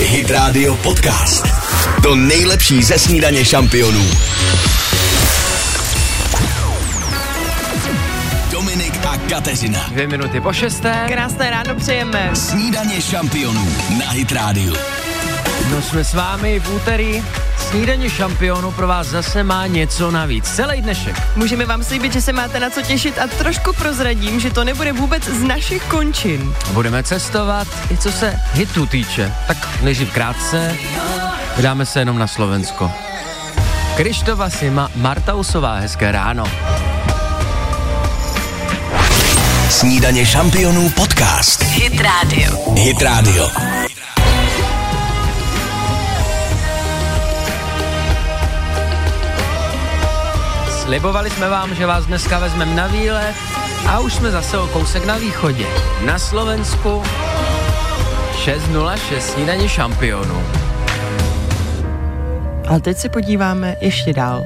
Hit 0.00 0.30
Radio 0.30 0.74
Podcast. 0.74 1.46
To 2.02 2.14
nejlepší 2.14 2.82
ze 2.82 2.98
snídaně 2.98 3.44
šampionů. 3.44 4.04
Dominik 8.50 8.94
a 9.06 9.16
Kateřina. 9.30 9.86
Dvě 9.88 10.06
minuty 10.06 10.40
po 10.40 10.52
šesté. 10.52 11.04
Krásné 11.08 11.50
ráno 11.50 11.74
přejeme. 11.74 12.30
Snídaně 12.34 13.02
šampionů 13.02 13.68
na 13.98 14.10
Hit 14.10 14.32
Radio. 14.32 14.74
No 15.70 15.82
jsme 15.82 16.04
s 16.04 16.14
vámi 16.14 16.60
v 16.60 16.74
úterý. 16.74 17.22
Snídaně 17.70 18.10
šampionu 18.10 18.70
pro 18.70 18.88
vás 18.88 19.06
zase 19.06 19.42
má 19.42 19.66
něco 19.66 20.10
navíc. 20.10 20.44
Celý 20.44 20.82
dnešek. 20.82 21.22
Můžeme 21.36 21.66
vám 21.66 21.84
slíbit, 21.84 22.12
že 22.12 22.20
se 22.22 22.32
máte 22.32 22.60
na 22.60 22.70
co 22.70 22.82
těšit 22.82 23.18
a 23.18 23.26
trošku 23.26 23.72
prozradím, 23.72 24.40
že 24.40 24.50
to 24.50 24.64
nebude 24.64 24.92
vůbec 24.92 25.24
z 25.24 25.42
našich 25.42 25.82
končin. 25.82 26.54
Budeme 26.72 27.02
cestovat 27.02 27.68
i 27.90 27.96
co 27.96 28.12
se 28.12 28.40
hitu 28.52 28.86
týče. 28.86 29.34
Tak 29.46 29.68
nejdřív 29.82 30.12
krátce. 30.12 30.76
Vydáme 31.56 31.86
se 31.86 31.98
jenom 31.98 32.18
na 32.18 32.26
Slovensko. 32.26 32.92
Krištova 33.96 34.50
Sima, 34.50 34.90
Martausová, 34.96 35.74
hezké 35.74 36.12
ráno. 36.12 36.44
Snídaně 39.70 40.26
šampionů 40.26 40.90
podcast. 40.90 41.62
Hit 41.62 42.00
Radio. 42.00 42.74
Hit 42.74 43.02
Radio. 43.02 43.48
Slibovali 50.88 51.30
jsme 51.30 51.48
vám, 51.48 51.74
že 51.74 51.86
vás 51.86 52.06
dneska 52.06 52.38
vezmeme 52.38 52.74
na 52.74 52.86
výlet 52.86 53.34
a 53.88 54.00
už 54.00 54.14
jsme 54.14 54.30
zase 54.30 54.58
o 54.58 54.66
kousek 54.66 55.06
na 55.06 55.18
východě. 55.18 55.66
Na 56.06 56.18
Slovensku 56.18 57.02
6.06 58.32 59.18
snídaně 59.18 59.68
šampionů. 59.68 60.42
Ale 62.68 62.80
teď 62.80 62.96
se 62.96 63.08
podíváme 63.08 63.76
ještě 63.80 64.12
dál. 64.12 64.44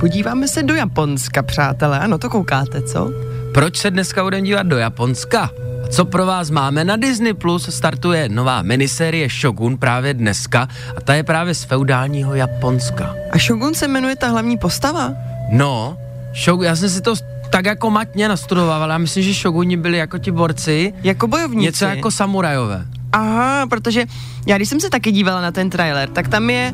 Podíváme 0.00 0.48
se 0.48 0.62
do 0.62 0.74
Japonska, 0.74 1.42
přátelé. 1.42 1.98
Ano, 1.98 2.18
to 2.18 2.30
koukáte, 2.30 2.82
co? 2.82 3.10
Proč 3.54 3.76
se 3.76 3.90
dneska 3.90 4.22
budeme 4.22 4.46
dívat 4.46 4.66
do 4.66 4.76
Japonska? 4.76 5.50
A 5.84 5.88
co 5.88 6.04
pro 6.04 6.26
vás 6.26 6.50
máme? 6.50 6.84
Na 6.84 6.96
Disney 6.96 7.34
Plus 7.34 7.74
startuje 7.74 8.28
nová 8.28 8.62
minisérie 8.62 9.28
Shogun 9.28 9.76
právě 9.76 10.14
dneska 10.14 10.68
a 10.96 11.00
ta 11.00 11.14
je 11.14 11.22
právě 11.22 11.54
z 11.54 11.64
feudálního 11.64 12.34
Japonska. 12.34 13.14
A 13.30 13.38
Shogun 13.38 13.74
se 13.74 13.88
jmenuje 13.88 14.16
ta 14.16 14.28
hlavní 14.28 14.58
postava? 14.58 15.33
No, 15.50 15.96
Shogun, 16.44 16.64
já 16.66 16.76
jsem 16.76 16.88
si 16.90 17.00
to 17.00 17.14
tak 17.50 17.66
jako 17.66 17.90
matně 17.90 18.28
nastudoval, 18.28 18.82
ale 18.82 18.92
já 18.92 18.98
myslím, 18.98 19.22
že 19.24 19.34
Shoguni 19.34 19.76
byli 19.76 19.98
jako 19.98 20.18
ti 20.18 20.30
borci, 20.30 20.92
Jako 21.02 21.26
bojovníci. 21.26 21.64
něco 21.64 21.84
jako 21.84 22.10
samurajové. 22.10 22.86
Aha, 23.12 23.66
protože 23.66 24.04
já 24.46 24.56
když 24.56 24.68
jsem 24.68 24.80
se 24.80 24.90
taky 24.90 25.12
dívala 25.12 25.40
na 25.40 25.52
ten 25.52 25.70
trailer, 25.70 26.08
tak 26.08 26.28
tam 26.28 26.50
je 26.50 26.72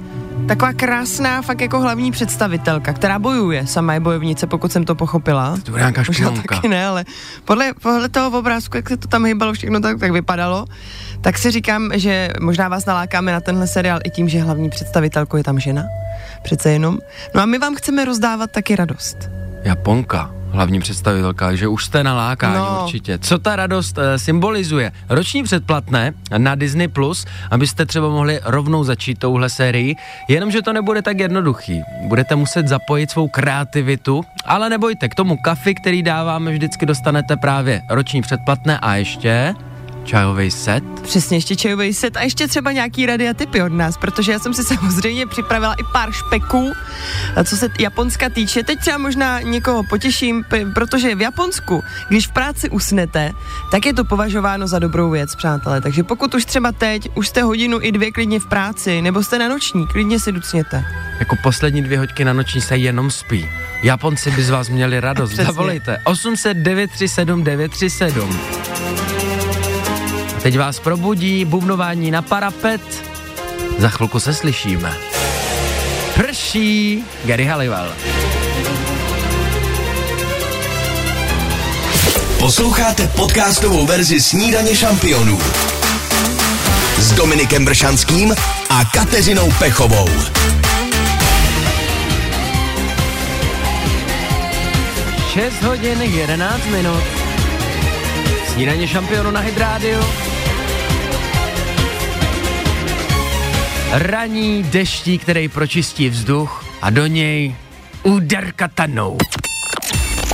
taková 0.49 0.73
krásná 0.73 1.43
fakt 1.43 1.61
jako 1.61 1.81
hlavní 1.81 2.13
představitelka, 2.13 2.93
která 2.93 3.19
bojuje. 3.19 3.67
Sama 3.67 3.95
je 3.95 4.01
bojovnice, 4.01 4.47
pokud 4.47 4.73
jsem 4.73 4.85
to 4.85 4.95
pochopila. 4.95 5.57
To 5.65 5.71
bude 5.71 5.81
nějaká 5.83 6.01
Možná 6.01 6.15
špionka. 6.15 6.55
taky 6.55 6.69
ne, 6.69 6.87
ale 6.87 7.05
podle, 7.45 7.73
podle 7.83 8.09
toho 8.09 8.39
obrázku, 8.39 8.77
jak 8.77 8.89
se 8.89 8.97
to 8.97 9.09
tam 9.09 9.25
hýbalo 9.25 9.53
všechno 9.53 9.81
tak, 9.81 9.99
tak 9.99 10.13
vypadalo, 10.13 10.67
tak 11.21 11.39
si 11.39 11.51
říkám, 11.51 11.91
že 11.95 12.29
možná 12.41 12.69
vás 12.69 12.87
nalákáme 12.87 13.33
na 13.33 13.41
tenhle 13.41 13.67
seriál 13.67 14.01
i 14.05 14.11
tím, 14.11 14.29
že 14.29 14.41
hlavní 14.43 14.71
představitelkou 14.71 15.37
je 15.37 15.45
tam 15.45 15.61
žena. 15.61 15.83
Přece 16.43 16.71
jenom. 16.73 16.99
No 17.35 17.43
a 17.43 17.47
my 17.47 17.59
vám 17.59 17.75
chceme 17.75 18.05
rozdávat 18.05 18.51
taky 18.51 18.77
radost. 18.77 19.17
Japonka, 19.63 20.31
hlavní 20.51 20.81
představitelka, 20.81 21.55
že 21.55 21.69
už 21.69 21.85
jste 21.85 22.05
nalákání 22.05 22.55
No. 22.57 22.81
určitě. 22.83 23.19
Co 23.19 23.39
ta 23.39 23.57
radost 23.57 23.99
e, 23.99 24.19
symbolizuje? 24.19 24.93
Roční 25.09 25.43
předplatné 25.43 26.13
na 26.39 26.55
Disney+, 26.55 26.89
Plus, 26.89 27.27
abyste 27.51 27.87
třeba 27.87 28.09
mohli 28.09 28.41
rovnou 28.45 28.85
začít 28.85 29.19
touhle 29.19 29.51
sérii, 29.51 29.97
jenomže 30.29 30.63
to 30.63 30.73
nebude 30.73 31.03
tak 31.03 31.19
jednoduchý. 31.21 31.81
Budete 32.03 32.37
muset 32.37 32.69
zapojit 32.69 33.11
svou 33.11 33.29
kreativitu, 33.29 34.25
ale 34.47 34.71
nebojte, 34.71 35.09
k 35.09 35.15
tomu 35.15 35.37
kafi, 35.45 35.75
který 35.75 36.03
dáváme, 36.03 36.53
vždycky 36.53 36.87
dostanete 36.87 37.37
právě 37.37 37.83
roční 37.91 38.23
předplatné 38.23 38.79
a 38.79 38.95
ještě 38.95 39.55
čajový 40.05 40.51
set. 40.51 40.85
Přesně, 41.03 41.37
ještě 41.37 41.57
čajový 41.57 41.95
set 41.95 42.17
a 42.17 42.23
ještě 42.23 42.49
třeba 42.49 42.73
nějaký 42.73 43.07
rady 43.07 43.29
a 43.29 43.35
tipy 43.35 43.63
od 43.63 43.73
nás, 43.73 43.97
protože 43.97 44.33
já 44.33 44.39
jsem 44.39 44.55
si 44.55 44.65
samozřejmě 44.75 45.27
připravila 45.27 45.75
i 45.75 45.83
pár 45.93 46.13
špeků, 46.13 46.73
co 47.45 47.57
se 47.57 47.69
Japonska 47.79 48.29
týče. 48.29 48.63
Teď 48.63 48.79
třeba 48.81 48.99
možná 48.99 49.41
někoho 49.41 49.83
potěším, 49.83 50.45
protože 50.75 51.15
v 51.15 51.21
Japonsku, 51.21 51.83
když 52.09 52.27
v 52.27 52.33
práci 52.33 52.71
usnete, 52.71 53.33
tak 53.71 53.87
je 53.87 53.95
to 53.95 54.05
považováno 54.05 54.69
za 54.69 54.79
dobrou 54.79 55.11
věc, 55.11 55.35
přátelé. 55.35 55.81
Takže 55.81 56.03
pokud 56.03 56.35
už 56.35 56.45
třeba 56.45 56.73
teď, 56.73 57.09
už 57.15 57.29
jste 57.29 57.43
hodinu 57.43 57.79
i 57.83 57.93
dvě 57.93 58.13
klidně 58.13 58.41
v 58.41 58.47
práci, 58.47 59.03
nebo 59.03 59.23
jste 59.23 59.39
na 59.39 59.49
noční, 59.49 59.87
klidně 59.87 60.21
si 60.21 60.33
ducněte. 60.33 60.85
Jako 61.19 61.37
poslední 61.43 61.83
dvě 61.83 61.99
hoďky 61.99 62.25
na 62.25 62.33
noční 62.33 62.61
se 62.61 62.77
jenom 62.77 63.11
spí. 63.11 63.49
Japonci 63.83 64.31
by 64.31 64.43
z 64.43 64.51
vás 64.51 64.69
měli 64.69 65.01
radost. 65.01 65.31
Zavolejte 65.37 65.99
800 66.05 66.57
937 66.57 67.45
937. 67.45 69.10
Teď 70.43 70.59
vás 70.59 70.81
probudí 70.81 71.45
bubnování 71.45 72.11
na 72.11 72.23
parapet. 72.23 72.81
Za 73.79 73.89
chvilku 73.89 74.21
se 74.21 74.35
slyšíme. 74.35 74.97
Prší 76.15 77.05
Gary 77.25 77.47
Halliwell. 77.47 77.93
Posloucháte 82.39 83.07
podcastovou 83.07 83.87
verzi 83.87 84.21
Snídaně 84.21 84.77
šampionů 84.77 85.39
s 86.99 87.13
Dominikem 87.13 87.65
Bršanským 87.65 88.35
a 88.71 88.85
Kateřinou 88.85 89.53
Pechovou. 89.59 90.09
Šest 95.33 95.63
hodin 95.63 96.03
11 96.03 96.67
minut. 96.67 97.03
Snídaně 98.53 98.89
šampionu 98.89 99.31
na 99.31 99.41
Hydrádiu. 99.41 100.01
Raní 103.93 104.63
deští, 104.63 105.19
který 105.19 105.49
pročistí 105.49 106.09
vzduch 106.09 106.65
a 106.83 106.91
do 106.91 107.07
něj 107.07 107.55
úder 108.03 108.53
katanou. 108.57 109.19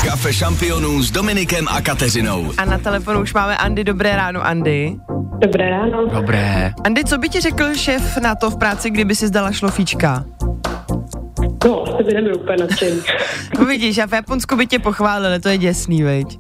Kafe 0.05 0.33
šampionů 0.33 1.03
s 1.03 1.11
Dominikem 1.11 1.69
a 1.69 1.81
Kateřinou. 1.81 2.53
A 2.59 2.65
na 2.65 2.78
telefonu 2.78 3.21
už 3.21 3.34
máme 3.34 3.56
Andy. 3.56 3.84
Dobré 3.84 4.17
ráno, 4.17 4.47
Andy. 4.47 4.97
Dobré 5.39 5.71
ráno. 5.71 6.06
Dobré. 6.06 6.72
Andy, 6.84 7.05
co 7.05 7.19
by 7.19 7.28
ti 7.28 7.41
řekl 7.41 7.75
šéf 7.75 8.17
na 8.17 8.34
to 8.34 8.50
v 8.50 8.59
práci, 8.59 8.91
kdyby 8.91 9.15
si 9.15 9.27
zdala 9.27 9.53
šlofíčka? 9.53 10.25
No, 11.65 11.83
asi 11.94 12.05
by 12.05 12.15
nebyl 12.15 12.37
úplně 12.37 12.56
nadšený. 12.61 13.00
No 13.59 13.65
vidíš, 13.65 13.99
a 13.99 14.06
v 14.06 14.12
Japonsku 14.12 14.56
by 14.56 14.67
tě 14.67 14.78
pochválili, 14.78 15.41
to 15.41 15.49
je 15.49 15.59
děsný, 15.59 16.03
veď? 16.03 16.38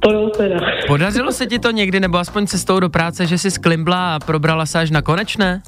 To 0.00 0.12
jo 0.12 0.30
teda. 0.36 0.56
Podařilo 0.86 1.32
se 1.32 1.46
ti 1.46 1.58
to 1.58 1.70
někdy, 1.70 2.00
nebo 2.00 2.18
aspoň 2.18 2.46
cestou 2.46 2.80
do 2.80 2.88
práce, 2.88 3.26
že 3.26 3.38
jsi 3.38 3.50
sklimbla 3.50 4.14
a 4.14 4.18
probrala 4.18 4.66
se 4.66 4.78
až 4.78 4.90
na 4.90 5.02
konečné? 5.02 5.62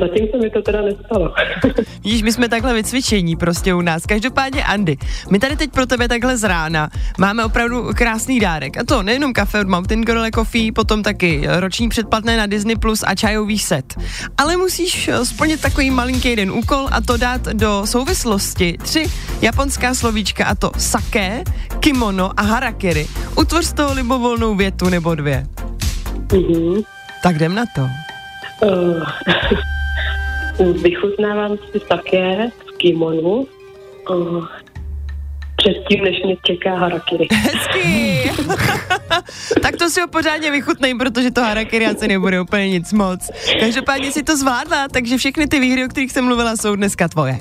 Zatím 0.00 0.26
se 0.30 0.38
mi 0.38 0.50
to 0.50 0.62
teda 0.62 0.82
nestalo. 0.82 1.34
Vidíš, 2.04 2.22
my 2.22 2.32
jsme 2.32 2.48
takhle 2.48 2.74
vycvičení 2.74 3.36
prostě 3.36 3.74
u 3.74 3.80
nás. 3.80 4.06
Každopádně, 4.06 4.64
Andy, 4.64 4.96
my 5.30 5.38
tady 5.38 5.56
teď 5.56 5.70
pro 5.70 5.86
tebe 5.86 6.08
takhle 6.08 6.36
z 6.36 6.44
rána 6.44 6.90
máme 7.18 7.44
opravdu 7.44 7.90
krásný 7.94 8.40
dárek. 8.40 8.78
A 8.78 8.84
to 8.84 9.02
nejenom 9.02 9.32
kafe 9.32 9.60
od 9.60 9.68
Mountain 9.68 10.04
Gorilla 10.04 10.30
Coffee, 10.34 10.72
potom 10.72 11.02
taky 11.02 11.42
roční 11.46 11.88
předplatné 11.88 12.36
na 12.36 12.46
Disney 12.46 12.76
Plus 12.76 13.04
a 13.06 13.14
čajový 13.14 13.58
set. 13.58 13.94
Ale 14.38 14.56
musíš 14.56 15.10
splnit 15.24 15.60
takový 15.60 15.90
malinký 15.90 16.28
jeden 16.28 16.50
úkol 16.50 16.88
a 16.90 17.00
to 17.00 17.16
dát 17.16 17.42
do 17.42 17.82
souvislosti 17.84 18.78
tři 18.82 19.06
japonská 19.40 19.94
slovíčka 19.94 20.44
a 20.44 20.54
to 20.54 20.70
sake, 20.78 21.44
kimono 21.80 22.30
a 22.36 22.42
harakiri. 22.42 23.06
Utvoř 23.36 23.64
z 23.64 23.72
toho 23.72 23.94
libovolnou 23.94 24.54
větu 24.54 24.88
nebo 24.88 25.14
dvě. 25.14 25.46
Mhm. 26.32 26.82
Tak 27.22 27.36
jdem 27.36 27.54
na 27.54 27.64
to. 27.74 28.11
Uh, 28.62 29.02
vychutnávám 30.82 31.56
si 31.72 31.80
také 31.88 32.50
v 32.66 32.76
kimonu. 32.76 33.46
Uh, 34.10 34.46
předtím, 35.56 36.04
než 36.04 36.22
mě 36.24 36.36
čeká 36.46 36.74
harakiri. 36.76 37.28
Hezky! 37.32 38.30
tak 39.62 39.76
to 39.76 39.90
si 39.90 40.00
ho 40.00 40.08
pořádně 40.08 40.50
vychutnej, 40.50 40.94
protože 40.94 41.30
to 41.30 41.40
harakiri 41.40 41.86
asi 41.86 42.08
nebude 42.08 42.40
úplně 42.40 42.68
nic 42.68 42.92
moc. 42.92 43.30
Každopádně 43.60 44.12
si 44.12 44.22
to 44.22 44.36
zvládla, 44.36 44.88
takže 44.88 45.18
všechny 45.18 45.46
ty 45.46 45.60
výhry, 45.60 45.84
o 45.84 45.88
kterých 45.88 46.12
jsem 46.12 46.24
mluvila, 46.24 46.56
jsou 46.56 46.76
dneska 46.76 47.08
tvoje. 47.08 47.38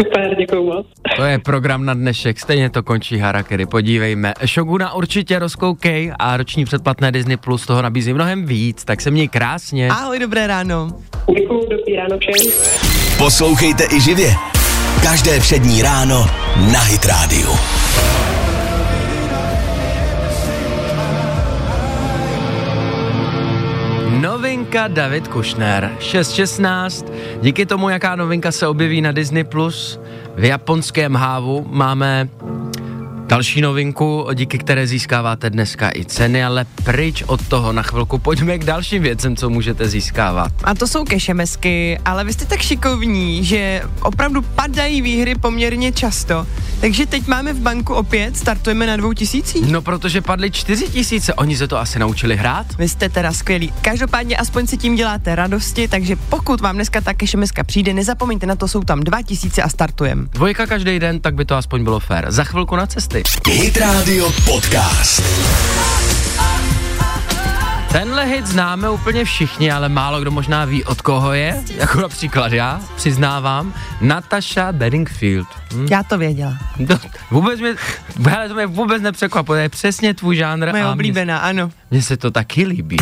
Super, 0.00 0.34
děkuju 0.38 0.64
moc. 0.64 0.86
To 1.16 1.24
je 1.24 1.38
program 1.38 1.84
na 1.84 1.94
dnešek, 1.94 2.40
stejně 2.40 2.70
to 2.70 2.82
končí 2.82 3.18
Harakiri, 3.18 3.66
podívejme. 3.66 4.34
Shoguna 4.46 4.92
určitě 4.92 5.38
rozkoukej 5.38 6.12
a 6.18 6.36
roční 6.36 6.64
předplatné 6.64 7.12
Disney 7.12 7.36
Plus 7.36 7.66
toho 7.66 7.82
nabízí 7.82 8.12
mnohem 8.12 8.46
víc, 8.46 8.84
tak 8.84 9.00
se 9.00 9.10
měj 9.10 9.28
krásně. 9.28 9.88
Ahoj, 9.88 10.18
dobré 10.18 10.46
ráno. 10.46 10.88
Děkuju, 11.34 11.68
dobrý 11.70 11.96
ráno 11.96 12.18
všem. 12.18 12.52
Poslouchejte 13.18 13.84
i 13.96 14.00
živě. 14.00 14.30
Každé 15.02 15.40
přední 15.40 15.82
ráno 15.82 16.26
na 16.72 16.80
Hit 16.80 17.06
Radio. 17.06 17.50
Novinka 24.68 24.88
David 24.88 25.28
Kushner. 25.28 25.90
6.16. 25.98 27.06
Díky 27.42 27.66
tomu, 27.66 27.88
jaká 27.88 28.16
novinka 28.16 28.52
se 28.52 28.66
objeví 28.66 29.00
na 29.00 29.12
Disney+, 29.12 29.44
Plus, 29.44 30.00
v 30.36 30.44
japonském 30.44 31.14
hávu 31.14 31.66
máme 31.68 32.28
Další 33.28 33.60
novinku, 33.60 34.28
díky 34.34 34.58
které 34.58 34.86
získáváte 34.86 35.50
dneska 35.50 35.90
i 35.94 36.04
ceny, 36.04 36.44
ale 36.44 36.66
pryč 36.84 37.22
od 37.26 37.48
toho 37.48 37.72
na 37.72 37.82
chvilku 37.82 38.18
pojďme 38.18 38.58
k 38.58 38.64
dalším 38.64 39.02
věcem, 39.02 39.36
co 39.36 39.50
můžete 39.50 39.88
získávat. 39.88 40.52
A 40.64 40.74
to 40.74 40.86
jsou 40.86 41.04
kešemesky, 41.04 41.98
ale 42.04 42.24
vy 42.24 42.32
jste 42.32 42.44
tak 42.44 42.60
šikovní, 42.60 43.44
že 43.44 43.82
opravdu 44.02 44.42
padají 44.42 45.02
výhry 45.02 45.34
poměrně 45.34 45.92
často. 45.92 46.46
Takže 46.80 47.06
teď 47.06 47.26
máme 47.26 47.52
v 47.52 47.60
banku 47.60 47.94
opět, 47.94 48.36
startujeme 48.36 48.86
na 48.86 48.96
dvou 48.96 49.12
tisících. 49.12 49.70
No, 49.70 49.82
protože 49.82 50.20
padly 50.20 50.50
čtyři 50.50 50.88
tisíce, 50.88 51.34
oni 51.34 51.56
se 51.56 51.68
to 51.68 51.78
asi 51.78 51.98
naučili 51.98 52.36
hrát? 52.36 52.66
Vy 52.78 52.88
jste 52.88 53.08
teda 53.08 53.32
skvělí. 53.32 53.72
Každopádně 53.82 54.36
aspoň 54.36 54.66
si 54.66 54.76
tím 54.76 54.94
děláte 54.94 55.34
radosti, 55.34 55.88
takže 55.88 56.16
pokud 56.16 56.60
vám 56.60 56.74
dneska 56.74 57.00
ta 57.00 57.14
kešemeska 57.14 57.64
přijde, 57.64 57.94
nezapomeňte 57.94 58.46
na 58.46 58.56
to, 58.56 58.68
jsou 58.68 58.80
tam 58.80 59.00
dva 59.00 59.22
tisíce 59.22 59.62
a 59.62 59.68
startujem. 59.68 60.28
Dvojka 60.32 60.66
každý 60.66 60.98
den, 60.98 61.20
tak 61.20 61.34
by 61.34 61.44
to 61.44 61.56
aspoň 61.56 61.84
bylo 61.84 62.00
fér. 62.00 62.26
Za 62.28 62.44
chvilku 62.44 62.76
na 62.76 62.86
cesty. 62.86 63.17
Hit 63.48 63.76
Radio 63.76 64.32
Podcast. 64.44 65.22
Tenhle 67.92 68.24
hit 68.24 68.46
známe 68.46 68.90
úplně 68.90 69.24
všichni, 69.24 69.70
ale 69.72 69.88
málo 69.88 70.20
kdo 70.20 70.30
možná 70.30 70.64
ví, 70.64 70.84
od 70.84 71.02
koho 71.02 71.32
je. 71.32 71.62
Jako 71.76 72.00
například 72.00 72.52
já, 72.52 72.80
přiznávám. 72.96 73.74
Natasha 74.00 74.72
Bedingfield. 74.72 75.48
Hm? 75.74 75.86
Já 75.90 76.02
to 76.02 76.18
věděla. 76.18 76.58
To, 76.88 76.98
vůbec 77.30 77.60
mě, 77.60 77.74
hele, 78.28 78.48
to 78.48 78.54
mě 78.54 78.66
vůbec 78.66 79.02
nepřekvapuje, 79.02 79.62
je 79.62 79.68
přesně 79.68 80.14
tvůj 80.14 80.36
žánr. 80.36 80.70
Moje 80.70 80.86
oblíbená, 80.86 81.38
ano. 81.38 81.70
Mně 81.90 82.02
se 82.02 82.16
to 82.16 82.30
taky 82.30 82.64
líbí. 82.64 82.96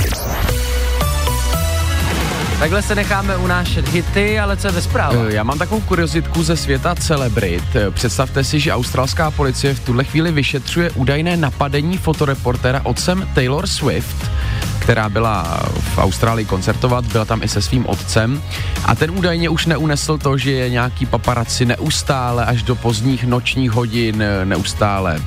Takhle 2.59 2.83
se 2.83 2.95
necháme 2.95 3.37
unášet 3.37 3.89
hity, 3.89 4.39
ale 4.41 4.57
co 4.57 4.67
je 4.69 4.73
ve 4.73 4.83
zprávách? 4.83 5.27
Eh, 5.31 5.35
Já 5.35 5.43
mám 5.43 5.59
takovou 5.59 5.81
kuriozitku 5.81 6.43
ze 6.43 6.57
světa 6.57 6.95
celebrit. 6.95 7.65
Eh, 7.75 7.91
Představte 7.91 8.45
si, 8.45 8.61
že 8.61 8.73
australská 8.73 9.31
policie 9.31 9.75
v 9.75 9.81
tuhle 9.81 10.05
chvíli 10.05 10.33
vyšetřuje 10.33 10.91
údajné 10.91 11.37
napadení 11.37 11.99
fotoreportéra 11.99 12.81
otcem 12.85 13.29
Taylor 13.35 13.67
Swift, 13.67 14.31
která 14.79 15.09
byla 15.09 15.61
v 15.95 15.99
Austrálii 15.99 16.47
koncertovat, 16.47 17.05
byla 17.05 17.25
tam 17.25 17.43
i 17.43 17.49
se 17.49 17.63
svým 17.63 17.87
otcem 17.87 18.43
a 18.85 18.95
ten 18.95 19.11
údajně 19.11 19.49
už 19.49 19.67
neunesl 19.67 20.19
to, 20.19 20.39
že 20.39 20.51
je 20.53 20.71
nějaký 20.71 21.07
paparazzi 21.07 21.65
neustále 21.65 22.45
až 22.45 22.63
do 22.63 22.75
pozdních 22.75 23.25
nočních 23.25 23.71
hodin 23.71 24.23
eh, 24.23 24.45
neustále 24.45 25.19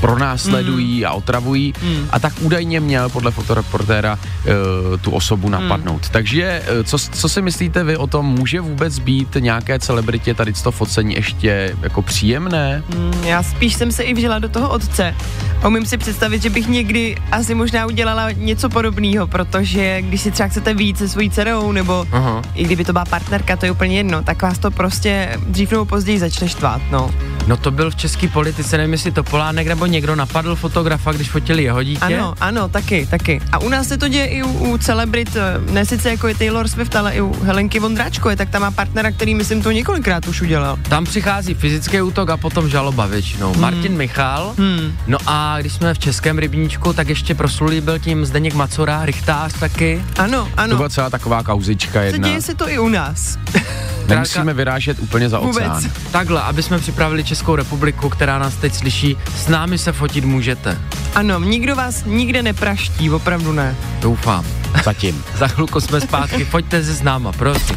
pronásledují 0.00 1.00
mm. 1.00 1.06
a 1.06 1.12
otravují 1.12 1.74
mm. 1.82 2.08
a 2.10 2.18
tak 2.18 2.32
údajně 2.40 2.80
měl 2.80 3.08
podle 3.08 3.30
fotoreportéra 3.30 4.18
e, 4.18 4.98
tu 4.98 5.10
osobu 5.10 5.48
napadnout. 5.48 6.02
Mm. 6.02 6.10
Takže 6.12 6.62
e, 6.66 6.84
co, 6.84 6.98
co 6.98 7.28
si 7.28 7.42
myslíte 7.42 7.84
vy 7.84 7.96
o 7.96 8.06
tom, 8.06 8.26
může 8.26 8.60
vůbec 8.60 8.98
být 8.98 9.36
nějaké 9.40 9.78
celebritě 9.78 10.34
tady 10.34 10.52
to 10.52 10.72
focení 10.72 11.14
ještě 11.14 11.76
jako 11.82 12.02
příjemné? 12.02 12.82
Mm, 12.96 13.24
já 13.24 13.42
spíš 13.42 13.74
jsem 13.74 13.92
se 13.92 14.02
i 14.02 14.14
vžila 14.14 14.38
do 14.38 14.48
toho 14.48 14.68
otce. 14.68 15.14
A 15.62 15.68
umím 15.68 15.86
si 15.86 15.98
představit, 15.98 16.42
že 16.42 16.50
bych 16.50 16.68
někdy 16.68 17.16
asi 17.32 17.54
možná 17.54 17.86
udělala 17.86 18.30
něco 18.30 18.68
podobného, 18.68 19.26
protože 19.26 20.02
když 20.02 20.20
si 20.20 20.30
třeba 20.30 20.48
chcete 20.48 20.74
víc 20.74 20.98
se 20.98 21.08
svojí 21.08 21.30
dcerou, 21.30 21.72
nebo 21.72 22.06
Aha. 22.12 22.42
i 22.54 22.64
kdyby 22.64 22.84
to 22.84 22.92
byla 22.92 23.04
partnerka, 23.04 23.56
to 23.56 23.66
je 23.66 23.70
úplně 23.70 23.96
jedno, 23.96 24.22
tak 24.22 24.42
vás 24.42 24.58
to 24.58 24.70
prostě 24.70 25.38
dřív 25.46 25.70
nebo 25.70 25.84
později 25.84 26.18
začne 26.18 26.48
štvát, 26.48 26.82
no. 26.90 27.14
No 27.46 27.56
to 27.56 27.70
byl 27.70 27.90
v 27.90 27.96
české 27.96 28.28
politice, 28.28 28.76
nevím 28.76 28.92
jestli 28.92 29.10
Topolánek 29.10 29.66
nebo 29.66 29.85
někdo 29.86 30.16
napadl 30.16 30.56
fotografa, 30.56 31.12
když 31.12 31.30
fotili 31.30 31.62
jeho 31.62 31.82
dítě. 31.82 32.00
Ano, 32.04 32.34
ano, 32.40 32.68
taky, 32.68 33.06
taky. 33.10 33.40
A 33.52 33.58
u 33.58 33.68
nás 33.68 33.88
se 33.88 33.98
to 33.98 34.08
děje 34.08 34.26
i 34.26 34.42
u, 34.42 34.48
u 34.72 34.78
celebrit, 34.78 35.36
eh, 35.36 35.72
ne 35.72 35.86
sice 35.86 36.10
jako 36.10 36.28
je 36.28 36.34
Taylor 36.34 36.68
Swift, 36.68 36.96
ale 36.96 37.12
i 37.14 37.20
u 37.20 37.44
Helenky 37.44 37.80
Vondráčkové, 37.80 38.36
tak 38.36 38.50
tam 38.50 38.62
má 38.62 38.70
partnera, 38.70 39.10
který 39.10 39.34
myslím 39.34 39.62
to 39.62 39.70
několikrát 39.70 40.26
už 40.26 40.42
udělal. 40.42 40.78
Tam 40.88 41.04
přichází 41.04 41.54
fyzický 41.54 42.00
útok 42.00 42.30
a 42.30 42.36
potom 42.36 42.68
žaloba 42.68 43.06
většinou. 43.06 43.52
Hmm. 43.52 43.60
Martin 43.62 43.96
Michal. 43.96 44.54
Hmm. 44.58 44.96
No 45.06 45.18
a 45.26 45.60
když 45.60 45.72
jsme 45.72 45.94
v 45.94 45.98
českém 45.98 46.38
rybníčku, 46.38 46.92
tak 46.92 47.08
ještě 47.08 47.34
proslulý 47.34 47.80
byl 47.80 47.98
tím 47.98 48.24
Zdeněk 48.26 48.54
Macora, 48.54 49.04
Richtář 49.04 49.52
taky. 49.52 50.02
Ano, 50.18 50.44
To 50.54 50.60
ano. 50.60 50.76
byla 50.76 50.88
celá 50.88 51.10
taková 51.10 51.42
kauzička 51.42 52.00
Se 52.00 52.06
jedna. 52.06 52.28
děje 52.28 52.42
se 52.42 52.54
to 52.54 52.68
i 52.70 52.78
u 52.78 52.88
nás. 52.88 53.38
Nemusíme 54.08 54.54
vyrážet 54.54 54.98
úplně 55.00 55.28
za 55.28 55.38
Vůbec. 55.38 55.56
oceán. 55.56 55.82
Takhle, 56.10 56.42
aby 56.42 56.62
jsme 56.62 56.78
připravili 56.78 57.24
Českou 57.24 57.56
republiku, 57.56 58.08
která 58.08 58.38
nás 58.38 58.54
teď 58.56 58.74
slyší, 58.74 59.16
s 59.36 59.48
námi 59.48 59.75
se 59.78 59.92
fotit 59.92 60.24
můžete. 60.24 60.78
Ano, 61.14 61.40
nikdo 61.40 61.76
vás 61.76 62.04
nikde 62.04 62.42
nepraští, 62.42 63.10
opravdu 63.10 63.52
ne. 63.52 63.76
Doufám. 64.00 64.44
Zatím. 64.84 65.24
Za 65.36 65.48
chvilku 65.48 65.80
jsme 65.80 66.00
zpátky, 66.00 66.44
pojďte 66.44 66.84
se 66.84 66.94
s 66.94 67.02
náma, 67.02 67.32
prosím. 67.32 67.76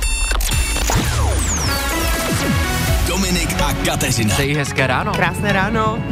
Dominik 3.08 3.62
a 3.62 3.74
Kateřina. 3.86 4.34
Přeji 4.34 4.56
hezké 4.56 4.88
ráno. 4.88 5.12
Krásné 5.12 5.52
ráno. 5.54 6.04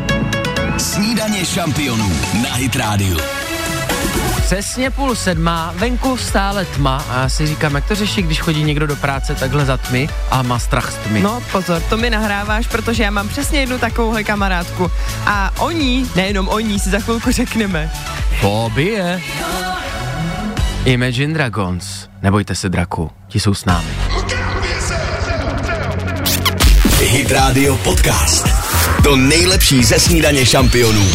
Snídaně 0.77 1.45
šampionů 1.45 2.11
na 2.43 2.53
Hit 2.53 2.75
Radio. 2.75 3.46
Přesně 4.47 4.89
půl 4.89 5.15
sedma, 5.15 5.73
venku 5.75 6.17
stále 6.17 6.65
tma 6.65 7.05
a 7.09 7.21
já 7.21 7.29
si 7.29 7.47
říkám, 7.47 7.75
jak 7.75 7.87
to 7.87 7.95
řeší, 7.95 8.21
když 8.21 8.41
chodí 8.41 8.63
někdo 8.63 8.87
do 8.87 8.95
práce 8.95 9.35
takhle 9.35 9.65
za 9.65 9.77
tmy 9.77 10.09
a 10.31 10.41
má 10.41 10.59
strach 10.59 10.91
z 10.91 10.95
tmy. 10.95 11.21
No 11.21 11.43
pozor, 11.51 11.81
to 11.81 11.97
mi 11.97 12.09
nahráváš, 12.09 12.67
protože 12.67 13.03
já 13.03 13.11
mám 13.11 13.29
přesně 13.29 13.59
jednu 13.59 13.79
takovouhle 13.79 14.23
kamarádku. 14.23 14.91
A 15.25 15.51
oni, 15.59 16.05
nejenom 16.15 16.47
oni, 16.47 16.79
si 16.79 16.89
za 16.89 16.99
chvilku 16.99 17.31
řekneme. 17.31 17.91
Fobie. 18.39 19.21
Imagine 20.85 21.33
Dragons. 21.33 22.07
Nebojte 22.21 22.55
se 22.55 22.69
draku, 22.69 23.11
ti 23.27 23.39
jsou 23.39 23.53
s 23.53 23.65
námi. 23.65 23.91
Hit 26.99 27.31
Radio 27.31 27.75
Podcast. 27.77 28.47
To 29.03 29.15
nejlepší 29.15 29.83
ze 29.83 29.99
snídaně 29.99 30.45
šampionů. 30.45 31.07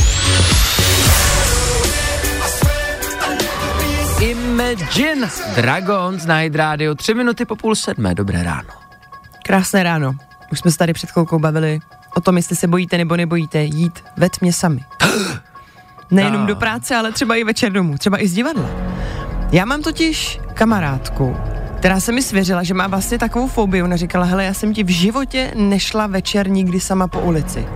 Imagine 4.73 5.29
Dragons 5.55 6.27
na 6.27 6.37
Hit 6.37 6.55
Radio, 6.57 6.95
tři 6.95 7.15
minuty 7.15 7.45
po 7.45 7.57
půl 7.57 7.75
sedmé, 7.75 8.15
dobré 8.15 8.43
ráno. 8.43 8.69
Krásné 9.45 9.83
ráno. 9.83 10.13
Už 10.53 10.59
jsme 10.59 10.71
se 10.71 10.79
tady 10.79 10.93
před 10.93 11.11
chvilkou 11.11 11.39
bavili 11.39 11.81
o 12.17 12.21
tom, 12.21 12.37
jestli 12.37 12.57
se 12.57 12.67
bojíte 12.69 12.99
nebo 12.99 13.17
nebojíte 13.17 13.63
jít 13.63 14.05
ve 14.17 14.31
tmě 14.31 14.53
sami. 14.53 14.81
Nejenom 16.11 16.43
Ah. 16.43 16.47
do 16.47 16.57
práce, 16.57 16.97
ale 16.97 17.13
třeba 17.13 17.37
i 17.37 17.45
večer 17.45 17.73
domů, 17.73 17.99
třeba 17.99 18.23
i 18.23 18.29
z 18.29 18.33
divadla. 18.35 18.69
Já 19.53 19.65
mám 19.65 19.83
totiž 19.83 20.41
kamarádku, 20.55 21.37
která 21.79 22.01
se 22.01 22.13
mi 22.13 22.23
svěřila, 22.23 22.63
že 22.63 22.75
má 22.75 22.87
vlastně 22.87 23.19
takovou 23.19 23.49
fobii. 23.49 23.83
Ona 23.83 23.97
říkala, 23.97 24.25
hele, 24.25 24.45
já 24.45 24.55
jsem 24.55 24.75
ti 24.75 24.85
v 24.85 24.89
životě 24.89 25.53
nešla 25.57 26.07
večer 26.07 26.49
nikdy 26.51 26.81
sama 26.81 27.09
po 27.09 27.21
ulici. 27.21 27.67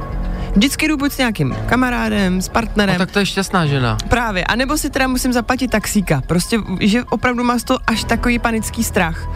Vždycky 0.57 0.89
jdu 0.89 0.97
buď 0.97 1.13
s 1.13 1.19
nějakým 1.19 1.57
kamarádem, 1.67 2.43
s 2.43 2.49
partnerem, 2.49 2.95
No 2.95 2.99
tak 2.99 3.11
to 3.11 3.19
je 3.19 3.27
šťastná 3.27 3.67
žena. 3.67 3.97
Právě, 4.09 4.45
anebo 4.45 4.79
si 4.79 4.91
teda 4.91 5.07
musím 5.09 5.33
zaplatit 5.33 5.71
taxíka. 5.71 6.23
Prostě, 6.27 6.59
že 6.81 7.05
opravdu 7.05 7.45
má 7.45 7.59
z 7.59 7.65
toho 7.65 7.79
až 7.87 8.05
takový 8.05 8.39
panický 8.39 8.85
strach. 8.85 9.29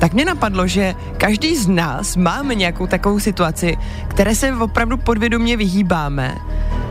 Tak 0.00 0.12
mě 0.12 0.24
napadlo, 0.24 0.66
že 0.66 0.94
každý 1.16 1.56
z 1.56 1.68
nás 1.68 2.16
máme 2.16 2.54
nějakou 2.54 2.86
takovou 2.86 3.20
situaci, 3.20 3.76
které 4.08 4.34
se 4.34 4.52
opravdu 4.52 4.96
podvědomě 4.96 5.56
vyhýbáme. 5.56 6.34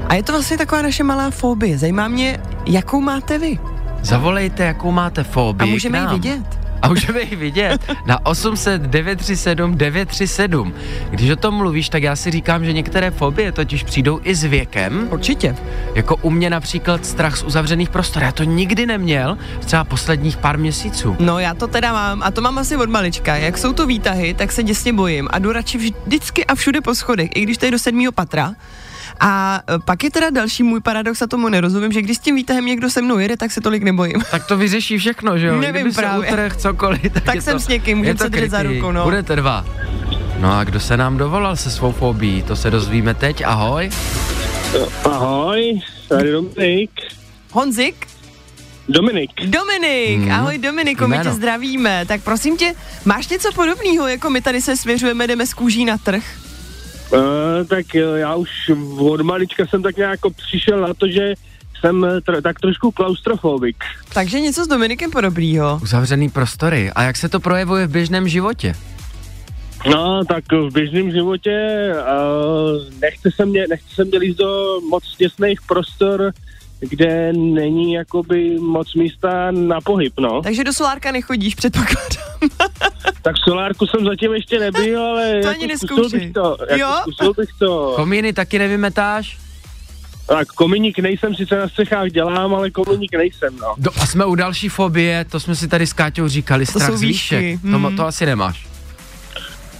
A 0.07 0.13
je 0.15 0.23
to 0.23 0.31
vlastně 0.31 0.57
taková 0.57 0.81
naše 0.81 1.03
malá 1.03 1.29
fobie. 1.31 1.77
Zajímá 1.77 2.07
mě, 2.07 2.39
jakou 2.65 3.01
máte 3.01 3.37
vy. 3.37 3.59
Zavolejte, 4.01 4.63
jakou 4.63 4.91
máte 4.91 5.23
fobii 5.23 5.69
A 5.69 5.71
můžeme 5.71 5.99
ji 5.99 6.07
vidět. 6.07 6.64
A 6.85 6.87
můžeme 6.87 7.21
ji 7.21 7.35
vidět 7.35 7.81
na 8.05 8.25
800 8.25 8.81
937 8.81 9.77
937. 9.77 10.73
Když 11.09 11.29
o 11.29 11.35
tom 11.35 11.53
mluvíš, 11.53 11.89
tak 11.89 12.03
já 12.03 12.15
si 12.15 12.31
říkám, 12.31 12.65
že 12.65 12.73
některé 12.73 13.11
fobie 13.11 13.51
totiž 13.51 13.83
přijdou 13.83 14.19
i 14.23 14.35
s 14.35 14.43
věkem. 14.43 15.07
Určitě. 15.11 15.55
Jako 15.95 16.15
u 16.15 16.29
mě 16.29 16.49
například 16.49 17.05
strach 17.05 17.37
z 17.37 17.43
uzavřených 17.43 17.89
prostor. 17.89 18.23
Já 18.23 18.31
to 18.31 18.43
nikdy 18.43 18.85
neměl, 18.85 19.37
třeba 19.65 19.83
posledních 19.83 20.37
pár 20.37 20.57
měsíců. 20.57 21.15
No 21.19 21.39
já 21.39 21.53
to 21.53 21.67
teda 21.67 21.93
mám 21.93 22.23
a 22.23 22.31
to 22.31 22.41
mám 22.41 22.57
asi 22.57 22.75
od 22.75 22.89
malička. 22.89 23.35
Jak 23.35 23.57
jsou 23.57 23.73
to 23.73 23.87
výtahy, 23.87 24.33
tak 24.33 24.51
se 24.51 24.63
děsně 24.63 24.93
bojím 24.93 25.27
a 25.31 25.39
jdu 25.39 25.51
radši 25.51 25.77
vždycky 25.77 26.45
a 26.45 26.55
všude 26.55 26.81
po 26.81 26.95
schodech, 26.95 27.29
i 27.35 27.41
když 27.41 27.57
to 27.57 27.65
je 27.65 27.71
do 27.71 27.79
sedmého 27.79 28.11
patra. 28.11 28.53
A 29.19 29.61
e, 29.75 29.79
pak 29.79 30.03
je 30.03 30.11
teda 30.11 30.29
další 30.29 30.63
můj 30.63 30.81
paradox 30.81 31.21
a 31.21 31.27
tomu 31.27 31.49
nerozumím, 31.49 31.91
že 31.91 32.01
když 32.01 32.17
s 32.17 32.19
tím 32.19 32.35
výtahem 32.35 32.65
někdo 32.65 32.89
se 32.89 33.01
mnou 33.01 33.17
jede, 33.19 33.37
tak 33.37 33.51
se 33.51 33.61
tolik 33.61 33.83
nebojím. 33.83 34.23
Tak 34.31 34.45
to 34.47 34.57
vyřeší 34.57 34.97
všechno, 34.97 35.37
že 35.37 35.47
jo? 35.47 35.55
Nevím 35.61 35.81
Kdyby 35.81 35.91
právě. 35.95 36.27
se 36.27 36.33
utrh 36.33 36.57
cokoliv, 36.57 37.01
tak, 37.13 37.23
Tak 37.23 37.41
jsem 37.41 37.53
to, 37.53 37.59
s 37.59 37.67
někým, 37.67 37.97
můžeme 37.97 38.17
to 38.17 38.23
se 38.23 38.29
držet 38.29 38.51
za 38.51 38.63
ruku, 38.63 38.91
no. 38.91 39.03
Budete 39.03 39.35
dva. 39.35 39.65
No 40.39 40.57
a 40.57 40.63
kdo 40.63 40.79
se 40.79 40.97
nám 40.97 41.17
dovolal 41.17 41.55
se 41.55 41.71
svou 41.71 41.91
fobí, 41.91 42.43
to 42.43 42.55
se 42.55 42.71
dozvíme 42.71 43.13
teď, 43.13 43.41
ahoj. 43.45 43.89
Ahoj, 45.03 45.79
tady 46.09 46.31
Dominik. 46.31 46.89
Honzik? 47.51 47.95
Dominik. 48.89 49.31
Dominik, 49.45 50.19
Hmm. 50.19 50.31
ahoj 50.31 50.57
Dominiku, 50.57 51.07
my 51.07 51.19
tě 51.23 51.31
zdravíme. 51.31 52.05
Tak 52.05 52.21
prosím 52.21 52.57
tě, 52.57 52.73
máš 53.05 53.27
něco 53.27 53.51
podobného, 53.55 54.07
jako 54.07 54.29
my 54.29 54.41
tady 54.41 54.61
se 54.61 54.77
svěřujeme, 54.77 55.27
jdeme 55.27 55.45
z 55.47 55.53
kůží 55.53 55.85
na 55.85 55.97
trh? 55.97 56.23
Uh, 57.11 57.19
tak 57.67 57.95
eh, 57.95 57.99
já 57.99 58.35
už 58.35 58.49
od 58.99 59.21
malička 59.21 59.65
jsem 59.65 59.83
tak 59.83 59.97
nějak 59.97 60.11
jako 60.11 60.29
přišel 60.29 60.81
na 60.81 60.93
to, 60.93 61.07
že 61.07 61.33
jsem 61.79 62.01
tr- 62.01 62.41
tak 62.41 62.59
trošku 62.59 62.91
klaustrofobik. 62.91 63.75
Takže 64.13 64.39
něco 64.39 64.65
s 64.65 64.67
Dominikem 64.67 65.11
podobného. 65.11 65.79
Uzavřený 65.83 66.29
prostory. 66.29 66.91
A 66.95 67.03
jak 67.03 67.17
se 67.17 67.29
to 67.29 67.39
projevuje 67.39 67.87
v 67.87 67.91
běžném 67.91 68.27
životě? 68.27 68.73
No, 69.89 70.25
tak 70.25 70.43
v 70.51 70.73
běžném 70.73 71.11
životě 71.11 71.87
uh, 71.93 72.99
nechce, 73.01 73.29
se 73.35 73.45
mě, 73.45 73.65
nechce 73.69 73.95
se 73.95 74.05
mě 74.05 74.17
líst 74.17 74.37
do 74.37 74.79
moc 74.89 75.15
těsných 75.17 75.61
prostor, 75.61 76.31
kde 76.79 77.33
není 77.33 77.93
jakoby 77.93 78.59
moc 78.59 78.93
místa 78.95 79.51
na 79.51 79.81
pohyb, 79.81 80.13
no. 80.19 80.41
Takže 80.41 80.63
do 80.63 80.73
solárka 80.73 81.11
nechodíš, 81.11 81.55
předpokládám. 81.55 82.25
Tak 83.21 83.35
solárku 83.47 83.87
jsem 83.87 84.05
zatím 84.05 84.33
ještě 84.33 84.59
nebyl, 84.59 85.03
ale 85.05 85.31
To 85.31 85.47
jako 85.47 85.49
ani 85.49 85.77
zkusil 85.77 85.95
neskoušej. 85.97 86.19
bych 86.19 86.33
to. 86.33 86.57
Jako 86.69 86.81
Jo? 86.81 86.89
Zkusil 87.01 87.33
bych 87.37 87.49
to. 87.59 87.93
Komíny 87.95 88.33
taky 88.33 88.59
nevymetáš? 88.59 89.37
Tak 90.27 90.47
kominík 90.47 90.99
nejsem, 90.99 91.35
sice 91.35 91.57
na 91.57 91.69
střechách 91.69 92.07
dělám, 92.09 92.55
ale 92.55 92.71
kominík 92.71 93.13
nejsem, 93.13 93.57
no. 93.57 93.75
Do, 93.77 93.91
a 94.01 94.05
jsme 94.05 94.25
u 94.25 94.35
další 94.35 94.69
fobie, 94.69 95.25
to 95.31 95.39
jsme 95.39 95.55
si 95.55 95.67
tady 95.67 95.87
s 95.87 95.93
Káťou 95.93 96.27
říkali, 96.27 96.65
strach 96.65 96.89
jsou 96.89 96.97
z 96.97 97.01
výšek. 97.01 97.41
výšky, 97.41 97.59
To, 97.71 97.77
hmm. 97.77 97.97
to 97.97 98.05
asi 98.07 98.25
nemáš. 98.25 98.67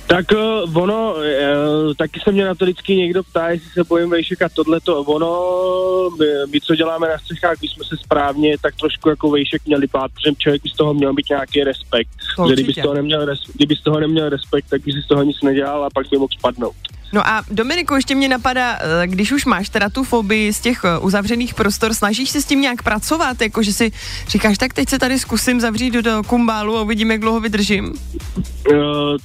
Tak 0.08 0.26
uh, 0.32 0.78
ono, 0.78 1.16
uh, 1.16 1.94
taky 1.98 2.20
se 2.20 2.32
mě 2.32 2.46
na 2.46 2.56
to 2.56 2.66
vždycky 2.66 2.96
někdo 2.96 3.24
ptá, 3.24 3.50
jestli 3.50 3.70
se 3.70 3.84
bojím 3.84 4.10
vejšek 4.10 4.42
a 4.42 4.50
tohleto, 4.50 5.04
ono, 5.04 6.10
my, 6.20 6.26
my, 6.52 6.62
co 6.62 6.76
děláme 6.76 7.08
na 7.08 7.18
střechách, 7.18 7.58
když 7.60 7.72
jsme 7.72 7.86
se 7.86 7.98
správně, 7.98 8.56
tak 8.62 8.76
trošku 8.76 9.10
jako 9.10 9.30
vejšek 9.30 9.66
měli 9.66 9.88
bát, 9.88 10.12
protože 10.12 10.36
člověk 10.38 10.64
by 10.64 10.70
z 10.70 10.76
toho 10.76 10.94
měl 10.94 11.14
mít 11.14 11.30
nějaký 11.30 11.64
respekt. 11.64 12.10
Že 12.48 12.54
kdyby 12.54 12.74
z, 12.74 12.82
toho 12.82 12.94
neměl, 12.94 13.26
res, 13.26 13.40
kdyby 13.54 13.76
z 13.76 13.82
toho 13.82 14.00
neměl 14.00 14.30
respekt, 14.30 14.66
tak 14.70 14.82
by 14.82 14.92
si 14.92 15.02
z 15.02 15.08
toho 15.08 15.24
nic 15.24 15.42
nedělal 15.42 15.86
a 15.86 15.90
pak 15.90 16.10
by 16.10 16.18
mohl 16.18 16.34
spadnout. 16.40 16.76
No 17.14 17.28
a 17.28 17.44
Dominiku, 17.52 17.96
ještě 17.96 18.16
mě 18.16 18.28
napadá, 18.28 18.78
eh, 18.80 19.08
když 19.08 19.32
už 19.32 19.46
máš 19.46 19.70
teda 19.70 19.90
tu 19.90 20.04
fobii 20.04 20.54
z 20.54 20.60
těch 20.60 20.82
eh, 20.84 21.00
uzavřených 21.00 21.54
prostor, 21.54 21.94
snažíš 21.94 22.30
se 22.30 22.42
s 22.42 22.46
tím 22.46 22.62
nějak 22.62 22.84
pracovat, 22.84 23.42
jako 23.42 23.64
že 23.64 23.74
si 23.74 23.92
říkáš, 24.28 24.58
tak 24.58 24.74
teď 24.74 24.90
se 24.90 25.00
tady 25.00 25.20
zkusím 25.20 25.62
zavřít 25.62 25.92
do, 25.92 26.02
do 26.02 26.24
kumbálu 26.28 26.78
a 26.78 26.82
uvidím, 26.82 27.12
jak 27.12 27.22
dlouho 27.22 27.40
vydržím. 27.40 27.86
Uh, 27.86 28.78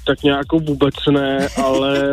tak 0.06 0.22
nějakou 0.22 0.60
vůbec 0.60 0.94
ne, 1.10 1.48
ale 1.64 2.04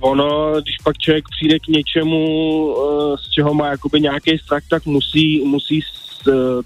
ono, 0.00 0.60
když 0.60 0.76
pak 0.84 0.98
člověk 0.98 1.24
přijde 1.36 1.58
k 1.58 1.68
něčemu, 1.68 2.26
uh, 2.66 3.16
z 3.16 3.30
čeho 3.30 3.54
má 3.54 3.66
jakoby 3.66 4.00
nějaký 4.00 4.38
strach, 4.38 4.62
tak 4.70 4.86
musí, 4.86 5.42
musí 5.44 5.80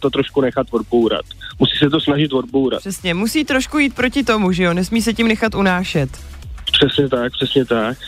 to 0.01 0.11
trošku 0.11 0.41
nechat 0.41 0.67
odbourat. 0.71 1.25
Musí 1.59 1.79
se 1.79 1.91
to 1.91 2.01
snažit 2.01 2.33
odbourat. 2.33 2.81
Přesně, 2.81 3.15
musí 3.15 3.45
trošku 3.45 3.79
jít 3.79 3.95
proti 3.95 4.25
tomu, 4.25 4.53
že 4.53 4.63
jo, 4.63 4.75
nesmí 4.75 5.03
se 5.03 5.15
tím 5.15 5.29
nechat 5.29 5.55
unášet. 5.55 6.11
Přesně 6.79 7.09
tak, 7.09 7.33
přesně 7.33 7.65
tak. 7.65 7.99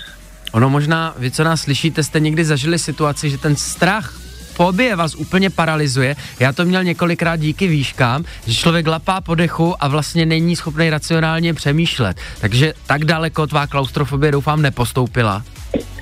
Ono 0.52 0.70
možná, 0.70 1.14
vy 1.18 1.30
co 1.30 1.44
nás 1.44 1.60
slyšíte, 1.60 2.02
jste 2.04 2.20
někdy 2.20 2.44
zažili 2.44 2.78
situaci, 2.78 3.30
že 3.30 3.38
ten 3.38 3.56
strach 3.56 4.14
fobie 4.54 4.96
vás 4.96 5.14
úplně 5.14 5.50
paralyzuje. 5.50 6.16
Já 6.40 6.52
to 6.52 6.64
měl 6.64 6.84
několikrát 6.84 7.37
díky 7.37 7.68
výškám, 7.68 8.25
že 8.46 8.54
člověk 8.54 8.87
lapá 8.87 9.20
po 9.20 9.34
dechu 9.34 9.75
a 9.80 9.88
vlastně 9.88 10.26
není 10.26 10.56
schopný 10.56 10.90
racionálně 10.90 11.54
přemýšlet. 11.54 12.16
Takže 12.40 12.75
tak 12.87 13.04
daleko 13.04 13.46
tvá 13.46 13.66
klaustrofobie 13.66 14.32
doufám 14.32 14.62
nepostoupila. 14.62 15.42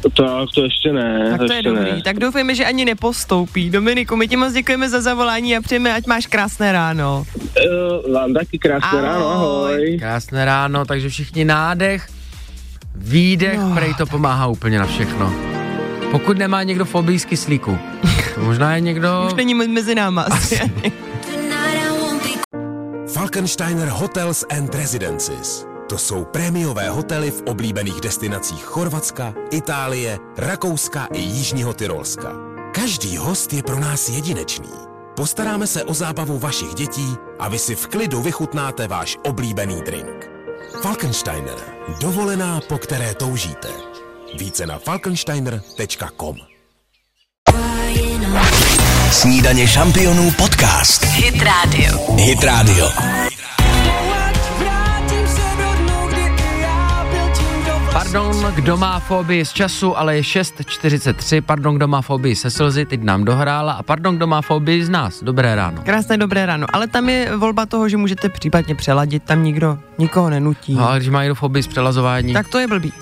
Tak 0.03 0.49
to 0.55 0.63
ještě 0.65 0.93
ne. 0.93 1.27
Tak 1.31 1.39
to 1.39 1.53
je 1.53 1.57
ještě 1.59 1.69
dobrý, 1.69 1.93
Ne. 1.93 2.03
tak 2.03 2.19
doufejme, 2.19 2.55
že 2.55 2.65
ani 2.65 2.85
nepostoupí. 2.85 3.71
Dominiku, 3.71 4.17
my 4.17 4.29
ti 4.29 4.37
moc 4.37 4.53
děkujeme 4.53 4.89
za 4.89 5.01
zavolání 5.01 5.57
a 5.57 5.61
přejeme, 5.61 5.95
ať 5.95 6.07
máš 6.07 6.27
krásné 6.27 6.73
ráno. 6.73 7.25
Uh, 8.07 8.13
vám 8.13 8.35
taky 8.35 8.59
krásné 8.59 8.89
Ahoj. 8.89 9.03
ráno, 9.03 9.29
ahoj. 9.31 9.97
Krásné 9.99 10.45
ráno, 10.45 10.85
takže 10.85 11.09
všichni 11.09 11.45
nádech, 11.45 12.07
výdech, 12.97 13.59
No. 13.59 13.75
prej 13.75 13.95
to 13.95 14.07
pomáhá 14.07 14.47
úplně 14.47 14.79
na 14.79 14.87
všechno. 14.87 15.33
Pokud 16.11 16.39
nemá 16.39 16.63
někdo 16.63 16.85
fobii 16.85 17.19
z 17.19 17.25
kyslíku, 17.25 17.79
to 18.35 18.41
možná 18.45 18.75
je 18.75 18.81
někdo... 18.81 19.09
Už 19.27 19.35
není 19.35 19.55
mezi 19.55 19.95
náma 19.95 20.23
asi. 20.23 20.61
Falkensteiner 23.13 23.89
Hotels 23.89 24.45
and 24.59 24.75
Residences. 24.75 25.67
To 25.89 25.99
jsou 25.99 26.25
prémiové 26.25 26.89
hotely 26.89 27.31
v 27.31 27.43
oblíbených 27.47 28.01
destinacích 28.01 28.65
Chorvatska, 28.65 29.35
Itálie, 29.51 30.19
Rakouska 30.39 31.09
i 31.13 31.21
Jižního 31.21 31.73
Tyrolska. 31.75 32.33
Každý 32.75 33.17
host 33.17 33.53
je 33.53 33.63
pro 33.63 33.81
nás 33.81 34.09
jedinečný. 34.09 34.69
Postaráme 35.17 35.67
se 35.67 35.85
o 35.85 35.95
zábavu 35.95 36.39
vašich 36.39 36.75
dětí 36.75 37.15
a 37.39 37.49
vy 37.49 37.59
si 37.59 37.75
v 37.75 37.87
klidu 37.87 38.23
vychutnáte 38.23 38.89
váš 38.89 39.17
oblíbený 39.25 39.83
drink. 39.87 40.31
Falkensteiner. 40.83 41.55
Dovolená, 42.01 42.61
po 42.69 42.79
které 42.79 43.15
toužíte. 43.15 43.69
Více 44.39 44.67
na 44.67 44.79
falkensteiner.com 44.79 46.37
Snídaně 49.11 49.69
šampionů 49.69 50.31
podcast. 50.31 51.05
Hit 51.05 51.43
Radio. 51.43 52.15
Hit 52.17 52.45
Radio. 52.45 52.89
Pardon, 58.17 58.53
kdo 58.55 58.77
má 58.77 59.01
fobii 59.01 59.45
z 59.45 59.53
času, 59.53 59.99
ale 59.99 60.17
je 60.17 60.23
6.43. 60.23 61.41
Pardon, 61.41 61.77
kdo 61.77 61.89
má 61.89 62.01
fobii 62.03 62.37
se 62.37 62.51
slzy, 62.51 62.85
teď 62.85 63.03
nám 63.03 63.25
dohrála. 63.25 63.73
A 63.73 63.83
pardon, 63.83 64.17
kdo 64.17 64.27
má 64.27 64.43
fobii 64.43 64.85
z 64.85 64.89
nás. 64.89 65.23
Dobré 65.23 65.55
ráno. 65.55 65.83
Krásné 65.85 66.17
dobré 66.17 66.47
ráno, 66.47 66.67
ale 66.73 66.87
tam 66.87 67.09
je 67.09 67.37
volba 67.37 67.67
toho, 67.67 67.89
že 67.89 67.97
můžete 67.97 68.29
případně 68.29 68.75
přeladit, 68.75 69.23
tam 69.23 69.45
nikdo 69.45 69.79
nikoho 69.99 70.31
nenutí. 70.31 70.75
No, 70.75 70.89
ale 70.89 70.99
když 70.99 71.09
někdo 71.21 71.35
fobii 71.35 71.63
z 71.63 71.67
přelazování, 71.67 72.33
Tak 72.33 72.49
to 72.49 72.59
je 72.59 72.67
blbý. 72.69 72.93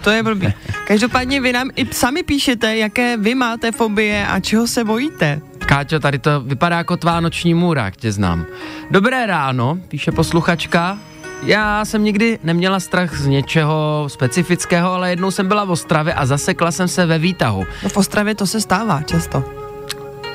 To 0.00 0.10
je 0.10 0.22
blbý. 0.22 0.54
Každopádně 0.86 1.40
vy 1.40 1.52
nám 1.52 1.70
i 1.76 1.86
sami 1.94 2.22
píšete, 2.22 2.76
jaké 2.76 3.16
vy 3.16 3.34
máte 3.34 3.72
fobie 3.72 4.26
a 4.26 4.40
čeho 4.40 4.66
se 4.66 4.84
bojíte. 4.84 5.40
Káťo, 5.58 6.00
tady 6.00 6.18
to 6.18 6.40
vypadá 6.40 6.76
jako 6.76 6.96
tvá 6.96 7.20
noční 7.20 7.54
můra, 7.54 7.84
jak 7.84 7.96
tě 7.96 8.12
znám. 8.12 8.46
Dobré 8.90 9.26
ráno, 9.26 9.78
píše 9.88 10.12
posluchačka. 10.12 10.98
Já 11.42 11.84
jsem 11.84 12.04
nikdy 12.04 12.38
neměla 12.42 12.80
strach 12.80 13.14
z 13.16 13.26
něčeho 13.26 14.04
specifického, 14.08 14.92
ale 14.92 15.10
jednou 15.10 15.30
jsem 15.30 15.48
byla 15.48 15.64
v 15.64 15.70
Ostravě 15.70 16.14
a 16.14 16.26
zasekla 16.26 16.72
jsem 16.72 16.88
se 16.88 17.06
ve 17.06 17.18
výtahu. 17.18 17.66
No 17.82 17.88
v 17.88 17.96
Ostravě 17.96 18.34
to 18.34 18.46
se 18.46 18.60
stává 18.60 19.02
často. 19.02 19.44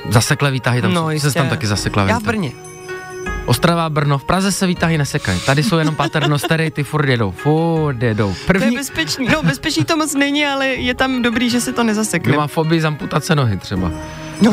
Zasekle 0.09 0.51
výtahy, 0.51 0.81
tam 0.81 0.93
No, 0.93 1.11
jistě. 1.11 1.29
se 1.31 1.37
tam 1.37 1.49
taky 1.49 1.67
zasekla 1.67 2.03
Já 2.07 2.19
v. 2.19 2.23
Brně. 2.23 2.51
Ostrava, 3.45 3.89
Brno, 3.89 4.17
v 4.17 4.23
Praze 4.23 4.51
se 4.51 4.67
výtahy 4.67 4.97
nesekají. 4.97 5.39
Tady 5.45 5.63
jsou 5.63 5.77
jenom 5.77 5.95
paternostery, 5.95 6.71
ty 6.71 6.83
furt 6.83 7.09
jedou, 7.09 7.31
furt 7.31 8.01
jedou. 8.03 8.27
To 8.33 8.39
je 8.39 8.45
První, 8.47 8.75
bezpečný. 8.75 9.27
No 9.33 9.43
bezpečný 9.43 9.85
to 9.85 9.97
moc 9.97 10.15
není, 10.15 10.45
ale 10.45 10.67
je 10.67 10.93
tam 10.95 11.21
dobrý, 11.21 11.49
že 11.49 11.61
se 11.61 11.73
to 11.73 11.83
nezasekne. 11.83 12.31
kdo 12.31 12.39
má 12.39 12.47
fobii 12.47 12.81
z 12.81 12.85
amputace 12.85 13.35
nohy 13.35 13.57
třeba. 13.57 13.91
No. 14.41 14.51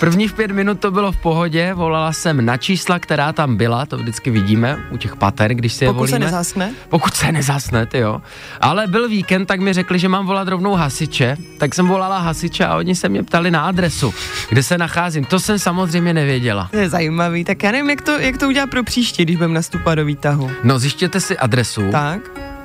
Prvních 0.00 0.32
pět 0.32 0.50
minut 0.50 0.80
to 0.80 0.90
bylo 0.90 1.12
v 1.12 1.16
pohodě, 1.16 1.74
volala 1.74 2.12
jsem 2.12 2.44
na 2.46 2.56
čísla, 2.56 2.98
která 2.98 3.32
tam 3.32 3.56
byla, 3.56 3.86
to 3.86 3.96
vždycky 3.96 4.30
vidíme 4.30 4.78
u 4.90 4.96
těch 4.96 5.16
pater, 5.16 5.54
když 5.54 5.72
si 5.72 5.84
je 5.84 5.88
Pokud 5.92 6.06
se 6.06 6.10
volíme. 6.12 6.24
nezaskne. 6.26 6.72
Pokud 6.88 7.14
se 7.14 7.32
nezasne, 7.32 7.86
ty 7.86 7.98
jo. 7.98 8.22
Ale 8.60 8.86
byl 8.86 9.08
víkend, 9.08 9.46
tak 9.46 9.60
mi 9.60 9.72
řekli, 9.72 9.98
že 9.98 10.08
mám 10.08 10.26
volat 10.26 10.48
rovnou 10.48 10.74
hasiče, 10.74 11.36
tak 11.58 11.74
jsem 11.74 11.86
volala 11.88 12.18
hasiče 12.18 12.64
a 12.66 12.76
oni 12.76 12.94
se 12.94 13.08
mě 13.08 13.22
ptali 13.22 13.50
na 13.50 13.60
adresu, 13.66 14.14
kde 14.48 14.62
se 14.62 14.78
nacházím. 14.78 15.24
To 15.24 15.40
jsem 15.40 15.58
samozřejmě 15.58 16.14
nevěděla. 16.14 16.68
To 16.70 16.76
je 16.76 16.88
zajímavý. 16.88 17.44
Tak 17.44 17.62
já 17.62 17.72
nevím, 17.72 17.90
jak 17.90 18.00
to, 18.02 18.10
jak 18.18 18.36
to 18.38 18.48
udělat 18.48 18.70
pro 18.70 18.82
příště, 18.84 19.22
když 19.22 19.36
budeme 19.36 19.54
nastupovat 19.54 19.94
do 19.94 20.04
výtahu. 20.04 20.50
No, 20.64 20.78
zjištěte 20.78 21.20
si 21.20 21.38
adresu, 21.38 21.90
Tak? 21.90 22.20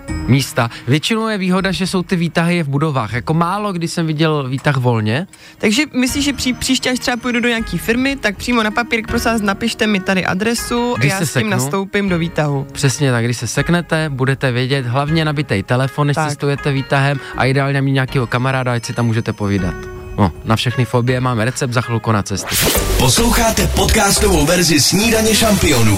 Místa. 0.10 0.70
Většinou 0.88 1.28
je 1.28 1.38
výhoda, 1.38 1.72
že 1.72 1.88
jsou 1.88 2.04
ty 2.04 2.16
výtahy 2.16 2.64
v 2.64 2.68
budovách. 2.68 3.14
Jako 3.14 3.34
málo, 3.34 3.74
kdy 3.74 3.88
jsem 3.88 4.08
viděl 4.08 4.50
výtah 4.50 4.78
volně. 4.78 5.28
Takže 5.58 5.84
myslíš, 5.94 6.26
že 6.26 6.34
pří, 6.34 6.54
příště, 6.54 6.92
až 6.92 7.00
třeba 7.00 7.18
půjdu 7.18 7.40
do 7.40 7.50
nějaký 7.50 7.78
firmy, 7.78 8.16
tak 8.16 8.38
přímo 8.38 8.64
na 8.64 8.72
papírek 8.72 9.08
prosím 9.08 9.32
vás 9.32 9.42
napište 9.42 9.88
mi 9.88 10.00
tady 10.00 10.26
adresu 10.26 10.96
Když 10.98 11.12
a 11.12 11.16
já 11.16 11.20
se 11.20 11.26
s 11.26 11.34
tím 11.34 11.40
seknu. 11.40 11.50
nastoupím 11.50 12.10
do 12.10 12.18
výtahu. 12.20 12.68
Přesně 12.72 13.12
tak, 13.12 13.26
když 13.26 13.38
se 13.38 13.48
seknete, 13.48 14.10
budete 14.10 14.52
vědět, 14.52 14.86
hlavně 14.86 15.26
nabitej 15.26 15.64
telefon, 15.64 16.08
než 16.08 16.16
Tak. 16.16 16.30
cestujete 16.30 16.72
výtahem 16.72 17.20
a 17.38 17.46
ideálně 17.46 17.82
mít 17.82 17.92
nějakého 17.92 18.28
kamaráda, 18.28 18.74
ať 18.74 18.86
si 18.86 18.94
tam 18.94 19.06
můžete 19.06 19.34
povídat. 19.34 19.76
No, 20.18 20.32
na 20.46 20.56
všechny 20.56 20.86
fobie 20.86 21.22
máme 21.22 21.46
recept 21.46 21.74
za 21.74 21.82
chvilku 21.82 22.12
na 22.12 22.24
cestu. 22.24 22.56
Posloucháte 22.98 23.68
podcastovou 23.68 24.46
verzi 24.46 24.80
Snídaně 24.80 25.36
šampionů 25.36 25.98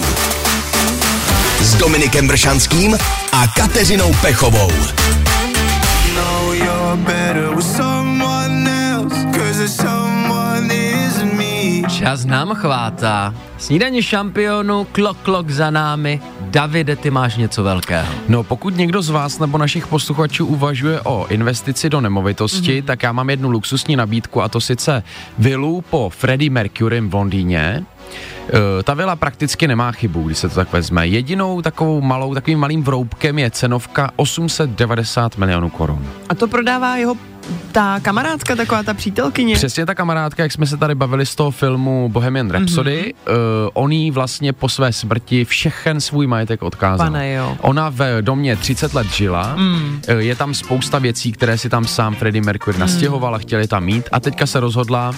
s 1.62 1.74
Dominikem 1.74 2.28
Bršanským 2.28 2.98
a 3.32 3.46
Kateřinou 3.56 4.14
Pechovou. 4.20 4.70
Čas 11.88 12.24
nám 12.24 12.54
chvátá. 12.54 13.34
Snídaně 13.58 14.02
šampionu, 14.02 14.86
klok, 14.92 15.16
klok 15.22 15.50
za 15.50 15.70
námi. 15.70 16.20
Davide, 16.40 16.96
ty 16.96 17.10
máš 17.10 17.36
něco 17.36 17.62
velkého. 17.62 18.14
No 18.28 18.42
pokud 18.42 18.76
někdo 18.76 19.02
z 19.02 19.10
vás 19.10 19.38
nebo 19.38 19.58
našich 19.58 19.86
posluchačů 19.86 20.46
uvažuje 20.46 21.00
o 21.00 21.26
investici 21.26 21.90
do 21.90 22.00
nemovitosti, 22.00 22.82
mm-hmm. 22.82 22.84
tak 22.84 23.02
já 23.02 23.12
mám 23.12 23.30
jednu 23.30 23.50
luxusní 23.50 23.96
nabídku 23.96 24.42
a 24.42 24.48
to 24.48 24.60
sice 24.60 25.02
vilu 25.38 25.84
po 25.90 26.10
Freddie 26.10 26.50
Mercurym 26.50 27.10
v 27.10 27.14
Londýně. 27.14 27.84
E, 28.48 28.82
ta 28.82 28.94
vila 28.94 29.16
prakticky 29.16 29.68
nemá 29.68 29.92
chybu, 29.92 30.22
když 30.22 30.38
se 30.38 30.48
to 30.48 30.54
tak 30.54 30.72
vezme. 30.72 31.06
Jedinou 31.06 31.62
takovou 31.62 32.00
malou, 32.00 32.34
takovým 32.34 32.58
malým 32.58 32.82
vroubkem 32.82 33.38
je 33.38 33.50
cenovka 33.50 34.10
890 34.16 35.36
milionů 35.36 35.70
korun. 35.70 36.06
A 36.28 36.34
to 36.34 36.48
prodává 36.48 36.96
jeho 36.96 37.14
ta 37.72 38.00
kamarádka, 38.00 38.56
taková 38.56 38.82
ta 38.82 38.94
přítelkyně. 38.94 39.54
Přesně 39.54 39.86
ta 39.86 39.94
kamarádka, 39.94 40.42
jak 40.42 40.52
jsme 40.52 40.66
se 40.66 40.76
tady 40.76 40.94
bavili 40.94 41.26
z 41.26 41.34
toho 41.34 41.50
filmu 41.50 42.08
Bohemian 42.08 42.50
Rhapsody, 42.50 43.14
mm-hmm. 43.26 43.32
uh, 43.32 43.70
on 43.74 43.92
jí 43.92 44.10
vlastně 44.10 44.52
po 44.52 44.68
své 44.68 44.92
smrti 44.92 45.44
všechen 45.44 46.00
svůj 46.00 46.26
majetek 46.26 46.62
odkázal. 46.62 47.06
Pane 47.06 47.32
jo. 47.32 47.56
Ona 47.60 47.90
v 47.90 48.22
domě 48.22 48.56
30 48.56 48.94
let 48.94 49.06
žila, 49.06 49.54
mm. 49.56 50.00
uh, 50.08 50.18
je 50.18 50.36
tam 50.36 50.54
spousta 50.54 50.98
věcí, 50.98 51.32
které 51.32 51.58
si 51.58 51.68
tam 51.68 51.84
sám 51.84 52.14
Freddie 52.14 52.42
Mercury 52.42 52.76
mm. 52.76 52.80
nastěhoval 52.80 53.34
a 53.34 53.38
chtěli 53.38 53.68
tam 53.68 53.84
mít 53.84 54.08
a 54.12 54.20
teďka 54.20 54.46
se 54.46 54.60
rozhodla, 54.60 55.08
uh, 55.08 55.16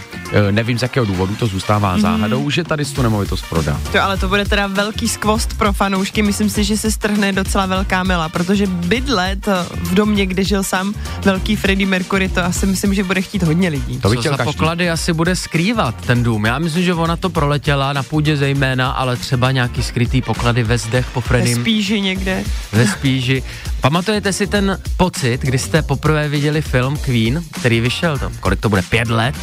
nevím 0.51 0.79
z 0.79 0.83
jakého 0.83 1.07
důvodu, 1.07 1.37
to 1.37 1.47
zůstává 1.47 1.95
mm. 1.95 2.01
záhadou, 2.01 2.51
že 2.51 2.65
tady 2.65 2.85
tu 2.85 3.03
nemovitost 3.03 3.45
prodá. 3.49 3.81
To, 3.93 4.03
ale 4.03 4.17
to 4.17 4.29
bude 4.29 4.45
teda 4.45 4.67
velký 4.67 5.09
skvost 5.09 5.59
pro 5.59 5.73
fanoušky, 5.73 6.23
myslím 6.23 6.51
si, 6.51 6.65
že 6.65 6.77
se 6.77 6.91
strhne 6.91 7.33
docela 7.33 7.67
velká 7.67 8.03
mila, 8.03 8.29
protože 8.29 8.67
bydlet 8.67 9.47
v 9.75 9.95
domě, 9.95 10.27
kde 10.27 10.45
žil 10.45 10.63
sám 10.63 10.95
velký 11.25 11.57
Freddie 11.57 11.87
Mercury, 11.87 12.14
to 12.29 12.45
asi 12.45 12.67
myslím, 12.67 12.95
že 12.95 13.05
bude 13.05 13.23
chtít 13.23 13.43
hodně 13.43 13.69
lidí. 13.69 13.99
To 13.99 14.09
za 14.09 14.37
každý. 14.37 14.45
poklady 14.45 14.91
asi 14.91 15.13
bude 15.13 15.37
skrývat 15.37 15.95
ten 16.07 16.23
dům? 16.23 16.45
Já 16.45 16.59
myslím, 16.59 16.83
že 16.85 16.95
ona 16.95 17.17
to 17.17 17.31
proletěla 17.31 17.93
na 17.93 18.03
půdě 18.03 18.37
zejména, 18.37 18.91
ale 18.91 19.17
třeba 19.17 19.51
nějaký 19.51 19.83
skrytý 19.83 20.23
poklady 20.23 20.63
ve 20.63 20.79
zdech 20.79 21.07
po 21.15 21.21
Freddie. 21.21 21.57
Ve 21.57 21.61
spíži 21.61 22.01
někde. 22.01 22.45
Ve 22.73 22.87
spíži. 22.87 23.43
Pamatujete 23.81 24.33
si 24.33 24.47
ten 24.47 24.79
pocit, 24.97 25.41
kdy 25.41 25.59
jste 25.59 25.83
poprvé 25.83 26.29
viděli 26.29 26.63
film 26.63 26.97
Queen, 26.97 27.45
který 27.53 27.81
vyšel 27.81 28.19
tam, 28.19 28.33
kolik 28.41 28.61
to 28.61 28.69
bude, 28.69 28.83
pět 28.83 29.09
let? 29.09 29.35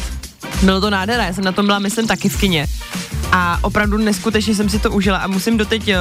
Bylo 0.62 0.80
to 0.80 0.90
nádhera, 0.90 1.24
já 1.24 1.32
jsem 1.32 1.44
na 1.44 1.52
tom 1.52 1.66
byla, 1.66 1.78
myslím, 1.78 2.06
taky 2.06 2.28
v 2.28 2.40
kině. 2.40 2.66
A 3.32 3.58
opravdu 3.62 3.98
neskutečně 3.98 4.54
jsem 4.54 4.68
si 4.68 4.78
to 4.78 4.90
užila 4.90 5.18
a 5.18 5.26
musím 5.26 5.56
doteď, 5.56 5.88
eh, 5.88 5.98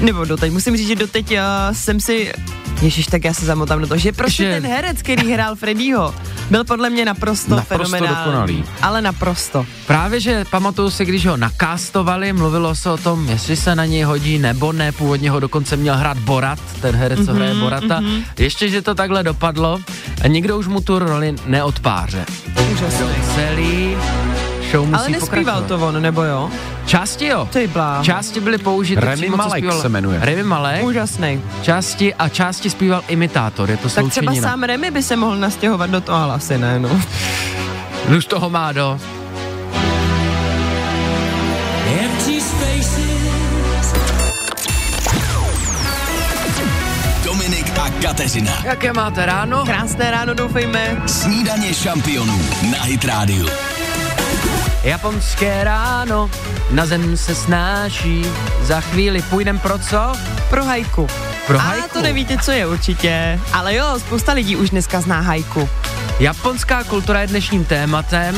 nebo 0.00 0.24
doteď, 0.24 0.52
musím 0.52 0.76
říct, 0.76 0.88
že 0.88 0.94
doteď 0.94 1.32
eh, 1.32 1.42
jsem 1.72 2.00
si 2.00 2.32
Ježíš, 2.82 3.06
tak 3.06 3.24
já 3.24 3.34
se 3.34 3.46
zamotám 3.46 3.80
do 3.80 3.86
toho, 3.86 3.98
že 3.98 4.12
prostě 4.12 4.42
že... 4.42 4.60
ten 4.60 4.70
herec, 4.70 5.02
který 5.02 5.32
hrál 5.32 5.56
Freddyho, 5.56 6.14
byl 6.50 6.64
podle 6.64 6.90
mě 6.90 7.04
naprosto, 7.04 7.56
naprosto 7.56 7.84
fenomenální. 7.84 8.24
Dokonalý. 8.24 8.64
Ale 8.82 9.02
naprosto. 9.02 9.66
Právě, 9.86 10.20
že 10.20 10.44
pamatuju 10.50 10.90
si, 10.90 11.04
když 11.04 11.26
ho 11.26 11.36
nakástovali, 11.36 12.32
mluvilo 12.32 12.74
se 12.74 12.90
o 12.90 12.96
tom, 12.96 13.28
jestli 13.28 13.56
se 13.56 13.74
na 13.74 13.84
něj 13.84 14.02
hodí 14.02 14.38
nebo 14.38 14.72
ne, 14.72 14.92
původně 14.92 15.30
ho 15.30 15.40
dokonce 15.40 15.76
měl 15.76 15.96
hrát 15.96 16.18
Borat, 16.18 16.58
ten 16.80 16.96
herec, 16.96 17.18
mm-hmm, 17.18 17.26
co 17.26 17.34
hraje 17.34 17.52
mhm, 17.52 17.60
Borata. 17.60 18.00
Mm-hmm. 18.00 18.22
Ještě, 18.38 18.68
že 18.68 18.82
to 18.82 18.94
takhle 18.94 19.22
dopadlo 19.22 19.78
a 20.24 20.26
nikdo 20.26 20.58
už 20.58 20.66
mu 20.66 20.80
tu 20.80 20.98
roli 20.98 21.34
neodpáře. 21.46 22.24
Úžasný. 22.72 23.08
Celý 23.34 23.75
show 24.70 24.86
musí 24.86 25.00
Ale 25.00 25.08
nespíval 25.08 25.62
to 25.62 25.78
on, 25.78 26.02
nebo 26.02 26.22
jo? 26.22 26.50
Části 26.86 27.26
jo. 27.26 27.48
Ty 27.52 27.66
blá. 27.66 28.00
Části 28.02 28.40
byly 28.40 28.58
použity 28.58 29.00
Remy 29.00 29.16
přímo, 29.16 29.36
Malek 29.36 29.58
zpíval, 29.58 29.80
se 29.80 29.88
jmenuje. 29.88 30.20
Remy 30.22 30.42
Malek. 30.42 30.84
Úžasný. 30.84 31.42
Části 31.62 32.14
a 32.14 32.28
části 32.28 32.70
zpíval 32.70 33.02
imitátor, 33.08 33.70
je 33.70 33.76
to 33.76 33.88
Tak 33.88 34.08
třeba 34.08 34.34
sám 34.34 34.62
Remy 34.62 34.90
by 34.90 35.02
se 35.02 35.16
mohl 35.16 35.36
nastěhovat 35.36 35.90
do 35.90 36.00
toho, 36.00 36.18
ale 36.18 36.34
asi 36.34 36.58
ne, 36.58 36.78
no. 36.78 37.00
Už 38.16 38.26
toho 38.26 38.50
má 38.50 38.72
do. 38.72 38.98
Kateřina. 48.06 48.62
Jaké 48.64 48.92
máte 48.92 49.26
ráno? 49.26 49.64
Krásné 49.64 50.10
ráno, 50.10 50.34
doufejme. 50.34 51.02
Snídaně 51.06 51.74
šampionů 51.74 52.40
na 52.70 52.82
Hit 52.82 53.04
Radio. 53.04 53.48
Japonské 54.84 55.64
ráno, 55.64 56.30
na 56.70 56.86
zem 56.86 57.16
se 57.16 57.34
snáší, 57.34 58.22
za 58.62 58.80
chvíli 58.80 59.22
půjdem 59.22 59.58
pro 59.58 59.78
co? 59.78 60.12
Pro 60.50 60.64
hajku. 60.64 61.06
Pro 61.46 61.58
hajku. 61.58 61.84
A 61.84 61.88
to 61.88 62.02
nevíte, 62.02 62.38
co 62.38 62.50
je 62.50 62.66
určitě. 62.66 63.40
Ale 63.52 63.74
jo, 63.74 63.98
spousta 63.98 64.32
lidí 64.32 64.56
už 64.56 64.70
dneska 64.70 65.00
zná 65.00 65.20
hajku. 65.20 65.68
Japonská 66.20 66.84
kultura 66.84 67.20
je 67.20 67.26
dnešním 67.26 67.64
tématem. 67.64 68.36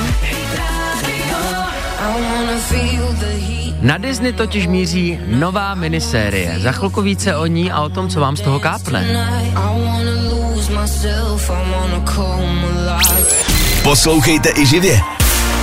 Na 3.80 3.98
Disney 3.98 4.32
totiž 4.32 4.66
míří 4.66 5.18
nová 5.26 5.74
minisérie. 5.74 6.60
Za 6.60 6.72
chvilku 6.72 7.02
více 7.02 7.36
o 7.36 7.46
ní 7.46 7.72
a 7.72 7.80
o 7.80 7.88
tom, 7.88 8.08
co 8.08 8.20
vám 8.20 8.36
z 8.36 8.40
toho 8.40 8.60
kápne. 8.60 9.30
Poslouchejte 13.82 14.50
i 14.56 14.66
živě. 14.66 15.00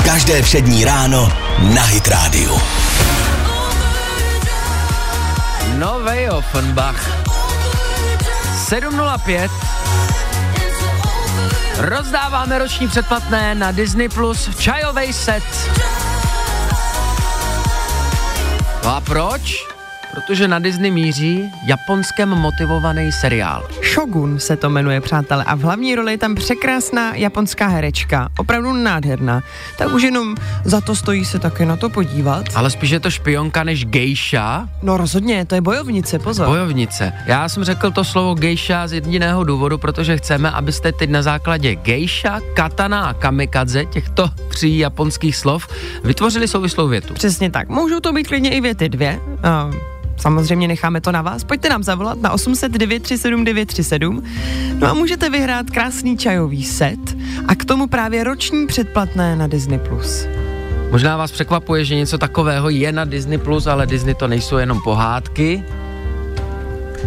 Každé 0.06 0.42
všední 0.42 0.86
ráno 0.86 1.34
na 1.74 1.84
Hit 1.84 2.08
Radio. 2.08 2.58
Novej 5.78 6.30
Offenbach. 6.30 7.26
705. 8.68 9.52
Rozdáváme 11.78 12.60
roční 12.60 12.88
předplatné 12.88 13.56
na 13.56 13.72
Disney 13.72 14.10
Plus 14.10 14.50
čajový 14.58 15.14
set. 15.14 15.44
No 18.86 18.92
a 18.94 19.02
proč? 19.02 19.75
Protože 20.16 20.48
na 20.48 20.60
Disney 20.60 20.92
míří 20.92 21.52
japonskem 21.66 22.30
motivovaný 22.30 23.12
seriál. 23.12 23.68
Shogun 23.94 24.40
se 24.40 24.58
to 24.58 24.70
jmenuje, 24.70 25.02
přátelé, 25.02 25.44
a 25.44 25.56
v 25.56 25.60
hlavní 25.60 25.96
roli 25.96 26.12
je 26.12 26.18
tam 26.18 26.36
překrásná 26.36 27.16
japonská 27.16 27.68
herečka, 27.68 28.30
opravdu 28.38 28.74
nádherná. 28.74 29.44
Tak 29.78 29.94
už 29.94 30.04
jenom 30.04 30.36
za 30.64 30.82
to 30.82 30.96
stojí 30.96 31.26
se 31.26 31.40
také 31.40 31.66
na 31.66 31.76
to 31.76 31.90
podívat. 31.90 32.46
Ale 32.56 32.70
spíš 32.70 32.90
je 32.90 33.00
to 33.00 33.12
špionka 33.12 33.64
než 33.64 33.86
gejša. 33.86 34.70
No 34.84 34.98
rozhodně, 34.98 35.46
to 35.46 35.56
je 35.56 35.62
bojovnice, 35.62 36.20
pozor. 36.20 36.48
Bojovnice. 36.48 37.14
Já 37.26 37.50
jsem 37.50 37.64
řekl 37.64 37.92
to 37.92 38.04
slovo 38.04 38.34
gejša 38.34 38.88
z 38.88 38.94
jediného 38.94 39.44
důvodu, 39.44 39.78
protože 39.78 40.18
chceme, 40.18 40.52
abyste 40.52 40.92
teď 40.92 41.10
na 41.10 41.22
základě 41.22 41.76
gejša, 41.76 42.40
katana 42.54 43.06
a 43.06 43.14
kamikadze, 43.14 43.86
těchto 43.86 44.30
tří 44.50 44.78
japonských 44.78 45.36
slov, 45.36 45.68
vytvořili 46.04 46.48
souvislou 46.48 46.88
větu. 46.88 47.14
Přesně 47.14 47.52
tak. 47.52 47.70
Můžou 47.70 48.00
to 48.00 48.14
být 48.14 48.28
klidně 48.28 48.50
i 48.50 48.62
věty 48.62 48.90
dvě. 48.90 49.20
Uh, 49.70 49.96
Samozřejmě 50.18 50.68
necháme 50.68 51.02
to 51.02 51.12
na 51.12 51.22
vás. 51.22 51.44
Pojďte 51.44 51.70
nám 51.70 51.84
zavolat 51.84 52.22
na 52.22 52.32
800 52.32 52.72
937 52.72 53.46
937. 53.46 54.24
No 54.80 54.88
a 54.88 54.94
můžete 54.94 55.30
vyhrát 55.30 55.70
krásný 55.70 56.18
čajový 56.18 56.64
set 56.64 57.18
a 57.48 57.56
k 57.56 57.66
tomu 57.66 57.88
právě 57.88 58.24
roční 58.24 58.68
předplatné 58.68 59.36
na 59.36 59.48
Disney+. 59.48 59.80
Plus. 59.80 60.28
Možná 60.92 61.18
vás 61.18 61.32
překvapuje, 61.32 61.86
že 61.86 61.96
něco 61.96 62.18
takového 62.18 62.70
je 62.70 62.92
na 62.92 63.06
Disney+, 63.06 63.38
Plus, 63.38 63.68
ale 63.68 63.88
Disney 63.88 64.16
to 64.16 64.28
nejsou 64.28 64.58
jenom 64.58 64.82
pohádky, 64.82 65.64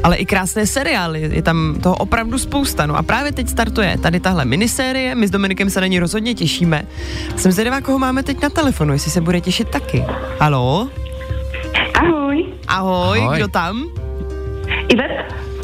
ale 0.03 0.17
i 0.17 0.27
krásné 0.27 0.67
seriály, 0.67 1.21
je 1.21 1.43
tam 1.43 1.77
toho 1.83 1.97
opravdu 1.97 2.39
spousta. 2.39 2.87
No 2.87 2.97
a 2.97 3.03
právě 3.03 3.33
teď 3.33 3.49
startuje 3.49 3.99
tady 3.99 4.21
tahle 4.21 4.45
minisérie, 4.45 5.15
my 5.15 5.29
s 5.29 5.31
Dominikem 5.31 5.71
se 5.71 5.81
na 5.81 5.87
ní 5.87 5.99
rozhodně 5.99 6.35
těšíme. 6.35 6.85
Jsem 7.37 7.53
zvědavá, 7.53 7.81
koho 7.81 7.99
máme 7.99 8.23
teď 8.23 8.43
na 8.43 8.51
telefonu, 8.51 8.93
jestli 8.93 9.11
se 9.11 9.21
bude 9.21 9.41
těšit 9.41 9.69
taky. 9.69 10.05
Halo? 10.41 10.89
Ahoj. 12.69 13.19
Ahoj, 13.19 13.19
Ahoj. 13.21 13.37
kdo 13.37 13.49
tam? 13.49 13.85
Ivet. 14.89 15.11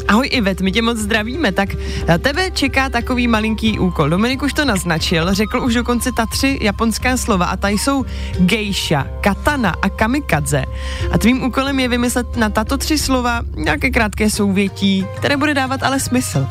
Ahoj 0.07 0.29
Ivet, 0.31 0.61
my 0.61 0.71
tě 0.71 0.81
moc 0.81 0.97
zdravíme. 0.97 1.51
Tak 1.51 1.69
na 2.07 2.17
tebe 2.17 2.51
čeká 2.51 2.89
takový 2.89 3.27
malinký 3.27 3.79
úkol. 3.79 4.09
Dominik 4.09 4.41
už 4.43 4.53
to 4.53 4.65
naznačil, 4.65 5.33
řekl 5.33 5.59
už 5.59 5.73
dokonce 5.73 6.11
ta 6.11 6.25
tři 6.25 6.57
japonská 6.61 7.17
slova 7.17 7.45
a 7.45 7.57
ta 7.57 7.69
jsou 7.69 8.05
geisha, 8.39 9.07
katana 9.21 9.73
a 9.81 9.89
kamikadze. 9.89 10.63
A 11.11 11.17
tvým 11.17 11.43
úkolem 11.43 11.79
je 11.79 11.87
vymyslet 11.87 12.37
na 12.37 12.49
tato 12.49 12.77
tři 12.77 12.97
slova 12.97 13.41
nějaké 13.55 13.89
krátké 13.89 14.29
souvětí, 14.29 15.05
které 15.17 15.37
bude 15.37 15.53
dávat 15.53 15.83
ale 15.83 15.99
smysl. 15.99 16.47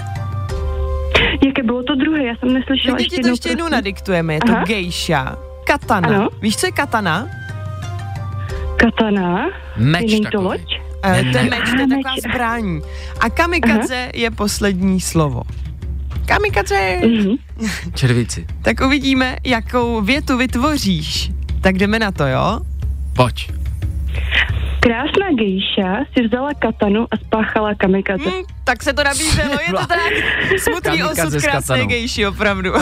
Jaké 1.47 1.63
bylo 1.63 1.83
to 1.83 1.95
druhé? 1.95 2.25
Já 2.25 2.35
jsem 2.37 2.53
neslyšela 2.55 2.97
ještě 2.99 3.15
jednou. 3.17 3.29
to 3.29 3.33
ještě 3.33 3.49
jednou 3.49 3.69
nadiktujeme. 3.69 4.35
Je 4.35 4.41
to 4.47 4.53
Aha. 4.53 4.65
geisha, 4.65 5.37
katana. 5.67 6.09
Ano. 6.09 6.29
Víš, 6.43 6.57
co 6.57 6.67
je 6.67 6.73
katana? 6.73 7.27
Katana? 8.85 9.47
Meč 9.77 10.13
Není 10.13 10.27
to 10.33 10.43
loď? 10.43 10.61
Uh, 11.05 11.33
to 11.33 11.39
je 11.39 11.45
meč, 11.45 11.71
to 11.71 11.81
je 11.81 11.89
taková 11.89 12.15
zbraň. 12.29 12.81
A 13.21 13.31
kamikadze 13.31 14.03
Aha. 14.03 14.11
je 14.15 14.31
poslední 14.31 15.01
slovo. 15.01 15.43
Kamikadze! 16.27 17.01
Mm-hmm. 17.03 17.39
Červíci. 17.95 18.47
Tak 18.63 18.81
uvidíme, 18.81 19.37
jakou 19.45 20.01
větu 20.01 20.37
vytvoříš. 20.37 21.31
Tak 21.61 21.79
jdeme 21.79 21.99
na 21.99 22.13
to, 22.13 22.27
jo? 22.27 22.61
Pojď. 23.17 23.64
Krásná 24.85 25.33
gejša 25.33 26.05
si 26.13 26.29
vzala 26.29 26.53
katanu 26.53 27.09
a 27.09 27.17
spáchala 27.17 27.73
kamikaze. 27.75 28.29
Hmm, 28.29 28.45
tak 28.65 28.83
se 28.83 28.93
to 28.93 29.05
nabízelo, 29.05 29.57
je 29.67 29.73
to 29.73 29.87
tak 29.87 30.13
smutný 30.61 31.03
osud 31.03 31.43
krásné 31.43 31.87
gejši, 31.87 32.27
opravdu. 32.27 32.73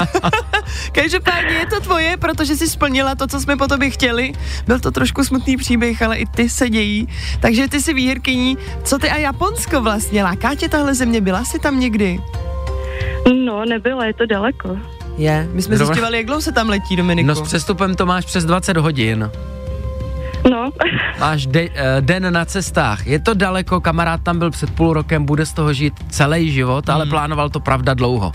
Každopádně 0.92 1.54
je 1.54 1.66
to 1.66 1.80
tvoje, 1.80 2.16
protože 2.16 2.56
jsi 2.56 2.68
splnila 2.68 3.14
to, 3.14 3.26
co 3.26 3.40
jsme 3.40 3.56
po 3.56 3.66
tobě 3.68 3.90
chtěli. 3.90 4.32
Byl 4.66 4.80
to 4.80 4.90
trošku 4.90 5.24
smutný 5.24 5.56
příběh, 5.56 6.02
ale 6.02 6.16
i 6.18 6.26
ty 6.26 6.48
se 6.48 6.70
dějí. 6.70 7.08
Takže 7.40 7.68
ty 7.68 7.80
jsi 7.80 7.94
výherkyní. 7.94 8.58
Co 8.84 8.98
ty 8.98 9.10
a 9.10 9.16
Japonsko 9.16 9.80
vlastně? 9.80 10.24
Láká 10.24 10.54
tě 10.54 10.68
tahle 10.68 10.94
země? 10.94 11.20
Byla 11.20 11.44
jsi 11.44 11.58
tam 11.58 11.80
někdy? 11.80 12.18
No, 13.44 13.64
nebyla, 13.64 14.04
je 14.04 14.14
to 14.14 14.26
daleko. 14.26 14.78
Je, 15.16 15.48
my 15.52 15.62
jsme 15.62 15.76
Zrovna... 15.76 15.94
zjišťovali, 15.94 16.16
jak 16.16 16.26
dlouho 16.26 16.42
se 16.42 16.52
tam 16.52 16.68
letí, 16.68 16.96
Dominiku. 16.96 17.28
No 17.28 17.34
s 17.34 17.42
přestupem 17.42 17.94
to 17.94 18.06
máš 18.06 18.24
přes 18.24 18.44
20 18.44 18.76
hodin. 18.76 19.30
No. 20.50 20.70
Máš 21.20 21.46
de, 21.46 21.68
uh, 21.68 21.76
den 22.00 22.32
na 22.32 22.44
cestách. 22.44 23.06
Je 23.06 23.18
to 23.18 23.34
daleko, 23.34 23.80
kamarád 23.80 24.22
tam 24.22 24.38
byl 24.38 24.50
před 24.50 24.70
půl 24.70 24.92
rokem, 24.92 25.24
bude 25.24 25.46
z 25.46 25.52
toho 25.52 25.72
žít 25.72 25.94
celý 26.10 26.52
život, 26.52 26.88
ale 26.88 27.04
hmm. 27.04 27.10
plánoval 27.10 27.50
to 27.50 27.60
pravda 27.60 27.94
dlouho. 27.94 28.32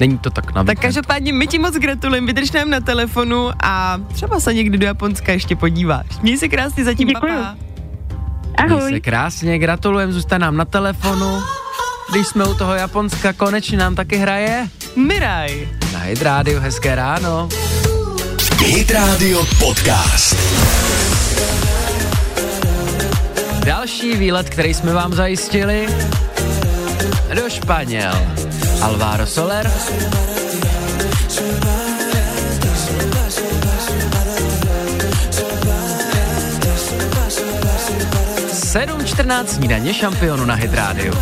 Není 0.00 0.18
to 0.18 0.30
tak 0.30 0.54
na 0.54 0.64
Tak 0.64 0.78
každopádně 0.78 1.32
my 1.32 1.46
ti 1.46 1.58
moc 1.58 1.74
gratulujeme, 1.74 2.26
vydrž 2.26 2.52
nám 2.52 2.70
na 2.70 2.80
telefonu 2.80 3.50
a 3.62 4.00
třeba 4.12 4.40
se 4.40 4.54
někdy 4.54 4.78
do 4.78 4.86
Japonska 4.86 5.32
ještě 5.32 5.56
podíváš. 5.56 6.06
Měj 6.22 6.38
se 6.38 6.48
krásně 6.48 6.84
zatím, 6.84 7.08
Děkuju. 7.08 7.32
papa. 7.32 7.54
Měj 8.66 8.78
Ahoj. 8.78 8.92
se 8.92 9.00
krásně, 9.00 9.58
gratulujem, 9.58 10.12
zůstaň 10.12 10.40
nám 10.40 10.56
na 10.56 10.64
telefonu. 10.64 11.42
Když 12.12 12.26
jsme 12.26 12.44
u 12.44 12.54
toho 12.54 12.74
Japonska, 12.74 13.32
konečně 13.32 13.78
nám 13.78 13.94
taky 13.94 14.16
hraje 14.16 14.68
Miraj. 14.96 15.68
na 15.92 15.98
Hit 15.98 16.22
Radio, 16.22 16.60
hezké 16.60 16.94
ráno. 16.94 17.48
Hit 18.58 18.90
Radio 18.90 19.44
Podcast. 19.58 20.36
Další 23.64 24.16
výlet, 24.16 24.50
který 24.50 24.74
jsme 24.74 24.92
vám 24.92 25.14
zajistili 25.14 25.88
do 27.34 27.50
Španěl. 27.50 28.12
Alvaro 28.82 29.26
Soler. 29.26 29.70
Sedm 38.52 39.04
14 39.04 39.48
snídaně 39.54 39.94
šampionu 39.94 40.44
na 40.44 40.54
Hit 40.54 40.74
Radio. 40.74 41.14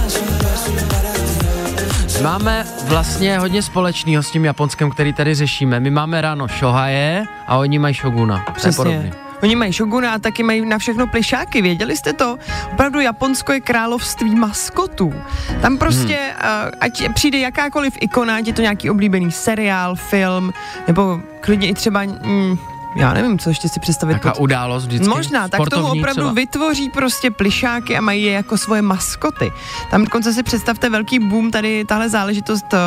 Máme 2.23 2.67
vlastně 2.85 3.39
hodně 3.39 3.63
společného 3.63 4.23
s 4.23 4.31
tím 4.31 4.45
Japonskem, 4.45 4.91
který 4.91 5.13
tady 5.13 5.35
řešíme. 5.35 5.81
My 5.81 5.91
máme 5.91 6.21
ráno 6.21 6.47
Shohaje 6.49 7.25
a 7.47 7.57
oni 7.57 7.79
mají 7.79 7.95
Shoguna. 7.95 8.45
Přesně. 8.55 8.77
podobný. 8.77 9.30
Oni 9.43 9.57
mají 9.57 9.73
šoguna 9.73 10.13
a 10.13 10.19
taky 10.19 10.43
mají 10.43 10.67
na 10.67 10.79
všechno 10.79 11.07
plišáky, 11.07 11.63
věděli 11.63 11.97
jste 11.97 12.13
to? 12.13 12.39
Opravdu 12.73 13.01
Japonsko 13.01 13.53
je 13.53 13.61
království 13.61 14.35
maskotů. 14.35 15.15
Tam 15.63 15.79
prostě, 15.79 16.19
Hmm. 16.41 16.67
uh, 16.67 16.73
ať 16.81 17.15
přijde 17.15 17.39
jakákoliv 17.39 17.95
ikona, 18.01 18.37
ať 18.37 18.47
je 18.47 18.53
to 18.53 18.63
nějaký 18.63 18.91
oblíbený 18.91 19.33
seriál, 19.33 19.97
film, 19.97 20.53
nebo 20.87 21.21
klidně 21.41 21.69
i 21.69 21.75
třeba, 21.75 22.03
mm, 22.03 22.59
já 22.97 23.13
nevím, 23.15 23.39
co 23.39 23.49
ještě 23.51 23.69
si 23.69 23.81
představit. 23.81 24.13
Taká 24.13 24.31
pod- 24.33 24.41
událost 24.43 24.87
vždycky. 24.87 25.09
Možná, 25.09 25.49
tak 25.49 25.69
tomu 25.71 25.87
opravdu 25.87 26.11
třeba. 26.23 26.33
vytvoří 26.33 26.91
prostě 26.91 27.31
plišáky 27.31 27.97
a 27.97 28.01
mají 28.01 28.23
je 28.23 28.33
jako 28.33 28.59
svoje 28.59 28.83
maskoty. 28.83 29.53
Tam 29.91 30.05
dokonce 30.05 30.33
si 30.33 30.43
představte 30.43 30.91
velký 30.91 31.19
boom, 31.19 31.51
tady 31.51 31.85
tahle 31.85 32.09
záležitost 32.09 32.75
eh, 32.75 32.79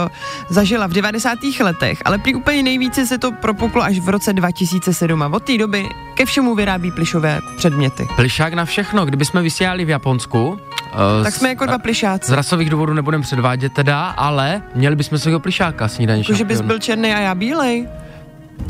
zažila 0.50 0.88
v 0.88 0.92
90. 0.94 1.40
letech, 1.60 2.00
ale 2.06 2.18
prý 2.18 2.36
úplně 2.36 2.64
nejvíce 2.64 3.06
se 3.08 3.18
to 3.18 3.32
propuklo 3.32 3.82
až 3.84 4.00
v 4.00 4.10
roce 4.10 4.34
2007 4.34 5.22
a 5.24 5.28
od 5.28 5.44
té 5.44 5.58
doby 5.58 5.90
ke 6.14 6.26
všemu 6.26 6.56
vyrábí 6.56 6.92
plišové 6.92 7.40
předměty. 7.58 8.08
Plišák 8.16 8.54
na 8.54 8.66
všechno. 8.66 9.06
Kdybychom 9.06 9.42
vysílali 9.44 9.86
v 9.86 9.90
Japonsku, 9.90 10.48
uh, 10.50 11.24
Tak 11.24 11.34
jsme 11.34 11.50
jako 11.50 11.66
dva 11.66 11.78
z 11.78 11.82
plišáci. 11.82 12.36
rasových 12.36 12.70
důvodů 12.70 12.94
nebudeme 12.94 13.24
předvádět 13.24 13.74
teda, 13.74 14.06
ale 14.06 14.62
měli 14.76 14.96
bychom 14.96 15.18
svého 15.18 15.40
plišáka 15.40 15.88
snídaní 15.88 16.22
Jako, 16.22 16.34
že 16.34 16.44
bys 16.46 16.62
byl 16.62 16.80
černý 16.80 17.14
a 17.14 17.20
já 17.20 17.36
bílej. 17.36 17.88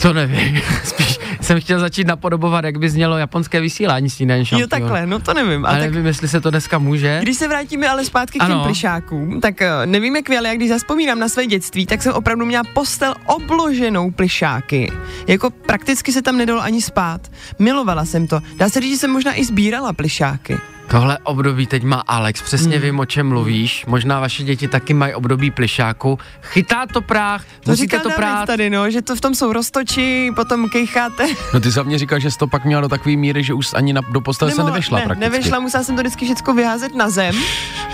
To 0.01 0.13
nevím. 0.13 0.61
Spíš 0.83 1.19
jsem 1.41 1.61
chtěl 1.61 1.79
začít 1.79 2.07
napodobovat, 2.07 2.65
jak 2.65 2.77
by 2.77 2.89
znělo 2.89 3.17
japonské 3.17 3.61
vysílání 3.61 4.09
snídaní 4.09 4.45
šampionu. 4.45 4.61
Jo, 4.63 4.67
takhle, 4.67 5.05
no 5.05 5.19
to 5.19 5.33
nevím. 5.33 5.65
A 5.65 5.69
Ale 5.69 5.79
tak 5.79 5.91
nevím, 5.91 6.05
jestli 6.05 6.27
se 6.27 6.41
to 6.41 6.49
dneska 6.49 6.77
může. 6.77 7.19
Když 7.21 7.37
se 7.37 7.47
vrátíme 7.47 7.89
ale 7.89 8.05
zpátky 8.05 8.39
k 8.39 8.41
těm 8.45 8.51
Ano. 8.51 8.63
plišákům, 8.63 9.41
tak 9.41 9.61
eh, 9.61 9.69
nevím 9.85 10.15
jak 10.15 10.29
vy, 10.29 10.37
ale 10.37 10.47
jak 10.47 10.57
když 10.57 10.69
zaspomínám 10.69 11.19
na 11.19 11.29
své 11.29 11.45
dětství, 11.45 11.85
tak 11.85 12.01
jsem 12.01 12.13
opravdu 12.13 12.45
měla 12.45 12.63
postel 12.73 13.15
obloženou 13.25 14.11
plišáky. 14.11 14.91
Jako 15.27 15.49
prakticky 15.49 16.11
se 16.13 16.21
tam 16.21 16.37
nedalo 16.37 16.61
ani 16.61 16.81
spát. 16.81 17.31
Milovala 17.59 18.05
jsem 18.05 18.27
to. 18.27 18.39
Dá 18.57 18.69
se 18.69 18.81
říct, 18.81 18.91
že 18.91 18.97
jsem 18.97 19.11
možná 19.11 19.33
i 19.35 19.45
sbírala 19.45 19.93
plišáky. 19.93 20.57
Tohle 20.87 21.17
období 21.23 21.67
teď 21.67 21.83
má 21.83 22.03
Alex, 22.07 22.41
přesně 22.41 22.75
Hmm. 22.77 22.81
vím, 22.85 22.99
o 22.99 23.05
čem 23.05 23.27
mluvíš. 23.29 23.85
Možná 23.87 24.19
vaše 24.19 24.43
děti 24.43 24.67
taky 24.67 24.93
mají 24.93 25.13
období 25.13 25.51
plišáku. 25.51 26.19
Chytá 26.41 26.85
to 26.93 27.01
práh, 27.01 27.43
To 27.63 27.71
musíte 27.71 27.97
říká 27.97 28.09
to 28.09 28.15
prát. 28.15 28.45
tady, 28.45 28.69
no, 28.69 28.89
že 28.91 29.01
to 29.01 29.15
v 29.15 29.21
tom 29.21 29.35
jsou 29.35 29.53
roztoči, 29.53 30.31
potom 30.35 30.69
kejcháte. 30.69 31.27
No 31.53 31.59
ty 31.59 31.71
za 31.71 31.83
mě 31.83 31.97
říkal, 31.97 32.19
že 32.19 32.31
jsi 32.31 32.37
to 32.37 32.47
pak 32.47 32.65
měla 32.65 32.81
do 32.81 32.89
takové 32.89 33.15
míry, 33.15 33.43
že 33.43 33.53
už 33.53 33.67
ani 33.73 33.93
na, 33.93 34.01
do 34.11 34.21
postele 34.21 34.51
se 34.51 34.57
Nemohla- 34.57 34.65
nevyšla 34.65 34.99
ne, 34.99 35.05
prakticky. 35.05 35.31
nevyšla, 35.31 35.59
musela 35.59 35.83
jsem 35.83 35.95
to 35.95 36.01
vždycky 36.01 36.25
všechno 36.25 36.53
vyházet 36.53 36.95
na 36.95 37.09
zem 37.09 37.35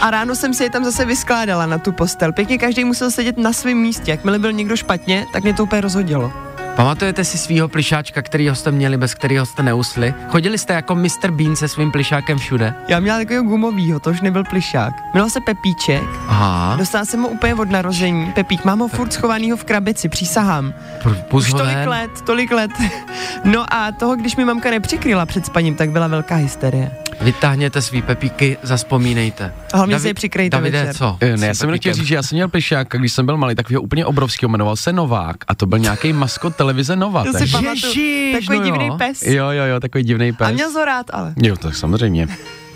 a 0.01 0.11
ráno 0.11 0.35
jsem 0.35 0.53
si 0.53 0.63
je 0.63 0.69
tam 0.69 0.83
zase 0.83 1.05
vyskládala 1.05 1.65
na 1.65 1.77
tu 1.77 1.91
postel. 1.91 2.31
Pěkně 2.33 2.57
každý 2.57 2.83
musel 2.83 3.11
sedět 3.11 3.37
na 3.37 3.53
svém 3.53 3.77
místě. 3.77 4.11
Jakmile 4.11 4.39
byl 4.39 4.51
někdo 4.51 4.75
špatně, 4.77 5.25
tak 5.33 5.43
mě 5.43 5.53
to 5.53 5.63
úplně 5.63 5.81
rozhodilo. 5.81 6.33
Pamatujete 6.75 7.23
si 7.23 7.37
svýho 7.37 7.67
plišáčka, 7.67 8.21
kterýho 8.21 8.55
jste 8.55 8.71
měli, 8.71 8.97
bez 8.97 9.13
kterého 9.13 9.45
jste 9.45 9.63
neusli? 9.63 10.13
Chodili 10.29 10.57
jste 10.57 10.73
jako 10.73 10.95
Mr. 10.95 11.31
Bean 11.31 11.55
se 11.55 11.67
svým 11.67 11.91
plišákem 11.91 12.37
všude? 12.37 12.73
Já 12.87 12.99
měla 12.99 13.17
takového 13.17 13.43
gumovýho, 13.43 13.99
to 13.99 14.09
už 14.09 14.21
nebyl 14.21 14.43
plišák. 14.43 14.93
Jmenoval 15.13 15.29
se 15.29 15.41
Pepíček, 15.41 16.03
Aha, 16.27 16.75
dostala 16.77 17.05
jsem 17.05 17.21
ho 17.21 17.27
úplně 17.29 17.55
od 17.55 17.69
narození. 17.69 18.31
Pepík, 18.31 18.65
mám 18.65 18.79
ho 18.79 18.87
furt 18.87 19.13
schovanýho 19.13 19.57
v 19.57 19.63
krabici, 19.63 20.09
přísahám. 20.09 20.73
pr- 21.03 21.17
Už 21.31 21.51
tolik 21.51 21.85
let, 21.87 22.11
tolik 22.25 22.51
let. 22.51 22.71
No 23.43 23.73
a 23.73 23.91
toho, 23.91 24.15
když 24.15 24.35
mi 24.35 24.45
mamka 24.45 24.71
nepřikryla 24.71 25.25
před 25.25 25.45
spaním, 25.45 25.75
tak 25.75 25.89
byla 25.91 26.07
velká 26.07 26.35
hysterie. 26.35 26.91
Vytáhněte 27.21 27.81
svý 27.81 28.01
pepíky, 28.01 28.57
zaspomínejte. 28.63 29.53
A 29.73 29.77
hlavně 29.77 29.95
David- 29.95 30.01
si 30.01 30.07
je 30.07 30.13
přikrejte 30.13 30.57
Davide, 30.57 30.79
večer. 30.79 30.95
co? 30.95 31.17
Eh, 31.19 31.37
Ne, 31.37 31.47
já 31.47 31.53
jsem 31.53 31.77
chtěl 31.77 31.93
říct, 31.93 32.05
že 32.05 32.15
já 32.15 32.23
jsem 32.23 32.35
měl 32.35 32.47
plišáka, 32.47 32.97
když 32.97 33.13
jsem 33.13 33.25
byl 33.25 33.37
malý, 33.37 33.55
takového 33.55 33.81
úplně 33.81 34.05
obrovského, 34.05 34.49
jmenoval 34.49 34.75
se 34.75 34.93
Novák 34.93 35.35
a 35.47 35.55
to 35.55 35.65
byl 35.65 35.79
nějaký 35.79 36.13
maskot 36.13 36.55
televize 36.55 36.95
Nova. 36.95 37.23
To 37.23 37.31
si 37.33 37.39
takže- 37.39 37.57
pamatuju. 37.57 38.31
Takový 38.41 38.59
no 38.59 38.65
divný 38.65 38.87
jo. 38.87 38.97
pes. 38.97 39.21
Jo, 39.23 39.49
jo, 39.49 39.63
jo, 39.63 39.79
takový 39.79 40.03
divný 40.03 40.31
pes. 40.33 40.47
A 40.47 40.51
měl 40.51 40.73
to 40.73 40.85
rád, 40.85 41.05
ale. 41.13 41.33
Jo, 41.41 41.55
tak 41.57 41.75
samozřejmě. 41.75 42.27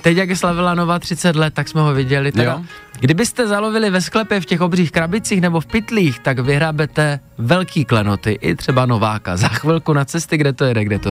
Teď, 0.02 0.18
jak 0.18 0.38
slavila 0.38 0.74
Nova 0.76 1.00
30 1.00 1.36
let, 1.36 1.54
tak 1.54 1.68
jsme 1.68 1.82
ho 1.82 1.94
viděli. 1.94 2.32
Teda, 2.32 2.52
Jo. 2.54 2.62
kdybyste 3.00 3.48
zalovili 3.48 3.90
ve 3.90 4.02
sklepě 4.02 4.42
v 4.42 4.46
těch 4.46 4.62
obřích 4.62 4.92
krabicích 4.92 5.42
nebo 5.42 5.60
v 5.60 5.66
pytlích, 5.66 6.20
tak 6.20 6.40
vyhrabete 6.40 7.20
velký 7.38 7.86
klenoty, 7.86 8.38
i 8.42 8.56
třeba 8.56 8.86
Nováka. 8.86 9.38
Za 9.38 9.48
chvilku 9.48 9.94
na 9.94 10.06
cesty, 10.06 10.38
kde 10.38 10.54
to 10.54 10.66
jede, 10.66 10.84
kde 10.86 11.00
to 11.00 11.10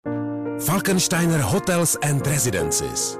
Falkensteiner 0.67 1.41
Hotels 1.41 1.97
and 2.11 2.27
Residences. 2.27 3.20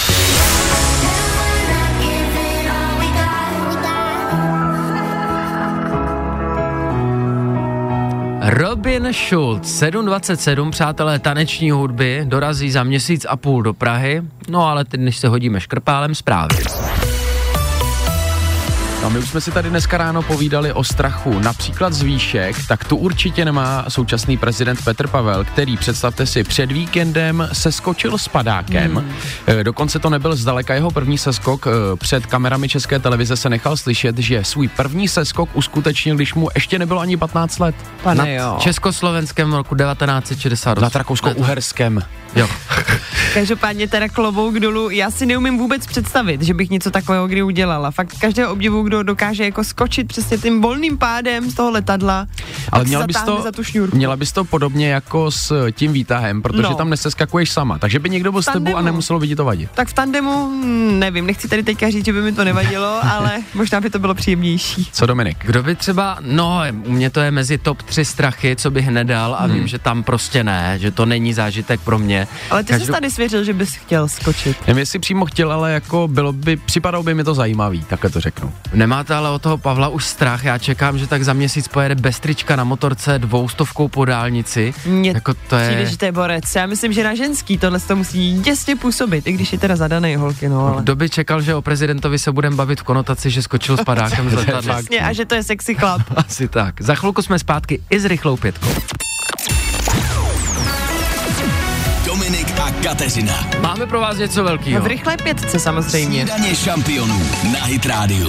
Robin 8.43 9.13
Schulz, 9.13 9.79
727, 9.79 10.71
přátelé 10.71 11.19
taneční 11.19 11.71
hudby, 11.71 12.21
dorazí 12.25 12.71
za 12.71 12.83
měsíc 12.83 13.25
a 13.29 13.37
půl 13.37 13.63
do 13.63 13.73
Prahy, 13.73 14.21
no 14.49 14.67
ale 14.67 14.85
teď, 14.85 15.01
než 15.01 15.17
se 15.17 15.27
hodíme 15.27 15.59
škrpálem, 15.59 16.15
zprávy. 16.15 16.55
No, 19.01 19.09
my 19.09 19.19
už 19.19 19.29
jsme 19.29 19.41
si 19.41 19.51
tady 19.51 19.69
dneska 19.69 19.97
ráno 19.97 20.21
povídali 20.21 20.73
o 20.73 20.83
strachu, 20.83 21.39
například 21.39 21.93
z 21.93 22.01
výšek, 22.01 22.55
tak 22.67 22.83
tu 22.83 22.95
určitě 22.97 23.45
nemá 23.45 23.85
současný 23.87 24.37
prezident 24.37 24.83
Petr 24.83 25.07
Pavel, 25.07 25.43
který, 25.45 25.77
představte 25.77 26.25
si, 26.25 26.43
před 26.43 26.71
víkendem 26.71 27.49
se 27.53 27.71
skočil 27.71 28.17
s 28.17 28.27
padákem. 28.27 28.95
Hmm. 28.95 29.63
Dokonce 29.63 29.99
to 29.99 30.09
nebyl 30.09 30.35
zdaleka 30.35 30.73
jeho 30.73 30.91
první 30.91 31.17
seskok. 31.17 31.67
Eh, 31.67 31.95
Před 31.95 32.25
kamerami 32.25 32.69
České 32.69 32.99
televize 32.99 33.37
se 33.37 33.49
nechal 33.49 33.77
slyšet, 33.77 34.17
že 34.17 34.43
svůj 34.43 34.67
první 34.67 35.07
seskok 35.07 35.49
uskutečnil, 35.53 36.15
když 36.15 36.33
mu 36.33 36.49
ještě 36.55 36.79
nebylo 36.79 36.99
ani 36.99 37.17
15 37.17 37.59
let. 37.59 37.75
Pane 38.03 38.33
jo. 38.33 38.57
Československém 38.59 39.53
roku 39.53 39.75
1968. 39.75 40.81
Nad 40.83 40.95
Rakousko-Uherskem. 40.95 42.01
Jo. 42.35 42.47
Každopádně 43.33 43.87
teda 43.87 44.07
klobouk 44.09 44.59
dolů, 44.59 44.89
já 44.89 45.11
si 45.11 45.25
neumím 45.25 45.57
vůbec 45.57 45.85
představit, 45.87 46.41
že 46.41 46.53
bych 46.53 46.69
něco 46.69 46.91
takového 46.91 47.27
kdy 47.27 47.43
udělala. 47.43 47.91
Fakt 47.91 48.17
každého 48.19 48.51
obdivu, 48.51 48.83
kdo 48.83 49.03
dokáže 49.03 49.43
jako 49.45 49.63
skočit 49.63 50.07
přesně 50.07 50.37
tím 50.37 50.61
volným 50.61 50.97
pádem 50.97 51.51
z 51.51 51.53
toho 51.53 51.71
letadla, 51.71 52.27
Ale 52.71 52.83
měla 52.83 53.07
bys, 53.07 53.21
to, 53.21 53.41
za 53.41 53.51
tu 53.51 53.63
šňůrku. 53.63 53.97
měla 53.97 54.15
bys 54.17 54.31
to 54.31 54.45
podobně 54.45 54.89
jako 54.89 55.31
s 55.31 55.71
tím 55.71 55.93
výtahem, 55.93 56.41
protože 56.41 56.63
No. 56.63 56.75
tam 56.75 56.89
neseskakuješ 56.89 57.51
sama, 57.51 57.77
takže 57.77 57.99
by 57.99 58.09
někdo 58.09 58.31
byl 58.31 58.41
s 58.41 58.45
tebou 58.53 58.75
a 58.75 58.81
nemuselo 58.81 59.19
by 59.19 59.27
ti 59.27 59.35
to 59.35 59.45
vadit. 59.45 59.71
Tak 59.73 59.87
v 59.87 59.93
tandemu, 59.93 60.47
hm, 60.47 60.99
nevím, 60.99 61.25
nechci 61.25 61.47
tady 61.47 61.63
teďka 61.63 61.89
říct, 61.89 62.05
že 62.05 62.13
by 62.13 62.21
mi 62.21 62.31
to 62.31 62.43
nevadilo, 62.45 62.99
ale 63.13 63.31
možná 63.53 63.81
by 63.81 63.89
to 63.89 63.99
bylo 63.99 64.13
příjemnější. 64.13 64.89
Co 64.91 65.05
Dominik? 65.05 65.37
Kdo 65.45 65.63
by 65.63 65.75
třeba, 65.75 66.17
no, 66.21 66.61
u 66.85 66.91
mě 66.91 67.09
to 67.09 67.19
je 67.19 67.31
mezi 67.31 67.57
top 67.57 67.81
3 67.81 68.05
strachy, 68.05 68.55
co 68.55 68.71
bych 68.71 68.87
nedal 68.87 69.35
a 69.39 69.43
Hmm. 69.45 69.55
vím, 69.55 69.67
že 69.67 69.79
tam 69.79 70.03
prostě 70.03 70.43
ne, 70.43 70.75
že 70.79 70.91
to 70.91 71.05
není 71.05 71.33
zážitek 71.33 71.81
pro 71.81 71.99
mě. 71.99 72.20
Ale 72.49 72.63
ty 72.63 72.69
Každou- 72.73 72.85
jsi 72.85 72.91
tady 72.91 73.11
svěřil, 73.11 73.43
že 73.43 73.53
bys 73.53 73.69
chtěl 73.75 74.07
skočit. 74.07 74.57
Nevím, 74.67 74.79
jestli 74.79 74.99
přímo 74.99 75.25
chtěl, 75.25 75.51
ale 75.51 75.71
jako 75.71 76.07
bylo 76.07 76.33
by, 76.33 76.55
připadalo 76.57 77.03
by 77.03 77.13
mi 77.13 77.23
to 77.23 77.33
zajímavý, 77.33 77.83
takhle 77.83 78.09
to 78.09 78.19
řeknu. 78.21 78.53
Nemáte 78.73 79.15
ale 79.15 79.29
od 79.29 79.41
toho 79.41 79.57
Pavla 79.57 79.87
už 79.87 80.05
strach, 80.05 80.43
já 80.43 80.57
čekám, 80.57 80.97
že 80.97 81.07
tak 81.07 81.23
za 81.23 81.33
měsíc 81.33 81.67
pojede 81.67 81.95
bez 81.95 82.19
trička 82.19 82.55
na 82.55 82.63
motorce 82.63 83.19
dvoustovkou 83.19 83.87
po 83.87 84.05
dálnici. 84.05 84.73
Mně 84.85 85.11
jako 85.11 85.33
to 85.33 85.39
Přijde, 85.57 85.81
je... 85.81 85.85
že 85.85 85.97
to 85.97 86.05
je 86.05 86.11
borec. 86.11 86.55
Já 86.55 86.65
myslím, 86.65 86.93
že 86.93 87.03
na 87.03 87.15
ženský 87.15 87.57
tohle 87.57 87.79
to 87.79 87.95
musí 87.95 88.33
děsně 88.39 88.75
působit, 88.75 89.27
i 89.27 89.31
když 89.31 89.53
je 89.53 89.59
teda 89.59 89.75
zadaný 89.75 90.15
holky, 90.15 90.49
no 90.49 90.67
ale... 90.67 90.81
Kdo 90.81 90.95
by 90.95 91.09
čekal, 91.09 91.41
že 91.41 91.55
o 91.55 91.61
prezidentovi 91.61 92.19
se 92.19 92.31
budeme 92.31 92.55
bavit 92.55 92.79
v 92.79 92.83
konotaci, 92.83 93.29
že 93.29 93.41
skočil 93.41 93.77
s 93.77 93.83
padákem 93.83 94.29
z 94.29 94.33
letadla? 94.33 94.79
A 95.01 95.13
že 95.13 95.25
to 95.25 95.35
je 95.35 95.43
sexy 95.43 95.75
chlap. 95.75 96.01
Asi 96.15 96.47
tak. 96.47 96.81
Za 96.81 96.95
chvilku 96.95 97.21
jsme 97.21 97.39
zpátky 97.39 97.81
i 97.89 97.99
s 97.99 98.05
rychlou 98.05 98.37
pětkou. 98.37 98.69
Kateřina. 102.83 103.47
Máme 103.59 103.87
pro 103.87 103.99
vás 103.99 104.17
něco 104.17 104.43
velkého. 104.43 104.83
V 104.83 104.87
rychlé 104.87 105.17
pětce 105.17 105.59
samozřejmě. 105.59 106.27
Snídaně 106.27 106.55
šampionů 106.55 107.21
na 107.53 107.65
Hit 107.65 107.85
Radio. 107.85 108.27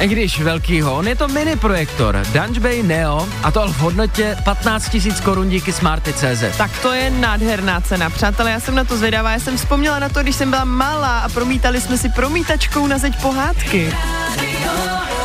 I 0.00 0.08
když 0.08 0.40
velkýho, 0.40 0.96
on 0.96 1.08
je 1.08 1.16
to 1.16 1.28
mini 1.28 1.56
projektor 1.56 2.22
Dunge 2.32 2.60
Bay 2.60 2.82
Neo 2.82 3.28
a 3.42 3.50
to 3.50 3.68
v 3.68 3.78
hodnotě 3.78 4.36
15 4.44 4.94
000 4.94 5.20
korun 5.24 5.48
díky 5.48 5.72
Smarty.cz. 5.72 6.56
Tak 6.58 6.70
to 6.82 6.92
je 6.92 7.10
nádherná 7.10 7.80
cena. 7.80 8.10
Přátelé, 8.10 8.50
já 8.50 8.60
jsem 8.60 8.74
na 8.74 8.84
to 8.84 8.96
zvědavá. 8.96 9.30
Já 9.30 9.40
jsem 9.40 9.56
vzpomněla 9.56 9.98
na 9.98 10.08
to, 10.08 10.22
když 10.22 10.36
jsem 10.36 10.50
byla 10.50 10.64
malá 10.64 11.18
a 11.18 11.28
promítali 11.28 11.80
jsme 11.80 11.98
si 11.98 12.08
promítačkou 12.08 12.86
na 12.86 12.98
zeď 12.98 13.22
pohádky. 13.22 13.92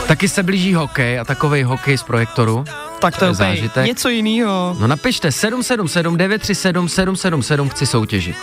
Taky 0.08 0.30
se 0.30 0.44
blíží 0.44 0.74
hokej 0.74 1.20
a 1.20 1.26
takovej 1.26 1.64
hokej 1.64 1.98
z 1.98 2.04
projektoru. 2.04 2.66
Tak 3.02 3.18
to 3.18 3.26
je 3.26 3.34
zážitek. 3.34 3.86
něco 3.86 4.10
jiného. 4.10 4.76
No 4.80 4.88
napište 4.88 5.32
777 5.32 6.18
937 6.18 6.88
777 6.90 7.70
chci 7.70 7.86
soutěžit. 7.86 8.36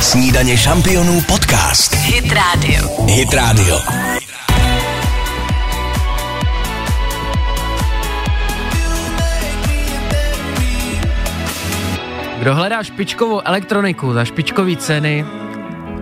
Snídaně 0.00 0.56
šampionů 0.56 1.20
podcast. 1.20 1.94
Hit 1.94 2.32
Radio. 2.32 3.04
Hit 3.06 3.34
Radio. 3.34 3.78
Kdo 12.38 12.54
hledá 12.54 12.82
špičkovou 12.82 13.40
elektroniku 13.44 14.12
za 14.12 14.24
špičkové 14.24 14.76
ceny, 14.76 15.24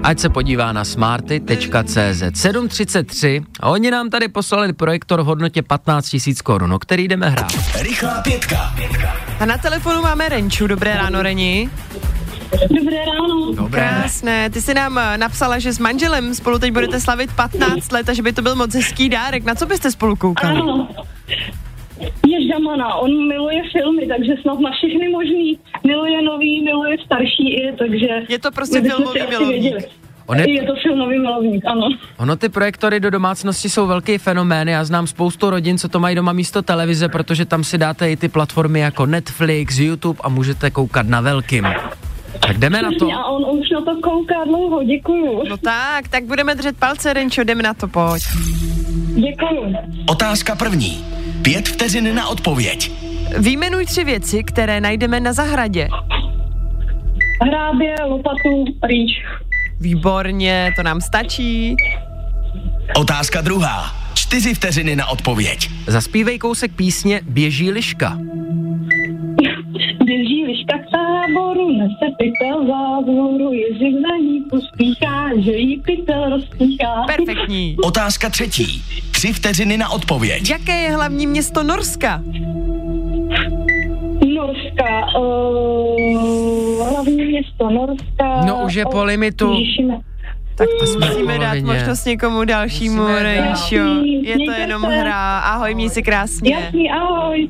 ať 0.07 0.19
se 0.19 0.29
podívá 0.29 0.73
na 0.73 0.85
smarty.cz 0.85 2.23
733 2.35 3.43
a 3.61 3.71
oni 3.71 3.91
nám 3.91 4.11
tady 4.11 4.29
poslali 4.29 4.73
projektor 4.73 5.23
v 5.23 5.25
hodnotě 5.25 5.63
15 5.63 6.17
000 6.27 6.37
korun, 6.45 6.73
o 6.73 6.79
který 6.79 7.09
jdeme 7.09 7.31
hrát. 7.31 7.53
Rychlá 7.83 8.23
pětka. 8.23 8.75
A 9.41 9.47
na 9.47 9.59
telefonu 9.59 10.03
máme 10.03 10.29
Renču. 10.29 10.67
Dobré 10.67 10.97
ráno, 10.97 11.23
Reni. 11.23 11.71
Dobré 12.71 12.97
ráno. 12.97 13.53
Dobré. 13.55 13.83
Krásné. 13.83 14.51
Ty 14.51 14.63
jsi 14.63 14.75
nám 14.75 14.99
eh, 14.99 15.19
napsala, 15.19 15.59
že 15.59 15.73
s 15.73 15.79
manželem 15.79 16.35
spolu 16.35 16.59
teď 16.59 16.73
budete 16.73 17.01
slavit 17.01 17.33
15 17.33 17.93
let 17.93 18.09
a 18.09 18.13
že 18.13 18.23
by 18.23 18.33
to 18.33 18.43
byl 18.43 18.55
moc 18.55 18.75
hezký 18.75 19.09
dárek. 19.09 19.45
Na 19.45 19.55
co 19.55 19.67
byste 19.67 19.91
spolu 19.91 20.17
koukali? 20.17 20.61
Ano. 20.61 20.89
Je 22.27 22.49
žamana, 22.53 22.95
on 22.95 23.29
miluje 23.29 23.63
filmy, 23.73 24.07
takže 24.07 24.33
snad 24.43 24.61
na 24.61 24.71
všechny 24.71 25.09
možný. 25.09 25.59
Miluje 25.87 26.23
nový, 26.23 26.65
miluje 26.65 26.97
starší 27.07 27.55
i, 27.55 27.73
takže... 27.79 28.09
Je 28.29 28.39
to 28.39 28.51
prostě 28.51 28.81
filmový 28.81 29.21
milovník. 29.31 29.75
On 30.27 30.39
je, 30.39 30.51
Je 30.51 30.63
to 30.63 30.75
filmový 30.83 31.19
milovník, 31.19 31.65
ano. 31.67 31.89
ono 32.19 32.37
ty 32.37 32.49
projektory 32.49 33.01
do 33.01 33.11
domácnosti 33.11 33.69
jsou 33.69 33.87
velký 33.87 34.19
fenomén. 34.19 34.69
Já 34.69 34.85
znám 34.85 35.07
spoustu 35.07 35.51
rodin, 35.51 35.79
co 35.79 35.89
to 35.89 36.01
mají 36.01 36.17
doma 36.17 36.33
místo 36.33 36.63
televize, 36.63 37.09
protože 37.09 37.45
tam 37.45 37.65
si 37.65 37.79
dáte 37.79 38.11
i 38.11 38.17
ty 38.17 38.29
platformy 38.29 38.81
jako 38.81 39.07
Netflix, 39.07 39.79
YouTube 39.79 40.21
a 40.23 40.29
můžete 40.29 40.71
koukat 40.71 41.07
na 41.09 41.21
velkým. 41.21 41.67
Tak 42.41 42.59
jdeme 42.59 42.83
na 42.83 42.91
to. 42.99 43.13
A 43.13 43.25
on 43.25 43.59
už 43.61 43.71
na 43.71 43.81
to 43.81 44.01
kouká 44.01 44.45
dlouho, 44.45 44.83
děkuju. 44.83 45.43
No 45.49 45.57
tak, 45.57 46.09
tak 46.09 46.25
budeme 46.25 46.55
držet 46.55 46.77
palce, 46.77 47.13
Renčo, 47.13 47.45
jdeme 47.45 47.63
na 47.63 47.75
to, 47.75 47.89
pojď. 47.89 48.23
Děkuju. 49.15 49.75
Otázka 50.11 50.57
první. 50.57 51.05
Pět 51.43 51.69
vteřin 51.69 52.15
na 52.15 52.29
odpověď. 52.29 53.06
Výjmenuj 53.39 53.87
tři 53.87 54.05
věci, 54.05 54.45
které 54.45 54.81
najdeme 54.81 55.21
na 55.21 55.33
zahradě. 55.33 55.89
Hrábě, 57.43 57.95
lopatu, 58.09 58.65
rýč. 58.89 59.11
Výborně, 59.81 60.73
to 60.77 60.83
nám 60.83 61.01
stačí. 61.01 61.77
Otázka 62.97 63.41
druhá. 63.41 63.85
Čtyři 64.15 64.55
vteřiny 64.55 64.97
na 64.97 65.07
odpověď. 65.07 65.71
Zaspívej 65.87 66.39
kousek 66.39 66.73
písně 66.77 67.21
Běží 67.29 67.71
liška. 67.71 68.19
Běží 70.05 70.45
liška 70.47 70.79
k 70.79 70.91
táboru, 70.91 71.73
nese 71.73 72.15
pytel 72.19 72.67
zázvoru, 72.67 73.53
ježík 73.53 73.95
za 74.09 74.17
ní 74.17 74.41
pospíchá, 74.51 75.29
že 75.45 75.53
jí 75.53 75.81
pytel 75.81 76.31
rozpíchá. 76.31 77.05
Perfektní. 77.07 77.77
Otázka 77.85 78.31
třetí. 78.31 78.83
Tři 79.11 79.33
vteřiny 79.33 79.77
na 79.77 79.89
odpověď. 79.89 80.51
Jaké 80.51 80.81
je 80.81 80.91
hlavní 80.91 81.27
město 81.27 81.63
Norska? 81.63 82.23
Norska, 84.47 85.19
uh, 85.19 86.89
hlavní 86.91 87.25
město 87.25 87.71
Norska. 87.71 88.45
No, 88.47 88.63
už 88.65 88.75
je 88.75 88.85
po 88.93 89.05
limitu. 89.05 89.57
Tak 90.59 90.69
to 90.81 90.87
jsme 90.87 91.07
musíme 91.07 91.39
dát 91.39 91.59
možnost 91.59 92.05
někomu 92.05 92.45
dalšímu. 92.45 93.07
Renčo. 93.07 93.77
Je 94.23 94.37
to 94.47 94.53
jenom 94.61 94.83
se. 94.83 94.89
hra. 94.89 95.39
Ahoj, 95.39 95.75
měj 95.75 95.91
si 95.91 96.03
krásně. 96.03 96.55
Jasný, 96.55 96.91
ahoj. 96.91 97.49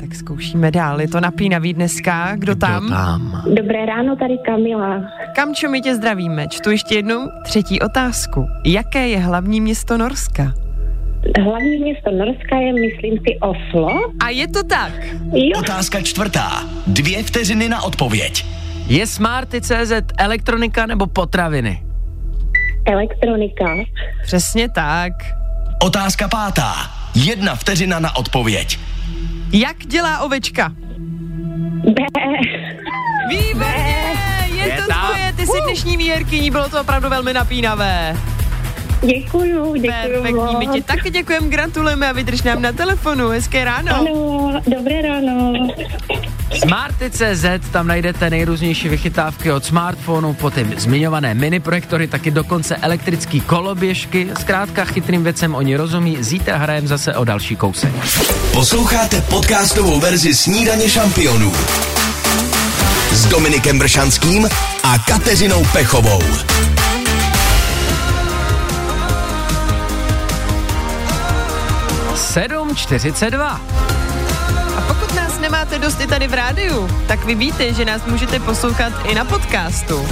Tak 0.00 0.14
zkoušíme 0.14 0.70
dál. 0.70 1.00
Je 1.00 1.08
to 1.08 1.20
napínavý 1.20 1.74
dneska. 1.74 2.36
Kdo 2.36 2.54
tam? 2.54 2.86
Kdo 2.86 2.94
tam? 2.94 3.42
Dobré 3.54 3.86
ráno, 3.86 4.16
tady 4.16 4.38
Kamila. 4.46 5.00
Kamčo, 5.34 5.68
my 5.68 5.80
tě 5.80 5.94
zdravíme. 5.94 6.46
Čtu 6.48 6.70
ještě 6.70 6.94
jednou 6.94 7.28
třetí 7.44 7.80
otázku. 7.80 8.46
Jaké 8.66 9.08
je 9.08 9.18
hlavní 9.18 9.60
město 9.60 9.98
Norska? 9.98 10.52
Hlavní 11.44 11.78
město 11.78 12.10
Norska 12.10 12.56
je, 12.56 12.72
myslím 12.72 13.18
si, 13.18 13.38
Oslo. 13.40 13.88
A 14.24 14.28
je 14.28 14.48
to 14.48 14.62
tak. 14.62 14.92
Jo, 15.32 15.58
Otázka 15.58 16.00
čtvrtá. 16.02 16.64
Dvě 16.86 17.22
vteřiny 17.22 17.68
na 17.68 17.82
odpověď. 17.82 18.46
Je 18.86 19.06
Smarty.cz 19.06 19.92
elektronika 20.18 20.86
nebo 20.86 21.06
potraviny? 21.06 21.82
elektronika. 22.84 23.76
Přesně 24.22 24.68
tak. 24.68 25.12
Otázka 25.82 26.28
pátá. 26.28 26.74
Jedna 27.14 27.54
vteřina 27.54 27.98
na 28.00 28.16
odpověď. 28.16 28.78
Jak 29.52 29.76
dělá 29.86 30.18
ovečka? 30.20 30.72
B. 31.84 32.02
Výborně! 33.30 34.14
Je, 34.54 34.66
Je 34.68 34.72
to 34.82 34.88
tam. 34.88 35.06
tvoje, 35.06 35.32
ty 35.36 35.46
jsi 35.46 35.60
dnešní 35.64 35.96
výherkyní, 35.96 36.50
bylo 36.50 36.68
to 36.68 36.80
opravdu 36.80 37.08
velmi 37.08 37.32
napínavé. 37.32 38.16
Děkuju, 39.06 39.74
děkuju 39.74 40.22
Perfektní, 40.22 40.56
my 40.58 40.66
ti 40.66 40.82
taky 40.82 41.10
děkujeme, 41.10 41.48
gratulujeme 41.48 42.08
a 42.08 42.12
vydrž 42.12 42.42
nám 42.42 42.62
na 42.62 42.72
telefonu. 42.72 43.28
Hezké 43.28 43.64
ráno. 43.64 43.94
Ano, 43.94 44.60
dobré 44.76 45.02
ráno. 45.02 45.52
Smarty.cz, 46.58 47.70
tam 47.72 47.86
najdete 47.86 48.30
nejrůznější 48.30 48.88
vychytávky 48.88 49.52
od 49.52 49.64
smartphonu 49.64 50.34
po 50.34 50.50
ty 50.50 50.66
zmiňované 50.76 51.34
mini 51.34 51.60
projektory, 51.60 52.06
taky 52.06 52.30
dokonce 52.30 52.76
elektrický 52.76 53.40
koloběžky. 53.40 54.28
Zkrátka 54.40 54.84
chytrým 54.84 55.24
věcem 55.24 55.54
oni 55.54 55.76
rozumí. 55.76 56.16
Zítra 56.20 56.56
hrajeme 56.56 56.88
zase 56.88 57.14
o 57.14 57.24
další 57.24 57.56
kousek. 57.56 57.92
Posloucháte 58.52 59.20
podcastovou 59.20 60.00
verzi 60.00 60.34
Snídaně 60.34 60.88
šampionů 60.88 61.52
s 63.12 63.26
Dominikem 63.26 63.78
Bršanským 63.78 64.48
a 64.82 64.98
Kateřinou 64.98 65.64
Pechovou. 65.72 66.22
Sedm 72.32 72.74
42. 72.74 73.60
A 74.76 74.80
pokud 74.88 75.14
nás 75.14 75.38
nemáte 75.38 75.78
dost 75.78 76.00
i 76.00 76.06
tady 76.06 76.28
v 76.28 76.34
rádiu, 76.34 76.88
tak 77.08 77.24
vy 77.24 77.34
víte, 77.34 77.74
že 77.74 77.84
nás 77.84 78.06
můžete 78.06 78.40
poslouchat 78.40 78.92
i 79.04 79.14
na 79.14 79.24
podcastu. 79.24 80.08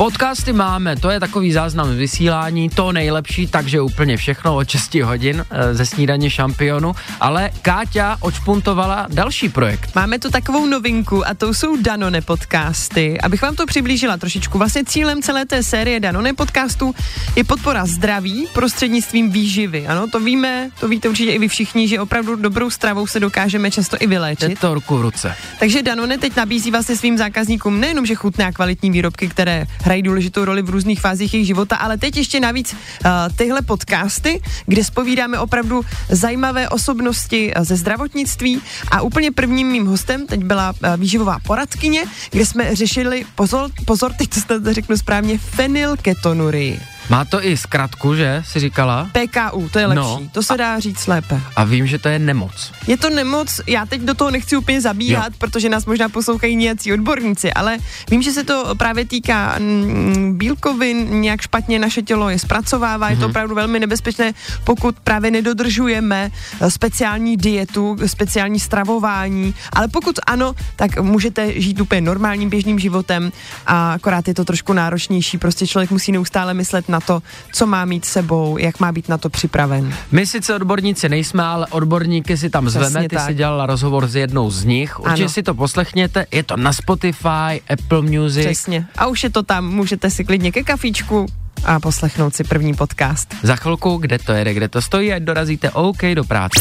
Podcasty 0.00 0.52
máme, 0.52 0.96
to 0.96 1.10
je 1.10 1.20
takový 1.20 1.52
záznam 1.52 1.92
z 1.92 1.96
vysílání, 1.96 2.68
to 2.68 2.92
nejlepší, 2.92 3.46
takže 3.46 3.80
úplně 3.80 4.16
všechno 4.16 4.56
od 4.56 4.68
6 4.68 4.94
hodin 4.94 5.44
eh, 5.50 5.74
ze 5.74 5.86
snídaně 5.86 6.30
šampionu, 6.30 6.92
ale 7.20 7.50
Káťa 7.62 8.16
odšpuntovala 8.20 9.06
další 9.10 9.48
projekt. 9.48 9.90
Máme 9.94 10.18
tu 10.18 10.30
takovou 10.30 10.66
novinku 10.66 11.28
a 11.28 11.34
to 11.34 11.54
jsou 11.54 11.76
Danone 11.82 12.20
podcasty. 12.20 13.20
Abych 13.20 13.42
vám 13.42 13.56
to 13.56 13.66
přiblížila 13.66 14.16
trošičku, 14.16 14.58
vlastně 14.58 14.84
cílem 14.84 15.22
celé 15.22 15.46
té 15.46 15.62
série 15.62 16.00
Danone 16.00 16.32
podcastů 16.32 16.94
je 17.36 17.44
podpora 17.44 17.86
zdraví 17.86 18.46
prostřednictvím 18.54 19.30
výživy. 19.30 19.86
Ano, 19.86 20.06
to 20.12 20.20
víme, 20.20 20.70
to 20.80 20.88
víte 20.88 21.08
určitě 21.08 21.32
i 21.32 21.38
vy 21.38 21.48
všichni, 21.48 21.88
že 21.88 22.00
opravdu 22.00 22.36
dobrou 22.36 22.70
stravou 22.70 23.06
se 23.06 23.20
dokážeme 23.20 23.70
často 23.70 23.96
i 24.00 24.06
vyléčit. 24.06 24.58
to 24.60 24.74
ruku 24.74 24.96
v 24.98 25.02
ruce. 25.02 25.34
Takže 25.58 25.82
Danone 25.82 26.18
teď 26.18 26.36
nabízí 26.36 26.70
vlastně 26.70 26.96
svým 26.96 27.18
zákazníkům 27.18 27.80
nejenom, 27.80 28.06
že 28.06 28.14
chutné 28.14 28.46
a 28.46 28.52
kvalitní 28.52 28.90
výrobky, 28.90 29.28
které 29.28 29.66
hrají 29.90 30.02
důležitou 30.02 30.44
roli 30.44 30.62
v 30.62 30.70
různých 30.70 31.00
fázích 31.00 31.34
jejich 31.34 31.46
života, 31.46 31.76
ale 31.76 31.98
teď 31.98 32.16
ještě 32.16 32.40
navíc 32.40 32.72
uh, 32.72 33.10
tyhle 33.36 33.62
podcasty, 33.62 34.42
kde 34.66 34.84
spovídáme 34.84 35.38
opravdu 35.38 35.82
zajímavé 36.08 36.68
osobnosti 36.68 37.54
uh, 37.54 37.64
ze 37.64 37.76
zdravotnictví 37.76 38.62
a 38.90 39.02
úplně 39.02 39.32
prvním 39.32 39.68
mým 39.68 39.86
hostem 39.86 40.26
teď 40.26 40.44
byla 40.44 40.70
uh, 40.70 40.96
výživová 40.96 41.38
poradkyně, 41.46 42.04
kde 42.30 42.46
jsme 42.46 42.74
řešili, 42.74 43.24
pozor, 43.34 43.70
pozor, 43.84 44.12
teď 44.12 44.30
to 44.46 44.74
řeknu 44.74 44.96
správně, 44.96 45.38
fenylketonurii. 45.38 46.80
Má 47.08 47.24
to 47.24 47.44
i 47.44 47.56
zkratku, 47.56 48.14
že, 48.14 48.42
si 48.46 48.60
říkala? 48.60 49.08
PKU, 49.12 49.68
to 49.68 49.78
je 49.78 49.86
lepší, 49.86 50.00
No. 50.00 50.20
to 50.32 50.42
se 50.42 50.56
dá 50.56 50.78
říct 50.80 51.06
lépe. 51.06 51.40
A 51.56 51.64
vím, 51.64 51.86
že 51.86 51.98
to 51.98 52.08
je 52.08 52.18
nemoc. 52.18 52.72
Je 52.86 52.96
to 52.96 53.10
nemoc, 53.10 53.60
já 53.66 53.86
teď 53.86 54.00
do 54.00 54.14
toho 54.14 54.30
nechci 54.30 54.56
úplně 54.56 54.80
zabíhat, 54.80 55.32
jo. 55.32 55.36
protože 55.38 55.68
nás 55.68 55.86
možná 55.86 56.08
poslouchají 56.08 56.56
nějací 56.56 56.92
odborníci, 56.92 57.52
ale 57.52 57.78
vím, 58.10 58.22
že 58.22 58.32
se 58.32 58.44
to 58.44 58.74
právě 58.74 59.04
týká 59.04 59.56
mm, 59.58 60.38
bílkovin, 60.38 61.20
nějak 61.20 61.40
špatně 61.40 61.78
naše 61.78 62.02
tělo 62.02 62.30
je 62.30 62.38
zpracovává, 62.38 63.06
mm-hmm. 63.08 63.10
je 63.10 63.16
to 63.16 63.26
opravdu 63.26 63.54
velmi 63.54 63.80
nebezpečné, 63.80 64.32
pokud 64.64 65.00
právě 65.00 65.30
nedodržujeme 65.30 66.30
eh, 66.60 66.70
speciální 66.70 67.36
dietu, 67.36 67.96
speciální 68.06 68.60
stravování, 68.60 69.54
ale 69.72 69.88
pokud 69.88 70.18
ano, 70.26 70.54
tak 70.76 70.98
můžete 71.00 71.60
žít 71.60 71.80
úplně 71.80 72.00
normálním 72.00 72.50
běžným 72.50 72.78
životem 72.78 73.32
a 73.66 73.92
akorát 73.92 74.28
je 74.28 74.34
to 74.34 74.44
trošku 74.44 74.72
náročnější, 74.72 75.38
prostě 75.38 75.66
člověk 75.66 75.90
musí 75.90 76.12
neustále 76.12 76.54
myslet 76.54 76.88
na 76.88 76.99
to, 77.00 77.22
co 77.52 77.66
má 77.66 77.84
mít 77.84 78.04
s 78.04 78.08
sebou, 78.12 78.58
jak 78.58 78.80
má 78.80 78.92
být 78.92 79.08
na 79.08 79.18
to 79.18 79.28
připraven. 79.30 79.94
My 80.12 80.26
sice 80.26 80.54
odborníci 80.54 81.08
nejsme, 81.08 81.42
ale 81.44 81.66
odborníky 81.70 82.36
si 82.36 82.50
tam 82.50 82.66
Přesně 82.66 82.84
zveme. 82.88 83.08
Ty 83.08 83.16
tak. 83.16 83.26
si 83.26 83.34
dělala 83.34 83.66
rozhovor 83.66 84.06
s 84.06 84.16
jednou 84.16 84.50
z 84.50 84.64
nich. 84.64 85.00
Určitě 85.00 85.22
Ano. 85.22 85.28
si 85.28 85.42
to 85.42 85.54
poslechněte. 85.54 86.26
Je 86.32 86.42
to 86.42 86.56
na 86.56 86.72
Spotify, 86.72 87.62
Apple 87.72 88.02
Music. 88.02 88.46
Přesně. 88.46 88.86
A 88.98 89.06
už 89.06 89.22
je 89.22 89.30
to 89.30 89.42
tam, 89.42 89.68
můžete 89.68 90.10
si 90.10 90.24
klidně 90.24 90.52
ke 90.52 90.62
kafičku 90.62 91.26
a 91.64 91.80
poslechnout 91.80 92.34
si 92.36 92.44
první 92.44 92.74
podcast. 92.74 93.34
Za 93.42 93.56
chvilku, 93.56 93.96
kde 93.96 94.18
to 94.18 94.32
jede, 94.32 94.54
kde 94.54 94.68
to 94.68 94.82
stojí, 94.82 95.12
ať 95.12 95.22
dorazíte 95.22 95.70
OK 95.70 96.02
do 96.14 96.24
práce. 96.24 96.60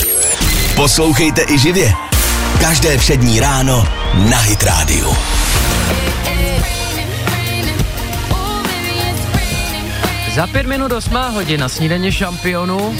Poslouchejte 0.75 1.41
i 1.49 1.59
živě. 1.59 1.93
Každé 2.59 2.97
přední 2.97 3.39
ráno 3.39 3.87
na 4.29 4.37
Hit 4.37 4.63
Radio. 4.63 5.15
Za 10.39 10.47
pět 10.47 10.65
minut 10.65 10.91
osmá 10.91 11.29
hodina 11.29 11.69
snídaně 11.69 12.11
šampionu. 12.11 12.95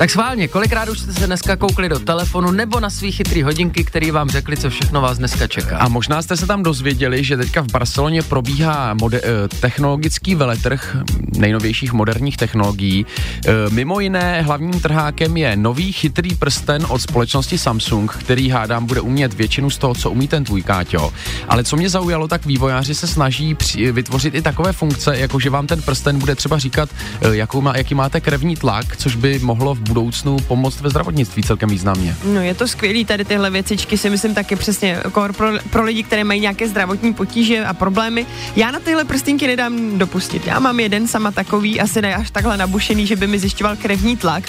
Tak 0.00 0.10
schválně, 0.10 0.48
kolikrát 0.48 0.88
už 0.88 0.98
jste 0.98 1.12
se 1.12 1.26
dneska 1.26 1.56
koukli 1.56 1.88
do 1.88 1.98
telefonu 1.98 2.50
nebo 2.50 2.80
na 2.80 2.90
svý 2.90 3.12
chytrý 3.12 3.42
hodinky, 3.42 3.84
který 3.84 4.10
vám 4.10 4.30
řekli, 4.30 4.56
co 4.56 4.70
všechno 4.70 5.00
vás 5.00 5.18
dneska 5.18 5.46
čeká. 5.46 5.78
A 5.78 5.88
možná 5.88 6.22
jste 6.22 6.36
se 6.36 6.46
tam 6.46 6.62
dozvěděli, 6.62 7.24
že 7.24 7.36
teďka 7.36 7.60
v 7.60 7.66
Barceloně 7.72 8.22
probíhá 8.22 8.94
mode- 8.94 9.20
eh, 9.22 9.48
technologický 9.60 10.34
veletrh 10.34 10.96
nejnovějších 11.36 11.92
moderních 11.92 12.36
technologií. 12.36 13.06
Eh, 13.46 13.52
Mimo 13.70 14.00
jiné 14.00 14.42
hlavním 14.42 14.80
trhákem 14.80 15.36
je 15.36 15.56
nový 15.56 15.92
chytrý 15.92 16.34
prsten 16.34 16.86
od 16.88 17.02
společnosti 17.02 17.58
Samsung, 17.58 18.12
který 18.12 18.48
hádám 18.48 18.86
bude 18.86 19.00
umět 19.00 19.34
většinu 19.34 19.70
z 19.70 19.78
toho, 19.78 19.94
co 19.94 20.10
umí 20.10 20.28
ten 20.28 20.44
tvůj 20.44 20.62
Káťo. 20.62 21.12
Ale 21.48 21.64
co 21.64 21.76
mě 21.76 21.88
zaujalo, 21.88 22.28
tak 22.28 22.46
vývojáři 22.46 22.94
se 22.94 23.06
snaží 23.06 23.54
při- 23.54 23.92
vytvořit 23.92 24.34
i 24.34 24.42
takové 24.42 24.72
funkce, 24.72 25.18
jako 25.18 25.40
že 25.40 25.50
vám 25.50 25.66
ten 25.66 25.82
prsten 25.82 26.18
bude 26.18 26.34
třeba 26.34 26.58
říkat, 26.58 26.88
eh, 27.22 27.36
jakou 27.36 27.60
má, 27.60 27.76
jaký 27.76 27.94
máte 27.94 28.20
krevní 28.20 28.56
tlak, 28.56 28.96
což 28.96 29.16
by 29.16 29.38
mohlo 29.38 29.74
v 29.74 29.89
budoucnu 29.90 30.36
pomoct 30.48 30.80
ve 30.80 30.90
zdravotnictví 30.90 31.42
celkem 31.42 31.68
významně. 31.68 32.16
No 32.24 32.40
je 32.40 32.54
to 32.54 32.68
skvělý, 32.68 33.04
tady 33.04 33.24
tyhle 33.24 33.50
věcičky 33.50 33.98
si 33.98 34.10
myslím 34.10 34.34
taky 34.34 34.56
přesně 34.56 35.00
jako 35.04 35.28
pro, 35.36 35.48
pro 35.70 35.82
lidi, 35.84 36.02
které 36.02 36.24
mají 36.24 36.40
nějaké 36.40 36.68
zdravotní 36.68 37.14
potíže 37.14 37.64
a 37.64 37.74
problémy. 37.74 38.26
Já 38.56 38.70
na 38.70 38.80
tyhle 38.80 39.04
prstínky 39.04 39.46
nedám 39.46 39.98
dopustit. 39.98 40.46
Já 40.46 40.58
mám 40.58 40.80
jeden 40.80 41.08
sama 41.08 41.30
takový, 41.30 41.80
asi 41.80 42.02
ne 42.02 42.14
až 42.14 42.30
takhle 42.30 42.56
nabušený, 42.56 43.06
že 43.06 43.16
by 43.16 43.26
mi 43.26 43.38
zjišťoval 43.38 43.76
krevní 43.76 44.16
tlak, 44.16 44.44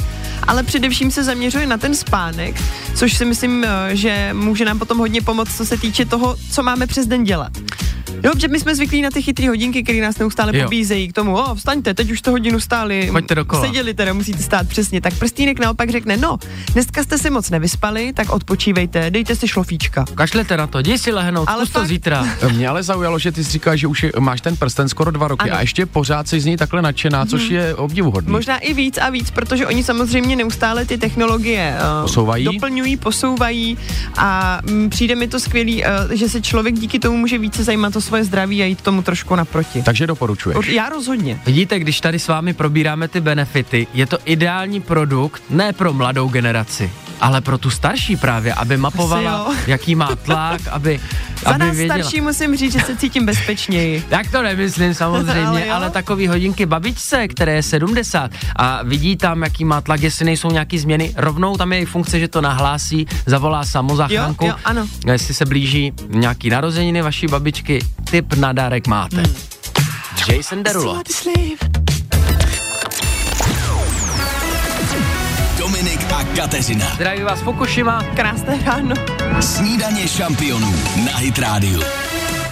ale 0.48 0.64
především 0.64 1.12
se 1.12 1.24
zaměřuje 1.24 1.68
na 1.68 1.78
ten 1.78 1.96
spánek, 1.96 2.62
což 2.96 3.18
si 3.18 3.26
myslím, 3.26 3.64
eh, 3.64 3.96
že 3.96 4.30
může 4.34 4.66
nám 4.66 4.80
potom 4.80 4.98
hodně 4.98 5.22
pomoct, 5.22 5.58
co 5.58 5.66
se 5.66 5.78
týče 5.78 6.06
toho, 6.06 6.36
co 6.52 6.64
máme 6.64 6.88
přes 6.88 7.08
den 7.08 7.24
dělat. 7.24 7.52
Jo, 8.24 8.32
že 8.38 8.48
my 8.48 8.60
jsme 8.60 8.76
zvyklí 8.76 9.02
na 9.02 9.10
ty 9.10 9.22
chytré 9.22 9.48
hodinky, 9.50 9.84
které 9.84 10.02
nás 10.02 10.18
neustále 10.18 10.58
Jo. 10.58 10.64
pobízejí 10.64 11.08
k 11.08 11.14
tomu, 11.14 11.38
o, 11.38 11.56
vstaňte, 11.56 11.94
teď 11.94 12.12
už 12.12 12.22
to 12.22 12.32
hodinu 12.32 12.60
stáli. 12.60 13.10
Pojďte 13.12 13.36
dokola. 13.36 13.66
Seděli 13.66 13.94
teda, 13.94 14.14
musíte 14.14 14.44
stát 14.44 14.68
přesně. 14.68 15.02
Tak 15.02 15.14
prstínek 15.32 15.60
naopak 15.60 15.90
řekne, 15.90 16.18
no, 16.18 16.38
dneska 16.74 17.04
jste 17.04 17.18
si 17.18 17.30
moc 17.30 17.50
nevyspali, 17.50 18.14
tak 18.14 18.30
odpočívejte, 18.30 19.12
dejte 19.12 19.36
si 19.36 19.48
šlofíčka. 19.48 20.06
Kašlete 20.16 20.58
na 20.58 20.68
to, 20.68 20.80
jdi 20.80 20.98
si 20.98 21.12
lehnout, 21.12 21.50
Ale 21.50 21.66
zkus 21.66 21.74
to 21.74 21.80
fakt- 21.80 21.88
zítra. 21.88 22.28
Mě 22.54 22.68
ale 22.68 22.84
zaujalo, 22.84 23.20
že 23.20 23.32
ty 23.32 23.44
jsi 23.44 23.52
říkal, 23.52 23.76
že 23.78 23.88
už 23.88 24.04
je, 24.04 24.12
máš 24.20 24.42
ten 24.42 24.58
prsten 24.58 24.90
skoro 24.90 25.12
dva 25.12 25.28
roky 25.28 25.50
Ano. 25.50 25.58
a 25.58 25.62
ještě 25.62 25.86
pořád 25.86 26.28
jsi 26.28 26.40
z 26.40 26.46
něj 26.46 26.58
takhle 26.58 26.82
nadšená, 26.82 27.26
což 27.26 27.50
je 27.50 27.76
obdivuhodný. 27.76 28.32
Možná 28.32 28.58
i 28.58 28.74
víc 28.74 28.98
a 28.98 29.10
víc, 29.10 29.32
protože 29.32 29.68
oni 29.68 29.84
samozřejmě 29.84 30.36
neustále 30.36 30.86
ty 30.86 30.98
technologie 30.98 31.76
uh, 31.80 32.02
Posouvají? 32.02 32.46
doplňují, 32.46 32.98
posouvají 32.98 33.78
a 34.18 34.60
mm, 34.64 34.90
přijde 34.90 35.16
mi 35.16 35.28
to 35.28 35.40
skvělý, 35.40 35.84
uh, 35.84 35.90
že 36.12 36.30
se 36.30 36.42
člověk 36.42 36.76
díky 36.76 37.00
tomu 37.00 37.18
může 37.18 37.38
více 37.38 37.64
zajímat 37.64 37.96
o 37.96 38.02
svoje 38.02 38.24
zdraví 38.24 38.62
a 38.62 38.66
jít 38.66 38.82
tomu 38.82 39.02
trošku 39.02 39.36
naproti. 39.36 39.82
Takže 39.82 40.08
doporučuješ. 40.08 40.68
Já 40.68 40.90
rozhodně. 40.90 41.40
Vidíte, 41.46 41.80
když 41.80 42.02
tady 42.02 42.20
s 42.20 42.28
vámi 42.28 42.54
probíráme 42.54 43.08
ty 43.08 43.22
benefity, 43.22 43.88
je 43.94 44.06
to 44.06 44.18
ideální 44.26 44.82
produkt 44.82 45.11
ne 45.50 45.74
pro 45.74 45.94
mladou 45.94 46.28
generaci, 46.28 46.92
ale 47.22 47.42
pro 47.42 47.58
tu 47.58 47.70
starší 47.70 48.16
právě, 48.16 48.54
aby 48.54 48.78
mapovala, 48.78 49.54
jaký 49.68 49.96
má 49.96 50.16
tlak, 50.16 50.62
aby, 50.72 51.00
Za 51.44 51.50
aby 51.50 51.60
nás 51.60 51.76
věděla. 51.76 52.00
starší 52.00 52.22
musím 52.22 52.58
říct, 52.58 52.74
že 52.74 52.80
se 52.80 52.96
cítím 52.98 53.26
bezpečněji. 53.26 54.04
Tak 54.10 54.32
to 54.32 54.42
nemyslím 54.42 54.94
samozřejmě, 54.94 55.42
Ale 55.42 55.48
ale, 55.48 55.68
jo. 55.68 55.74
ale 55.74 55.90
takový 55.90 56.28
hodinky 56.28 56.66
babičce, 56.66 57.28
které 57.28 57.54
je 57.56 57.64
70 57.64 58.32
a 58.56 58.84
vidí 58.84 59.18
tam, 59.18 59.42
jaký 59.44 59.66
má 59.66 59.82
tlak, 59.82 60.02
jestli 60.02 60.26
nejsou 60.26 60.52
nějaký 60.52 60.80
změny, 60.80 61.14
rovnou 61.18 61.58
tam 61.58 61.74
je 61.74 61.80
i 61.80 61.86
funkce, 61.86 62.20
že 62.20 62.28
to 62.28 62.42
nahlásí, 62.42 63.08
zavolá 63.26 63.64
samozáchranku. 63.66 64.46
Jo, 64.46 64.52
jo, 64.52 64.58
ano. 64.66 64.88
Jestli 65.12 65.34
se 65.34 65.46
blíží 65.46 65.94
nějaký 66.08 66.50
narozeniny 66.50 67.02
vaší 67.02 67.28
babičky, 67.28 67.80
tip 68.12 68.34
na 68.34 68.52
dárek 68.52 68.88
máte. 68.88 69.16
Hmm. 69.16 69.36
Jason 70.30 70.64
Derulo. 70.64 71.02
Kateřina. 76.36 76.86
Zdraví 76.96 77.24
vás 77.24 77.42
Fukushima. 77.42 78.04
Krásné 78.16 78.60
ráno. 78.66 78.96
Snídaně 79.40 80.08
šampionů 80.08 80.76
na 81.06 81.18
Hit 81.18 81.40
Radio. 81.40 81.82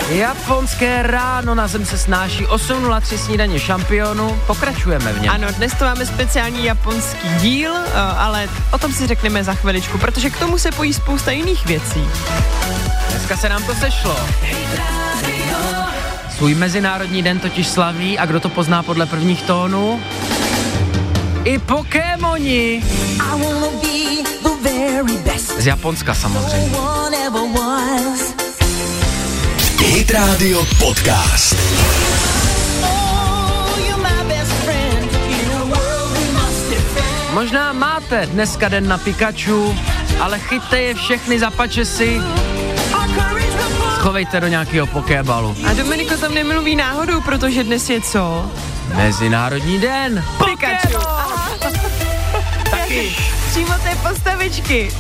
Japonské 0.10 1.04
ráno 1.04 1.56
na 1.56 1.68
zem 1.68 1.86
se 1.86 1.98
snáší 1.98 2.46
8.03 2.46 3.18
snídaně 3.18 3.60
šampionu. 3.60 4.40
Pokračujeme 4.48 5.14
v 5.14 5.22
něm. 5.22 5.34
Ano, 5.34 5.48
dnes 5.52 5.74
to 5.74 5.86
máme 5.86 6.06
speciální 6.06 6.66
japonský 6.66 7.28
díl, 7.42 7.72
uh, 7.72 7.80
ale 7.96 8.50
o 8.74 8.78
tom 8.78 8.94
si 8.94 9.08
řekneme 9.08 9.44
za 9.44 9.54
chviličku, 9.54 9.98
protože 9.98 10.30
k 10.30 10.40
tomu 10.40 10.58
se 10.58 10.72
pojí 10.72 10.94
spousta 10.94 11.32
jiných 11.32 11.66
věcí. 11.66 12.08
Dneska 13.10 13.38
se 13.38 13.50
nám 13.50 13.64
to 13.64 13.76
sešlo. 13.76 14.16
Svůj 16.38 16.56
mezinárodní 16.56 17.24
den 17.24 17.40
totiž 17.40 17.68
slaví 17.68 18.20
a 18.20 18.26
kdo 18.26 18.40
to 18.40 18.50
pozná 18.50 18.84
podle 18.84 19.06
prvních 19.06 19.44
tónů? 19.44 20.02
I 21.44 21.60
Pokémoni! 21.60 22.84
Z 25.58 25.66
Japonska 25.66 26.14
samozřejmě. 26.14 26.78
Hit 29.78 30.12
Radio 30.12 30.66
Podcast. 30.80 31.56
Možná 37.34 37.74
máte 37.74 38.26
dneska 38.26 38.70
den 38.70 38.88
na 38.88 38.98
Pikachu, 38.98 39.76
ale 40.20 40.40
chyťte 40.40 40.82
je 40.82 40.96
všechny 40.96 41.40
za 41.40 41.52
pačesy. 41.52 42.22
Schovejte 43.96 44.40
do 44.40 44.48
nějakého 44.48 44.88
pokébalu. 44.88 45.56
A 45.70 45.74
Dominiko 45.74 46.18
tam 46.18 46.34
nemluví 46.34 46.76
náhodou, 46.76 47.22
protože 47.22 47.64
dnes 47.64 47.90
je 47.90 48.02
co? 48.02 48.52
Mezinárodní 48.96 49.80
den. 49.80 50.26
Pikachu. 50.46 50.98
Taky. 52.72 53.16
Přímo 53.50 53.74
té 53.74 53.96
postavičky. 54.10 54.92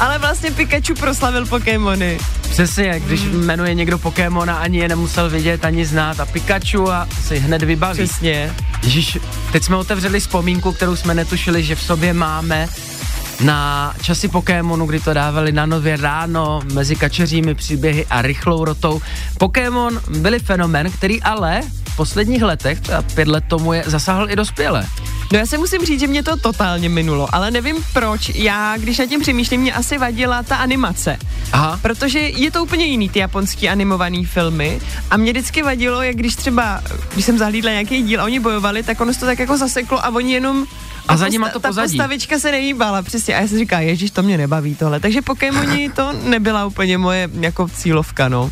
Ale 0.00 0.18
vlastně 0.18 0.50
Pikachu 0.50 0.94
proslavil 1.00 1.46
Pokémony. 1.46 2.18
Přesně, 2.50 3.00
když 3.00 3.20
jmenuje 3.20 3.74
někdo 3.74 3.98
Pokémona, 3.98 4.56
ani 4.56 4.78
je 4.78 4.88
nemusel 4.88 5.30
vidět, 5.30 5.64
ani 5.64 5.86
znát 5.86 6.20
a 6.20 6.26
Pikachu 6.26 6.90
a 6.90 7.08
si 7.26 7.38
hned 7.38 7.62
vybaví. 7.62 8.04
Přesně. 8.04 8.54
Ježíš, 8.82 9.18
teď 9.52 9.64
jsme 9.64 9.76
otevřeli 9.76 10.20
vzpomínku, 10.20 10.72
kterou 10.72 10.96
jsme 10.96 11.14
netušili, 11.14 11.62
že 11.62 11.74
v 11.74 11.82
sobě 11.82 12.12
máme 12.12 12.68
na 13.40 13.94
časy 14.02 14.28
Pokémonu, 14.28 14.86
kdy 14.86 15.00
to 15.00 15.14
dávali 15.14 15.52
na 15.52 15.66
nově 15.66 15.96
ráno 15.96 16.60
mezi 16.72 16.96
kačeřími 16.96 17.54
příběhy 17.54 18.06
a 18.10 18.22
rychlou 18.22 18.64
rotou. 18.64 19.00
Pokémon 19.38 20.00
byli 20.08 20.38
fenomen, 20.38 20.90
který 20.90 21.22
ale 21.22 21.60
posledních 21.98 22.42
letech, 22.42 22.80
teda 22.80 23.02
pět 23.02 23.28
let 23.28 23.44
tomu 23.48 23.72
je, 23.72 23.82
zasáhl 23.86 24.30
i 24.30 24.36
dospělé. 24.36 24.86
No 25.32 25.38
já 25.38 25.46
se 25.46 25.58
musím 25.58 25.82
říct, 25.84 26.00
že 26.00 26.06
mě 26.06 26.22
to 26.22 26.36
totálně 26.36 26.88
minulo, 26.88 27.28
ale 27.34 27.50
nevím 27.50 27.76
proč. 27.92 28.28
Já, 28.34 28.76
když 28.76 28.98
na 28.98 29.06
tím 29.06 29.20
přemýšlím, 29.20 29.60
mě 29.60 29.74
asi 29.74 29.98
vadila 29.98 30.42
ta 30.42 30.56
animace. 30.56 31.18
Aha. 31.52 31.78
Protože 31.82 32.18
je 32.18 32.50
to 32.50 32.62
úplně 32.62 32.84
jiný, 32.84 33.08
ty 33.08 33.18
japonský 33.18 33.68
animovaný 33.68 34.24
filmy. 34.24 34.80
A 35.10 35.16
mě 35.16 35.32
vždycky 35.32 35.62
vadilo, 35.62 36.02
jak 36.02 36.16
když 36.16 36.36
třeba, 36.36 36.82
když 37.12 37.24
jsem 37.24 37.38
zahlídla 37.38 37.70
nějaký 37.70 38.02
díl 38.02 38.20
a 38.20 38.24
oni 38.24 38.40
bojovali, 38.40 38.82
tak 38.82 39.00
ono 39.00 39.14
se 39.14 39.20
to 39.20 39.26
tak 39.26 39.38
jako 39.38 39.58
zaseklo 39.58 40.04
a 40.04 40.08
oni 40.08 40.32
jenom 40.32 40.64
A 41.08 41.12
ta 41.12 41.16
za 41.16 41.28
nima 41.28 41.48
to 41.48 41.58
ta 41.60 41.68
pozadí. 41.68 41.98
postavička 41.98 42.38
se 42.38 42.50
nehýbala, 42.52 43.02
přesně. 43.02 43.36
A 43.36 43.40
já 43.40 43.48
si 43.48 43.58
říkám, 43.58 43.80
ježiš, 43.82 44.10
to 44.10 44.22
mě 44.22 44.38
nebaví 44.38 44.74
tohle. 44.74 45.00
Takže 45.00 45.22
Pokémoni 45.22 45.90
to 45.90 46.12
nebyla 46.22 46.66
úplně 46.66 46.98
moje 46.98 47.28
jako 47.40 47.68
cílovka, 47.68 48.28
no. 48.28 48.50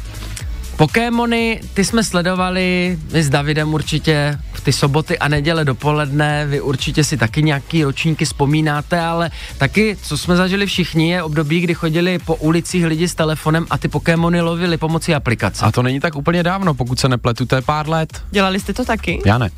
Pokémony, 0.77 1.61
ty 1.74 1.85
jsme 1.85 2.05
sledovali, 2.05 2.99
my 3.12 3.22
s 3.22 3.29
Davidem 3.29 3.74
určitě 3.74 4.39
v 4.53 4.61
ty 4.61 4.72
soboty 4.72 5.18
a 5.18 5.29
neděle 5.29 5.64
dopoledne, 5.64 6.47
vy 6.47 6.61
určitě 6.61 7.05
si 7.05 7.16
taky 7.16 7.43
nějaký 7.43 7.85
ročníky 7.85 8.24
vzpomínáte, 8.24 9.01
ale 9.01 9.31
taky, 9.59 9.97
co 10.03 10.18
jsme 10.18 10.37
zažili 10.37 10.66
všichni, 10.66 11.11
je 11.11 11.22
období, 11.22 11.61
kdy 11.61 11.74
chodili 11.74 12.18
po 12.18 12.35
ulicích 12.35 12.87
lidi 12.87 13.09
s 13.09 13.14
telefonem 13.14 13.66
a 13.70 13.79
ty 13.79 13.89
Pokémony 13.89 14.41
lovili 14.41 14.77
pomocí 14.77 15.14
aplikace. 15.14 15.64
A 15.64 15.72
to 15.72 15.83
není 15.83 16.01
tak 16.01 16.16
úplně 16.16 16.43
dávno, 16.43 16.74
pokud 16.74 17.01
se 17.01 17.09
nepletu, 17.09 17.47
to 17.47 17.57
je 17.57 17.62
pár 17.62 17.89
let. 17.89 18.22
Dělali 18.31 18.61
jste 18.61 18.72
to 18.72 18.85
taky? 18.85 19.20
Já 19.27 19.39
ne. 19.39 19.51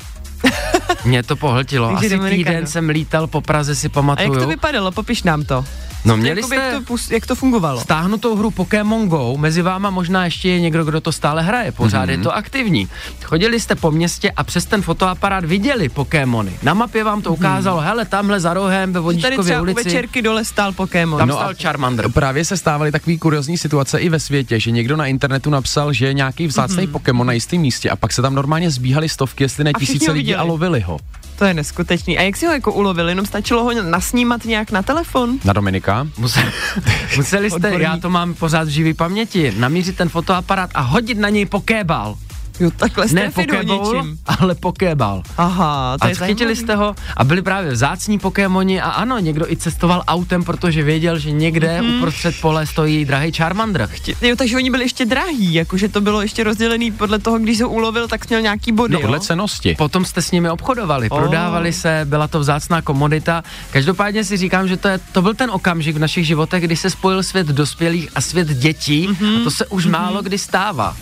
Mě 1.05 1.23
to 1.23 1.35
pohltilo. 1.35 1.89
Asi 1.97 2.09
Dominika, 2.09 2.35
týden 2.35 2.61
no. 2.61 2.67
jsem 2.67 2.89
lítal 2.89 3.27
po 3.27 3.41
Praze, 3.41 3.75
si 3.75 3.87
A 3.87 3.89
jak 3.89 3.93
pamatuju. 3.93 4.39
to 4.39 4.47
vypadalo? 4.47 4.91
Popiš 4.91 5.23
nám 5.23 5.43
to. 5.43 5.65
No 6.05 6.17
měli 6.17 6.39
Jakoby 6.39 6.55
jste 6.55 6.65
jak, 6.65 6.73
to, 6.73 6.93
pus- 6.93 7.13
jak 7.13 7.25
to 7.25 7.35
fungovalo? 7.35 7.81
stáhnutou 7.81 8.35
hru 8.35 8.51
Pokémon 8.51 9.07
Go, 9.07 9.37
mezi 9.37 9.61
váma 9.61 9.89
možná 9.89 10.25
ještě 10.25 10.49
je 10.49 10.59
někdo, 10.59 10.85
kdo 10.85 11.01
to 11.01 11.11
stále 11.11 11.41
hraje, 11.41 11.71
pořád 11.71 12.05
mm-hmm. 12.05 12.11
je 12.11 12.17
to 12.17 12.35
aktivní. 12.35 12.87
Chodili 13.23 13.59
jste 13.59 13.75
po 13.75 13.91
městě 13.91 14.31
a 14.31 14.43
přes 14.43 14.65
ten 14.65 14.81
fotoaparát 14.81 15.45
viděli 15.45 15.89
Pokémony. 15.89 16.51
Na 16.63 16.73
mapě 16.73 17.03
vám 17.03 17.21
to 17.21 17.33
ukázalo, 17.33 17.81
hele, 17.81 18.05
tamhle 18.05 18.39
za 18.39 18.53
rohem 18.53 18.93
ve 18.93 18.99
Tady 18.99 19.03
Vodíčkově 19.03 19.43
třeba 19.43 19.59
u 19.59 19.63
ulici, 19.63 19.83
večerky 19.83 20.21
dole 20.21 20.45
stál 20.45 20.73
Pokémon. 20.73 21.17
tam 21.17 21.27
No 21.27 21.35
stál 21.35 21.53
Charmander. 21.61 22.09
Právě 22.11 22.45
se 22.45 22.57
stávaly 22.57 22.91
takový 22.91 23.17
kuriozní 23.17 23.57
situace 23.57 23.99
i 23.99 24.09
ve 24.09 24.19
světě, 24.19 24.59
že 24.59 24.71
někdo 24.71 24.97
na 24.97 25.05
internetu 25.05 25.49
napsal, 25.49 25.93
že 25.93 26.05
je 26.05 26.13
nějaký 26.13 26.47
vzácný 26.47 26.87
mm-hmm. 26.87 26.91
Pokémon 26.91 27.27
na 27.27 27.33
jistém 27.33 27.61
místě 27.61 27.89
a 27.89 27.95
pak 27.95 28.13
se 28.13 28.21
tam 28.21 28.35
normálně 28.35 28.71
zbíhaly 28.71 29.09
stovky, 29.09 29.43
jestli 29.43 29.63
ne 29.63 29.71
tisíce 29.79 30.11
lidí 30.11 30.35
a 30.35 30.43
lovili 30.43 30.81
ho. 30.81 30.99
To 31.39 31.45
je 31.45 31.53
neskutečný. 31.53 32.17
A 32.17 32.21
jak 32.21 32.37
si 32.37 32.45
ho 32.45 32.53
jako 32.53 32.71
ulovili? 32.73 33.11
Jenom 33.11 33.25
stačilo 33.25 33.63
ho 33.63 33.73
nasnímat 33.83 34.45
nějak 34.45 34.71
na 34.71 34.81
telefon? 34.83 35.39
Na 35.45 35.53
Dominika? 35.53 36.07
Museli, 36.17 36.51
museli 37.17 37.49
jste, 37.49 37.55
Odborník. 37.55 37.81
já 37.81 37.97
to 37.97 38.09
mám 38.09 38.33
pořád 38.33 38.63
v 38.67 38.71
živý 38.71 38.93
paměti, 38.93 39.53
namířit 39.57 39.97
ten 39.97 40.09
fotoaparát 40.09 40.69
a 40.73 40.81
hodit 40.81 41.17
na 41.17 41.29
něj 41.29 41.45
pokébal. 41.45 42.15
Jo, 42.59 42.71
takhle 42.77 43.05
Ne 43.11 43.25
ho 43.25 43.31
pokéball, 43.31 43.93
něčím. 43.93 44.17
ale 44.25 44.55
pokébal. 44.55 45.23
Aha, 45.37 45.97
to 45.97 46.05
A 46.05 46.07
je 46.09 46.15
chytili 46.15 46.55
jste 46.55 46.75
ho 46.75 46.95
a 47.17 47.23
byli 47.23 47.41
právě 47.41 47.71
vzácní 47.71 48.19
Pokémoni 48.19 48.81
a 48.81 48.89
ano, 48.89 49.19
někdo 49.19 49.51
i 49.51 49.57
cestoval 49.57 50.03
autem, 50.07 50.43
protože 50.43 50.83
věděl, 50.83 51.19
že 51.19 51.31
někde 51.31 51.81
Mhm. 51.81 51.91
mm. 51.91 51.97
uprostřed 51.97 52.35
pole 52.41 52.65
stojí 52.67 53.05
drahý 53.05 53.31
Charmander. 53.31 53.89
Jo, 54.21 54.35
takže 54.35 54.55
oni 54.57 54.71
byli 54.71 54.83
ještě 54.83 55.05
drahý, 55.05 55.53
jakože 55.53 55.87
to 55.89 56.01
bylo 56.01 56.21
ještě 56.21 56.43
rozdělený 56.43 56.91
podle 56.91 57.19
toho, 57.19 57.39
když 57.39 57.61
ho 57.61 57.69
ulovil, 57.69 58.07
tak 58.07 58.29
měl 58.29 58.41
nějaký 58.41 58.71
body, 58.71 58.93
No, 58.93 58.99
jo? 58.99 59.01
podle 59.07 59.19
cenosti. 59.19 59.75
Potom 59.77 60.05
jste 60.05 60.21
s 60.21 60.31
nimi 60.31 60.49
obchodovali, 60.49 61.09
Oh. 61.09 61.19
prodávali 61.19 61.73
se, 61.73 62.01
byla 62.05 62.27
to 62.27 62.39
vzácná 62.39 62.81
komodita. 62.81 63.43
Každopádně 63.71 64.23
si 64.23 64.37
říkám, 64.37 64.67
že 64.67 64.77
to, 64.77 64.87
je, 64.87 64.99
to 65.11 65.21
byl 65.21 65.33
ten 65.33 65.51
okamžik 65.51 65.95
v 65.95 65.99
našich 65.99 66.27
životech, 66.27 66.63
kdy 66.63 66.75
se 66.75 66.89
spojil 66.89 67.23
svět 67.23 67.47
dospělých 67.47 68.09
a 68.15 68.21
svět 68.21 68.47
dětí 68.47 69.07
mm-hmm. 69.09 69.41
a 69.41 69.43
to 69.43 69.51
se 69.51 69.65
už 69.65 69.85
mm-hmm. 69.85 69.91
málo 69.91 70.21
kdy 70.21 70.37
stává. 70.37 70.97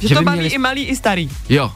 Že, 0.00 0.14
to 0.14 0.20
by 0.20 0.24
baví 0.24 0.38
měli- 0.38 0.54
i 0.54 0.58
malý, 0.58 0.84
i 0.84 0.96
starý. 0.96 1.30
Jo, 1.48 1.72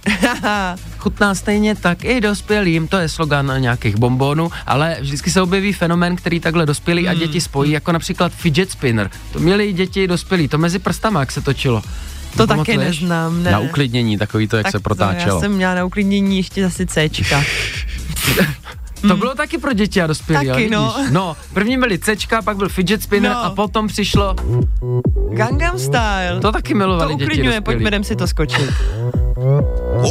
chutná 0.99 1.35
stejně 1.35 1.75
tak 1.75 2.05
i 2.05 2.21
dospělým, 2.21 2.89
to 2.89 2.97
je 2.99 3.09
slogan 3.09 3.53
nějakých 3.59 3.97
bombónů, 3.97 4.51
ale 4.67 4.97
vždycky 5.01 5.31
se 5.31 5.43
objeví 5.43 5.73
fenomén, 5.73 6.17
který 6.17 6.41
takhle 6.41 6.67
dospělí 6.67 7.03
Hmm. 7.03 7.11
a 7.11 7.15
děti 7.15 7.41
spojí, 7.41 7.71
jako 7.71 7.93
například 7.93 8.33
fidget 8.33 8.71
spinner. 8.71 9.11
To 9.33 9.39
měli 9.39 9.65
i 9.67 9.73
děti 9.73 10.03
i 10.03 10.07
dospělí, 10.09 10.49
to 10.49 10.59
mezi 10.59 10.79
prstama, 10.79 11.21
jak 11.21 11.33
se 11.33 11.41
točilo. 11.41 11.83
To 12.37 12.47
taky 12.47 12.77
neznám, 12.77 13.43
ne. 13.43 13.51
Na 13.51 13.59
uklidnění, 13.59 14.19
takový 14.19 14.49
to, 14.49 14.57
jak 14.57 14.65
tak 14.65 14.73
se 14.73 14.79
To, 14.79 14.83
protáčelo. 14.83 15.35
já 15.37 15.41
jsem 15.41 15.53
měla 15.53 15.75
na 15.75 15.85
uklidnění 15.85 16.37
ještě 16.37 16.63
zase 16.63 16.87
Cčka. 16.87 17.43
To 19.09 19.17
bylo 19.17 19.35
taky 19.35 19.59
pro 19.59 19.73
děti 19.73 20.03
a 20.03 20.07
dospělí, 20.07 20.47
Taky, 20.49 20.71
no. 20.71 20.95
vidíš? 20.97 21.13
no. 21.13 21.37
první 21.55 21.79
byly 21.79 21.99
Cčka, 21.99 22.43
pak 22.43 22.57
byl 22.57 22.69
fidget 22.69 23.03
spinner 23.03 23.33
No. 23.33 23.45
a 23.45 23.51
potom 23.51 23.87
přišlo, 23.89 24.35
Gangnam 25.31 25.79
Style. 25.79 26.39
to 26.43 26.53
taky 26.53 26.73
to 26.73 26.79
milovali 26.79 27.15
děti 27.15 27.25
uklidňuje, 27.25 27.61
dospělí. 27.61 27.65
pojďme 27.65 27.89
jdem 27.89 28.05
si 28.05 28.17
to 28.17 28.27
skočit. 28.27 28.73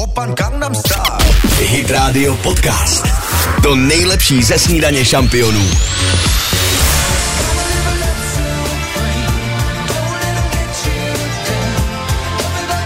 Open 0.03 0.33
Gangnam 0.35 0.75
Style. 0.75 1.33
Hit 1.59 1.91
Radio 1.91 2.35
Podcast. 2.37 3.07
To 3.63 3.75
nejlepší 3.75 4.43
ze 4.43 4.59
snídaně 4.59 5.05
šampionů. 5.05 5.65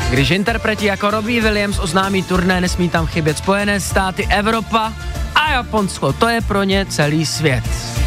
Když 0.10 0.32
interpreti 0.32 0.86
jako 0.86 1.12
Robbie 1.12 1.42
Williams 1.42 1.80
oznámí 1.80 2.24
turné, 2.24 2.62
nesmí 2.62 2.90
tam 2.90 3.06
chybět 3.08 3.38
Spojené 3.38 3.80
státy, 3.80 4.28
Evropa 4.30 4.94
a 5.48 5.52
Japonsko. 5.52 6.14
To 6.14 6.28
je 6.28 6.42
pro 6.42 6.64
ně 6.64 6.86
celý 6.86 7.26
svět. 7.26 7.64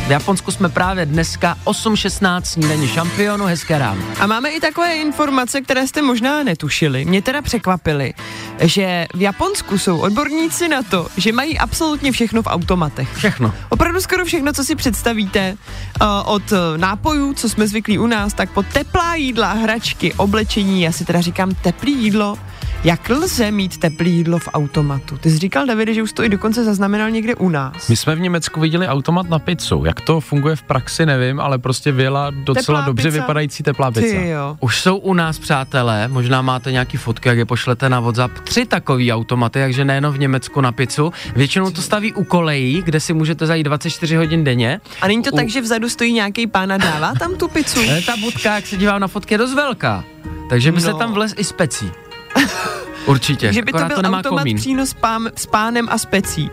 V 0.07 0.11
Japonsku 0.11 0.51
jsme 0.51 0.69
právě 0.69 1.07
dneska 1.07 1.57
8.16 1.65 2.43
snídaně 2.43 2.89
šampionu, 2.89 3.45
hezké 3.45 3.79
ráno. 3.79 4.03
A 4.21 4.27
máme 4.27 4.51
i 4.51 4.61
takové 4.61 4.95
informace, 4.95 5.61
které 5.61 5.87
jste 5.87 6.03
možná 6.03 6.43
netušili. 6.43 7.05
Mě 7.05 7.23
teda 7.23 7.43
překvapily, 7.43 8.15
že 8.59 9.07
v 9.15 9.21
Japonsku 9.21 9.79
jsou 9.79 9.99
odborníci 9.99 10.69
na 10.69 10.83
to, 10.83 11.07
že 11.17 11.33
mají 11.33 11.59
absolutně 11.59 12.13
všechno 12.13 12.43
v 12.43 12.47
automatech. 12.47 13.17
Všechno. 13.17 13.55
Opravdu 13.69 14.01
skoro 14.01 14.25
všechno, 14.25 14.53
co 14.53 14.65
si 14.65 14.77
představíte, 14.77 15.57
uh, 16.01 16.07
od 16.25 16.53
uh, 16.53 16.59
nápojů, 16.77 17.35
co 17.35 17.49
jsme 17.49 17.69
zvyklí 17.69 17.99
u 17.99 18.07
nás, 18.07 18.35
tak 18.35 18.51
po 18.51 18.63
teplá 18.63 19.15
jídla, 19.15 19.53
hračky, 19.53 20.15
oblečení, 20.15 20.83
já 20.83 20.93
si 20.93 21.05
teda 21.05 21.21
říkám 21.21 21.55
teplý 21.55 21.93
jídlo, 21.93 22.39
jak 22.85 23.09
lze 23.09 23.51
mít 23.51 23.79
teplý 23.79 24.13
jídlo 24.17 24.39
v 24.39 24.49
automatu? 24.53 25.17
Ty 25.19 25.31
jsi 25.31 25.39
říkal, 25.39 25.67
Davide, 25.67 25.95
že 25.95 26.03
už 26.03 26.13
to 26.13 26.25
i 26.25 26.29
dokonce 26.29 26.65
zaznamenal 26.65 27.11
někde 27.11 27.35
u 27.35 27.49
nás. 27.49 27.89
My 27.89 27.97
jsme 27.97 28.15
v 28.15 28.21
Německu 28.21 28.61
viděli 28.61 28.89
automat 28.89 29.29
na 29.29 29.39
pizzu. 29.39 29.83
Jak 29.87 30.01
to 30.01 30.21
funguje 30.21 30.57
v 30.57 30.63
praxi, 30.63 31.07
nevím, 31.07 31.41
ale 31.41 31.59
prostě 31.59 31.93
vyjela 31.93 32.31
docela 32.31 32.55
Teplá 32.63 32.81
dobře 32.81 33.09
pizza. 33.09 33.21
vypadající 33.21 33.63
teplá 33.63 33.91
pizza. 33.91 34.19
Ty 34.19 34.29
jo. 34.29 34.57
Už 34.61 34.81
jsou 34.81 34.97
u 34.97 35.15
nás, 35.15 35.39
přátelé, 35.39 36.09
možná 36.09 36.43
máte 36.43 36.73
nějaký 36.73 36.97
fotky, 36.97 37.29
jak 37.29 37.39
je 37.39 37.45
pošlete 37.47 37.89
na 37.89 38.01
WhatsApp, 38.01 38.39
tři 38.39 38.65
takový 38.67 39.13
automaty, 39.13 39.59
takže 39.59 39.85
nejenom 39.85 40.15
v 40.15 40.19
Německu 40.19 40.61
na 40.61 40.73
pizzu. 40.73 41.13
Většinou 41.37 41.71
to 41.71 41.83
staví 41.83 42.13
u 42.13 42.25
kolejí, 42.25 42.83
kde 42.85 43.01
si 43.01 43.13
můžete 43.13 43.47
zajít 43.47 43.67
24 43.67 44.17
hodin 44.17 44.45
denně. 44.45 44.81
A 45.01 45.07
není 45.09 45.23
to 45.23 45.31
U- 45.31 45.37
tak, 45.37 45.49
že 45.49 45.61
vzadu 45.61 45.89
stojí 45.89 46.13
nějaký 46.13 46.47
pán 46.47 46.73
a 46.73 46.77
dává 46.77 47.13
tam 47.19 47.35
tu 47.37 47.49
pizzu? 47.49 47.81
Ale 47.91 48.03
ta 48.07 48.17
budka, 48.17 48.55
jak 48.55 48.67
se 48.67 48.77
dívám 48.77 49.01
na 49.01 49.09
fotky, 49.09 49.35
je 49.35 49.39
dost 49.39 49.55
velká. 49.55 50.05
Takže 50.51 50.73
by 50.73 50.81
se 50.81 50.91
No. 50.93 50.99
tam 50.99 51.13
vlez 51.15 51.35
i 51.37 51.45
specí. 51.45 51.91
Určitě. 53.07 53.53
že 53.53 53.63
by 53.63 53.73
to 53.73 53.79
byl 53.79 53.97
to 53.97 54.03
nemá 54.03 54.19
automat 54.19 54.41
komín. 54.41 54.57
přínos 54.57 54.95
pám, 54.95 55.29
s 55.37 55.47
pánem 55.47 55.89
a 55.91 55.99
specí. 55.99 56.51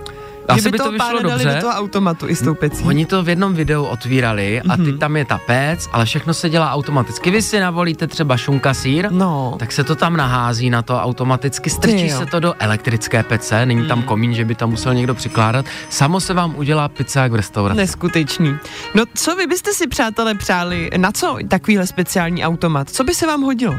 Asi 0.47 0.61
že 0.61 0.69
by, 0.69 0.71
by 0.71 0.77
to 0.77 0.83
toho 0.83 0.91
vyšlo 0.91 1.07
pána 1.07 1.19
dali 1.29 1.43
dobře. 1.43 1.55
do 1.55 1.61
toho 1.61 1.73
automatu 1.73 2.27
i 2.29 2.35
s 2.35 2.41
tou 2.41 2.53
pecí. 2.53 2.83
Oni 2.83 3.05
to 3.05 3.23
v 3.23 3.29
jednom 3.29 3.53
videu 3.53 3.83
otvírali 3.83 4.61
a 4.61 4.77
teď 4.77 4.99
tam 4.99 5.17
je 5.17 5.25
ta 5.25 5.37
péc, 5.45 5.89
ale 5.91 6.05
všechno 6.05 6.33
se 6.33 6.49
dělá 6.49 6.71
automaticky. 6.71 7.31
Vy 7.31 7.41
si 7.41 7.59
navolíte 7.59 8.07
třeba 8.07 8.37
šunka 8.37 8.73
sír, 8.73 9.07
No. 9.11 9.55
tak 9.59 9.71
se 9.71 9.83
to 9.83 9.95
tam 9.95 10.17
nahází 10.17 10.69
na 10.69 10.81
to 10.81 10.99
automaticky, 10.99 11.69
strčí 11.69 12.03
Ty 12.03 12.09
se 12.09 12.25
to 12.25 12.39
do 12.39 12.53
elektrické 12.59 13.23
pece, 13.23 13.65
není 13.65 13.87
tam 13.87 14.03
komín, 14.03 14.33
že 14.33 14.45
by 14.45 14.55
tam 14.55 14.69
musel 14.69 14.93
někdo 14.93 15.15
přikládat. 15.15 15.65
Samo 15.89 16.19
se 16.19 16.33
vám 16.33 16.55
udělá 16.55 16.87
pizza 16.89 17.23
jak 17.23 17.31
v 17.31 17.35
restauraci. 17.35 17.77
Neskutečný. 17.77 18.55
No 18.95 19.03
co 19.15 19.35
vy 19.35 19.47
byste 19.47 19.73
si, 19.73 19.87
přátelé, 19.87 20.35
přáli, 20.35 20.89
na 20.97 21.11
co 21.11 21.37
takovýhle 21.47 21.87
speciální 21.87 22.43
automat? 22.45 22.89
Co 22.89 23.03
by 23.03 23.13
se 23.15 23.27
vám 23.27 23.41
hodilo? 23.41 23.75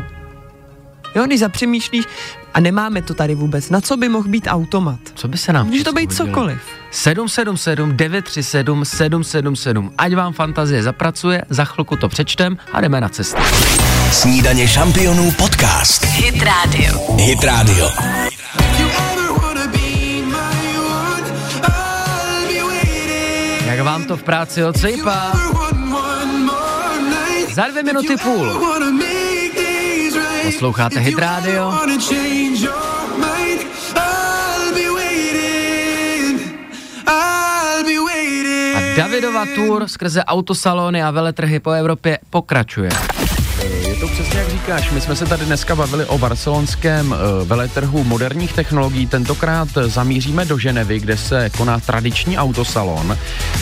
Jo, 1.15 1.25
když 1.27 1.41
zapřemýšlíš, 1.41 2.05
a 2.55 2.61
nemáme 2.61 3.03
to 3.03 3.15
tady 3.15 3.35
vůbec, 3.35 3.71
na 3.71 3.81
co 3.81 3.97
by 3.97 4.09
mohl 4.09 4.29
být 4.29 4.47
automat? 4.51 5.01
Co 5.15 5.29
by 5.29 5.39
se 5.39 5.53
nám 5.53 5.67
Může 5.67 5.85
to 5.85 5.93
být 5.93 6.11
hodilo? 6.13 6.27
cokoliv. 6.29 6.59
777 6.91 7.97
937 7.97 8.85
777. 8.85 9.93
Ať 9.99 10.15
vám 10.15 10.33
fantazie 10.33 10.83
zapracuje, 10.83 11.43
za 11.51 11.65
chvilku 11.65 11.97
to 11.97 12.09
přečtem 12.09 12.57
a 12.73 12.81
jdeme 12.81 13.01
na 13.01 13.09
cestu. 13.09 13.43
Snídaně 14.13 14.69
šampionů 14.69 15.31
podcast. 15.33 16.05
Hit 16.05 16.43
Radio. 16.43 17.17
Hit 17.17 17.45
Radio. 17.45 17.89
Jak 23.67 23.81
vám 23.81 24.05
to 24.05 24.17
v 24.17 24.23
práci 24.23 24.65
odsejpá? 24.65 25.33
Za 27.55 27.69
dvě 27.69 27.83
minuty 27.83 28.17
půl. 28.17 28.61
Posloucháte 30.59 31.01
Hit 31.01 31.19
Radio? 31.19 31.71
A 38.75 38.81
Davidova 38.97 39.47
tour 39.55 39.89
skrze 39.89 40.25
autosalony 40.25 41.03
a 41.03 41.11
veletrhy 41.11 41.61
po 41.61 41.71
Evropě 41.71 42.19
pokračuje. 42.31 42.91
Přesně 44.19 44.39
jak 44.39 44.49
říkáš, 44.49 44.91
my 44.91 45.01
jsme 45.01 45.16
se 45.16 45.27
tady 45.27 45.45
dneska 45.45 45.77
bavili 45.77 46.05
o 46.05 46.19
barcelonském 46.19 47.12
uh, 47.12 47.19
veletrhu 47.49 48.05
moderních 48.05 48.53
technologií. 48.53 49.07
Tentokrát 49.07 49.69
zamíříme 49.87 50.45
do 50.45 50.59
Ženevy, 50.59 51.01
kde 51.01 51.16
se 51.16 51.51
koná 51.51 51.81
tradiční 51.81 52.39
autosalon. 52.39 53.19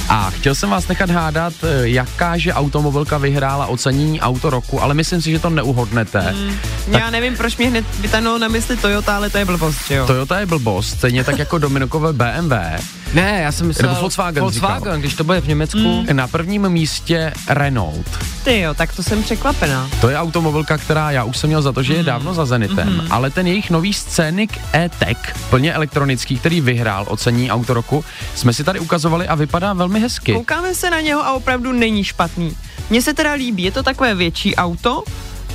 A 0.08 0.30
chtěl 0.30 0.54
jsem 0.54 0.70
vás 0.70 0.88
nechat 0.88 1.10
hádat, 1.10 1.52
uh, 1.62 1.68
jakáže 1.82 2.52
automobilka 2.52 3.18
vyhrála 3.18 3.66
ocenění 3.66 4.20
auto 4.20 4.50
roku, 4.50 4.82
ale 4.82 4.94
myslím 4.94 5.22
si, 5.22 5.30
že 5.30 5.38
to 5.38 5.50
neuhodnete. 5.50 6.32
Mm, 6.32 6.54
tak... 6.90 7.00
Já 7.00 7.10
nevím, 7.10 7.36
proč 7.36 7.56
mě 7.56 7.68
hned 7.68 7.84
vytanulo 8.00 8.38
na 8.38 8.48
mysli 8.48 8.76
Toyota, 8.76 9.16
ale 9.16 9.30
to 9.30 9.38
je 9.38 9.44
blbost, 9.44 9.90
jo? 9.90 10.06
Toyota 10.06 10.40
je 10.40 10.46
blbost, 10.46 10.88
stejně 10.88 11.24
tak 11.24 11.38
jako 11.38 11.58
Dominikové 11.58 12.12
BMW. 12.12 12.52
Ne, 13.16 13.40
já 13.42 13.52
jsem 13.52 13.66
myslel... 13.66 13.88
Nebo 13.88 14.00
Volkswagen, 14.00 14.40
Volkswagen, 14.40 14.78
říkal. 14.78 14.98
když 14.98 15.14
to 15.14 15.24
bude 15.24 15.40
v 15.40 15.48
Německu. 15.48 15.78
Mm. 15.78 16.16
Na 16.16 16.28
prvním 16.28 16.68
místě 16.68 17.32
Renault. 17.48 18.18
Ty 18.44 18.60
jo, 18.60 18.74
tak 18.74 18.96
to 18.96 19.02
jsem 19.02 19.22
překvapená. 19.22 19.90
To 20.00 20.08
je 20.08 20.18
automobilka, 20.18 20.78
která 20.78 21.10
já 21.10 21.24
už 21.24 21.36
jsem 21.36 21.48
měl 21.48 21.62
za 21.62 21.72
to, 21.72 21.82
že 21.82 21.92
je 21.92 21.98
mm. 21.98 22.04
dávno 22.06 22.34
za 22.34 22.46
Zenitem, 22.46 22.88
mm. 22.88 23.12
ale 23.12 23.30
ten 23.30 23.46
jejich 23.46 23.70
nový 23.70 23.92
Scenic 23.92 24.50
E-Tech, 24.74 25.36
plně 25.50 25.72
elektronický, 25.72 26.38
který 26.38 26.60
vyhrál 26.60 27.04
ocení 27.08 27.50
auto 27.50 27.74
roku, 27.74 28.04
jsme 28.34 28.52
si 28.52 28.64
tady 28.64 28.80
ukazovali 28.80 29.28
a 29.28 29.34
vypadá 29.34 29.72
velmi 29.72 30.00
hezky. 30.00 30.32
Koukáme 30.32 30.74
se 30.74 30.90
na 30.90 31.00
něho 31.00 31.26
a 31.26 31.32
opravdu 31.32 31.72
není 31.72 32.04
špatný. 32.04 32.56
Mně 32.90 33.02
se 33.02 33.14
teda 33.14 33.32
líbí, 33.32 33.62
je 33.62 33.70
to 33.70 33.82
takové 33.82 34.14
větší 34.14 34.56
auto, 34.56 35.02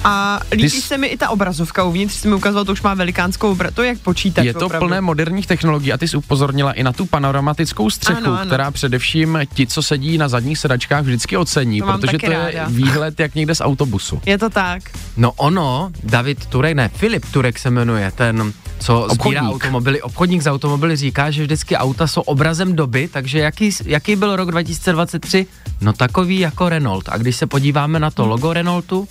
a 0.04 0.40
líbí 0.52 0.70
Ty 0.70 0.82
se 0.82 0.98
mi 0.98 1.08
i 1.08 1.18
ta 1.18 1.30
obrazovka 1.30 1.84
uvnitř, 1.84 2.14
jsi 2.14 2.28
mi 2.28 2.36
ukazoval, 2.36 2.66
to 2.66 2.72
už 2.72 2.82
má 2.82 2.94
velikánskou 2.94 3.52
obra, 3.52 3.72
to 3.72 3.84
je 3.84 3.88
jak 3.90 4.00
počítač. 4.00 4.46
Je 4.46 4.54
to 4.54 4.66
opravdu. 4.66 4.88
plné 4.88 5.02
moderních 5.02 5.48
technologií 5.48 5.94
a 5.94 5.98
ty 5.98 6.08
jsi 6.08 6.18
upozornila 6.18 6.72
i 6.72 6.84
na 6.84 6.94
tu 6.94 7.06
panoramatickou 7.06 7.90
střechu, 7.90 8.20
ano, 8.26 8.38
ano. 8.38 8.46
která 8.46 8.72
především 8.72 9.40
ti, 9.54 9.68
co 9.68 9.84
sedí 9.84 10.18
na 10.18 10.28
zadních 10.28 10.58
sedačkách, 10.58 11.04
vždycky 11.04 11.38
ocení, 11.38 11.80
to 11.82 11.86
protože 11.86 12.18
to 12.18 12.32
je 12.32 12.38
ráda. 12.38 12.68
výhled 12.70 13.20
jak 13.20 13.36
někde 13.36 13.56
z 13.56 13.62
autobusu. 13.62 14.22
Je 14.26 14.38
to 14.38 14.50
tak. 14.50 14.84
No 15.18 15.32
ono, 15.32 15.92
David 16.04 16.46
Turek, 16.46 16.76
ne, 16.76 16.90
Filip 16.90 17.26
Turek 17.32 17.60
se 17.60 17.70
jmenuje, 17.70 18.12
ten 18.16 18.54
co 18.80 19.00
obchodník. 19.02 19.22
sbírá 19.22 19.50
automobily, 19.50 20.02
obchodník 20.02 20.42
z 20.42 20.48
automobily 20.48 20.96
říká, 20.96 21.32
že 21.32 21.44
vždycky 21.44 21.78
auta 21.78 22.08
jsou 22.08 22.22
obrazem 22.22 22.76
doby, 22.76 23.10
takže 23.14 23.40
jaký, 23.40 23.70
jaký 23.86 24.16
byl 24.16 24.36
rok 24.36 24.52
2023? 24.52 25.46
No 25.82 25.94
takový 25.94 26.40
jako 26.40 26.70
Renault. 26.70 27.10
A 27.10 27.18
když 27.18 27.36
se 27.36 27.48
podíváme 27.48 28.00
na 28.00 28.12
to 28.12 28.26
logo 28.26 28.54
Renaultu, 28.54 29.08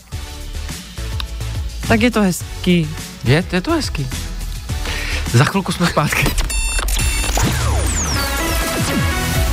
tak 1.90 2.02
je 2.02 2.10
to 2.10 2.22
hezký. 2.22 2.86
Je, 3.24 3.44
je 3.52 3.60
to 3.60 3.72
hezký. 3.72 4.06
Za 5.32 5.44
chvilku 5.44 5.72
jsme 5.72 5.86
zpátky. 5.86 6.26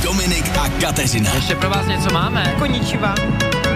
Dominik 0.02 0.56
a 0.56 0.68
Kateřina. 0.80 1.34
Ještě 1.34 1.54
pro 1.54 1.70
vás 1.70 1.86
něco 1.86 2.12
máme. 2.12 2.54
Koničiva. 2.58 3.14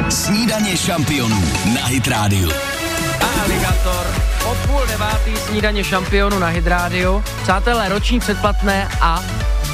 Snídaně 0.08 0.76
šampionů 0.76 1.42
na 1.74 1.86
Hit 1.86 2.08
Radio. 2.08 2.50
Alligator. 3.42 4.06
O 4.44 4.54
půl 4.54 4.80
devátý 4.88 5.36
snídaně 5.36 5.84
šampionu 5.84 6.38
na 6.38 6.46
Hydrádiu. 6.46 7.24
Přátelé, 7.42 7.88
roční 7.88 8.20
předplatné 8.20 8.88
a 9.00 9.22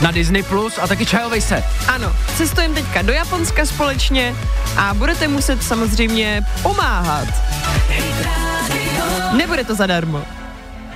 na 0.00 0.10
Disney 0.10 0.42
Plus 0.42 0.78
a 0.82 0.86
taky 0.86 1.06
čajový 1.06 1.40
set. 1.40 1.64
Ano, 1.88 2.16
cestujeme 2.36 2.74
teďka 2.74 3.02
do 3.02 3.12
Japonska 3.12 3.66
společně 3.66 4.34
a 4.76 4.94
budete 4.94 5.28
muset 5.28 5.62
samozřejmě 5.62 6.42
pomáhat. 6.62 7.28
Nebude 9.32 9.64
to 9.64 9.74
zadarmo. 9.74 10.24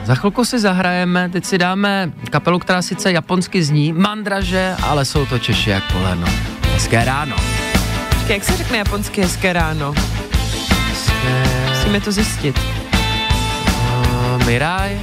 Za 0.04 0.14
chvilku 0.14 0.44
si 0.44 0.58
zahrajeme, 0.58 1.28
teď 1.28 1.44
si 1.44 1.58
dáme 1.58 2.12
kapelu, 2.30 2.58
která 2.58 2.82
sice 2.82 3.12
japonsky 3.12 3.62
zní, 3.62 3.92
mandraže, 3.92 4.76
ale 4.82 5.04
jsou 5.04 5.26
to 5.26 5.38
Češi 5.38 5.70
jak 5.70 5.92
poleno. 5.92 6.26
Hezké 6.72 7.04
ráno. 7.04 7.36
Počkej, 8.08 8.36
jak 8.36 8.44
se 8.44 8.56
řekne 8.56 8.78
japonsky 8.78 9.22
hezké 9.22 9.52
ráno? 9.52 9.94
Hezké... 10.90 11.44
Musíme 11.68 12.00
to 12.00 12.12
zjistit. 12.12 12.60
Uh, 14.38 14.44
Miraj? 14.46 15.00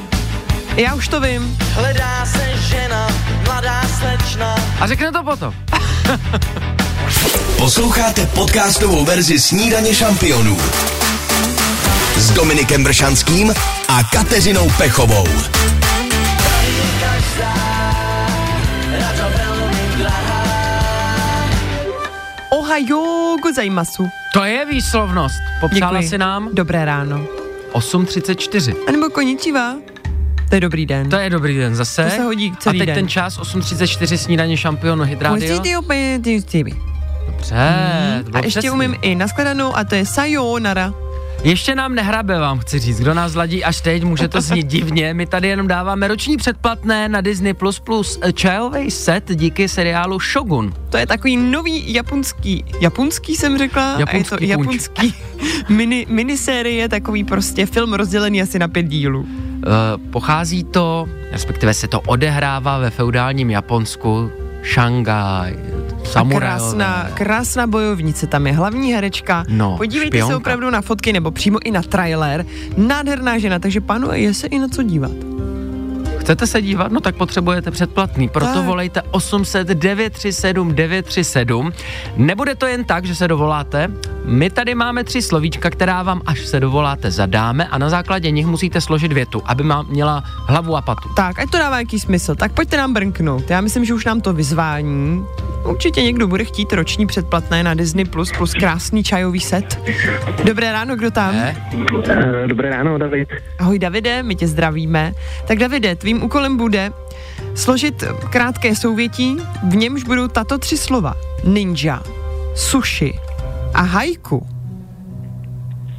Já 0.76 0.96
už 0.96 1.08
to 1.08 1.22
vím. 1.22 1.58
Hledá 1.74 2.26
se 2.26 2.52
žena, 2.58 3.08
mladá 3.46 3.82
slečna. 4.00 4.56
A 4.80 4.88
řekne 4.88 5.12
to 5.12 5.24
potom. 5.24 5.54
Posloucháte 7.58 8.26
podcastovou 8.26 9.06
verzi 9.06 9.40
Snídaně 9.40 9.96
šampionů 9.96 10.58
s 12.30 12.32
Dominikem 12.32 12.84
Bršanským 12.84 13.54
a 13.88 14.04
Kateřinou 14.04 14.70
Pechovou. 14.78 15.28
Ohayo 22.50 23.36
gozaimasu. 23.44 24.10
To 24.34 24.44
je 24.44 24.66
výslovnost. 24.66 25.40
Popřála 25.62 25.92
Děkuji. 26.00 26.10
si 26.10 26.18
nám? 26.18 26.50
Dobré 26.54 26.86
ráno. 26.86 27.26
8.34. 27.74 28.76
A 28.88 28.92
nebo 28.92 29.10
koničiva. 29.10 29.76
To 30.50 30.56
je 30.56 30.62
dobrý 30.62 30.86
den. 30.86 31.10
To 31.10 31.16
je 31.16 31.30
dobrý 31.30 31.58
den 31.58 31.76
zase. 31.76 32.04
To 32.04 32.10
se 32.10 32.22
hodí 32.22 32.54
celý 32.60 32.78
A 32.78 32.82
teď 32.82 32.88
den. 32.88 32.96
ten 32.96 33.08
čas 33.08 33.40
8.34 33.40 34.18
snídaně 34.18 34.58
šampionu 34.58 35.04
Hydradio. 35.04 35.62
Dobře, 37.28 37.56
hmm. 37.56 38.36
A 38.36 38.40
ještě 38.40 38.72
umím 38.72 38.96
i 39.02 39.16
naskladanou 39.16 39.78
a 39.78 39.84
to 39.84 39.96
je 39.96 40.06
sayonara. 40.06 40.94
Ještě 41.44 41.76
nám 41.76 41.96
nehrabe, 41.96 42.40
vám 42.40 42.60
chci 42.60 42.80
říct. 42.80 43.00
Kdo 43.00 43.14
nás 43.14 43.36
ladí 43.36 43.64
až 43.64 43.82
teď, 43.82 44.04
může 44.04 44.28
to 44.28 44.42
znít 44.42 44.68
divně. 44.68 45.14
My 45.14 45.26
tady 45.26 45.48
jenom 45.48 45.68
dáváme 45.68 46.08
roční 46.08 46.38
předplatné 46.38 47.10
na 47.10 47.22
Disney 47.22 47.54
Plus 47.54 47.80
plus 47.80 48.20
čajový 48.34 48.92
set 48.92 49.32
díky 49.36 49.68
seriálu 49.68 50.20
Shogun. 50.20 50.74
To 50.90 50.98
je 50.98 51.08
takový 51.08 51.38
nový 51.38 51.94
japonský, 51.94 52.66
japonský 52.82 53.36
jsem 53.36 53.58
řekla, 53.58 53.96
japonský 54.00 54.36
a 54.36 54.42
je 54.42 54.58
to 54.58 54.62
japonský 54.62 55.14
mini, 55.70 56.06
minisérie, 56.10 56.90
takový 56.90 57.24
prostě 57.24 57.66
film 57.66 57.94
rozdělený 57.94 58.42
asi 58.42 58.60
na 58.60 58.68
pět 58.68 58.84
dílů. 58.86 59.20
Uh, 59.20 60.12
pochází 60.12 60.64
to, 60.64 61.08
respektive 61.32 61.74
se 61.74 61.88
to 61.88 62.02
odehrává 62.02 62.78
ve 62.78 62.90
feudálním 62.90 63.50
Japonsku, 63.50 64.32
Šangaj, 64.64 65.54
samurajové. 66.04 66.58
Krásná, 66.60 67.10
krásná 67.14 67.68
bojovnice, 67.68 68.28
tam 68.28 68.48
je 68.48 68.54
hlavní 68.54 68.94
herečka. 68.94 69.46
No, 69.50 69.78
Podívejte 69.78 70.18
špionka. 70.18 70.34
se 70.34 70.38
opravdu 70.38 70.70
na 70.70 70.82
fotky 70.82 71.14
nebo 71.14 71.32
přímo 71.32 71.60
i 71.66 71.72
na 71.72 71.82
trailer. 71.82 72.46
Nádherná 72.78 73.38
žena, 73.38 73.60
takže 73.60 73.82
pánové, 73.82 74.20
je 74.20 74.34
se 74.34 74.48
i 74.48 74.60
na 74.60 74.68
co 74.68 74.84
dívat. 74.84 75.29
Chcete 76.20 76.48
se 76.48 76.62
dívat? 76.62 76.92
No 76.92 77.00
tak 77.00 77.16
potřebujete 77.16 77.72
předplatný, 77.72 78.30
proto 78.30 78.54
tak. 78.54 78.66
volejte 78.66 79.02
800 79.02 79.68
937 79.68 80.76
937. 80.76 81.72
Nebude 82.18 82.56
to 82.56 82.66
jen 82.66 82.84
tak, 82.84 83.06
že 83.06 83.16
se 83.16 83.28
dovoláte. 83.28 83.88
My 84.26 84.50
tady 84.50 84.76
máme 84.76 85.04
tři 85.04 85.22
slovíčka, 85.22 85.70
která 85.70 86.04
vám, 86.04 86.22
až 86.26 86.46
se 86.46 86.60
dovoláte, 86.60 87.12
zadáme 87.12 87.68
a 87.68 87.78
na 87.78 87.90
základě 87.90 88.32
nich 88.32 88.46
musíte 88.46 88.82
složit 88.82 89.14
větu, 89.14 89.42
aby 89.46 89.64
má, 89.64 89.82
měla 89.82 90.24
hlavu 90.48 90.76
a 90.76 90.82
patu. 90.82 91.10
Tak, 91.16 91.40
ať 91.40 91.50
to 91.50 91.58
dává 91.58 91.80
jaký 91.80 92.00
smysl. 92.00 92.36
Tak 92.36 92.52
pojďte 92.52 92.78
nám 92.78 92.94
brnknout. 92.94 93.50
Já 93.50 93.62
myslím, 93.62 93.86
že 93.86 93.94
už 93.94 94.06
nám 94.06 94.22
to 94.22 94.34
vyzvání. 94.34 95.26
Určitě 95.64 96.04
někdo 96.04 96.28
bude 96.28 96.44
chtít 96.46 96.74
roční 96.74 97.08
předplatné 97.08 97.64
na 97.64 97.74
Disney 97.74 98.06
Plus 98.06 98.32
plus 98.38 98.54
krásný 98.54 99.04
čajový 99.04 99.40
set. 99.40 99.80
Dobré 100.44 100.72
ráno, 100.72 100.96
kdo 100.96 101.12
tam? 101.12 101.36
Ne? 101.36 101.72
Dobré 102.48 102.70
ráno, 102.70 102.98
David. 102.98 103.30
Ahoj 103.60 103.80
Davide, 103.80 104.24
my 104.24 104.36
tě 104.36 104.48
zdravíme. 104.48 105.14
Tak 105.48 105.58
Davide, 105.58 105.96
tvým 105.96 106.24
úkolem 106.24 106.58
bude 106.58 106.92
složit 107.56 108.04
krátké 108.30 108.76
souvětí, 108.76 109.38
v 109.70 109.76
němž 109.76 110.04
budou 110.04 110.28
tato 110.28 110.58
tři 110.58 110.78
slova. 110.78 111.16
Ninja, 111.44 112.04
sushi 112.56 113.20
a 113.74 113.82
haiku. 113.82 114.48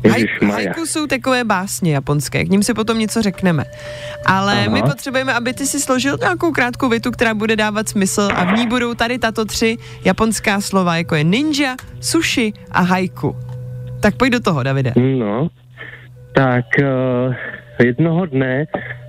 Haiku, 0.08 0.46
haiku 0.46 0.86
jsou 0.86 1.06
takové 1.06 1.44
básně 1.44 1.94
japonské, 1.94 2.44
k 2.44 2.48
ním 2.48 2.62
si 2.62 2.74
potom 2.74 2.98
něco 2.98 3.22
řekneme. 3.22 3.64
Ale 4.26 4.52
Aha. 4.52 4.74
my 4.74 4.82
potřebujeme, 4.82 5.34
aby 5.34 5.54
ty 5.54 5.66
si 5.66 5.80
složil 5.80 6.18
nějakou 6.20 6.52
krátkou 6.52 6.88
větu, 6.88 7.10
která 7.10 7.34
bude 7.34 7.56
dávat 7.56 7.88
smysl 7.88 8.28
a 8.34 8.44
v 8.44 8.58
ní 8.58 8.66
budou 8.66 8.94
tady 8.94 9.18
tato 9.18 9.44
tři 9.44 9.76
japonská 10.04 10.60
slova, 10.60 10.96
jako 10.96 11.14
je 11.14 11.24
ninja, 11.24 11.76
sushi 12.00 12.52
a 12.70 12.80
haiku. 12.80 13.36
Tak 14.00 14.16
pojď 14.16 14.32
do 14.32 14.40
toho, 14.40 14.62
Davide. 14.62 14.92
No, 14.96 15.48
tak 16.32 16.64
uh, 16.78 17.34
jednoho 17.84 18.26
dne 18.26 18.64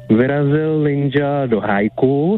vyrazil 0.09 0.83
ninja 0.83 1.45
do 1.45 1.59
hajku, 1.59 2.37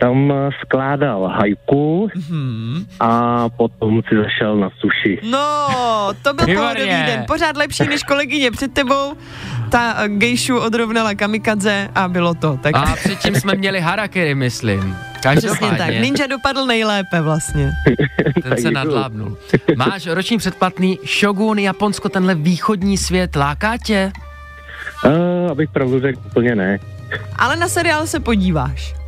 tam 0.00 0.32
skládal 0.64 1.28
hajku 1.28 2.08
mm-hmm. 2.08 2.86
a 3.00 3.48
potom 3.48 4.00
si 4.08 4.16
zašel 4.16 4.56
na 4.56 4.70
suši. 4.80 5.20
No, 5.30 5.68
to 6.22 6.34
byl 6.34 6.46
pohodový 6.46 6.86
den. 6.86 7.24
Pořád 7.26 7.56
lepší 7.56 7.88
než 7.88 8.02
kolegyně 8.02 8.50
před 8.50 8.72
tebou. 8.72 9.12
Ta 9.70 9.94
gejšu 10.06 10.58
odrovnala 10.58 11.14
kamikadze 11.14 11.88
a 11.94 12.08
bylo 12.08 12.34
to. 12.34 12.58
Tak... 12.62 12.76
A 12.76 12.96
předtím 12.96 13.34
jsme 13.34 13.54
měli 13.54 13.80
harakiri, 13.80 14.34
myslím. 14.34 14.96
Přesně 15.36 15.70
tak. 15.70 15.90
Ninja 15.90 16.26
dopadl 16.26 16.66
nejlépe 16.66 17.20
vlastně. 17.20 17.72
Ten 18.42 18.62
se 18.62 18.70
nadlábnul. 18.70 19.36
Máš 19.76 20.06
roční 20.06 20.38
předplatný 20.38 20.98
Shogun 21.20 21.58
Japonsko, 21.58 22.08
tenhle 22.08 22.34
východní 22.34 22.98
svět, 22.98 23.36
láká 23.36 23.76
tě? 23.76 24.12
Uh, 25.04 25.50
abych 25.50 25.70
pravdu 25.70 26.00
řekl, 26.00 26.20
úplně 26.26 26.54
ne. 26.54 26.78
Ale 27.36 27.56
na 27.56 27.68
seriál 27.68 28.06
se 28.06 28.20
podíváš. 28.20 28.99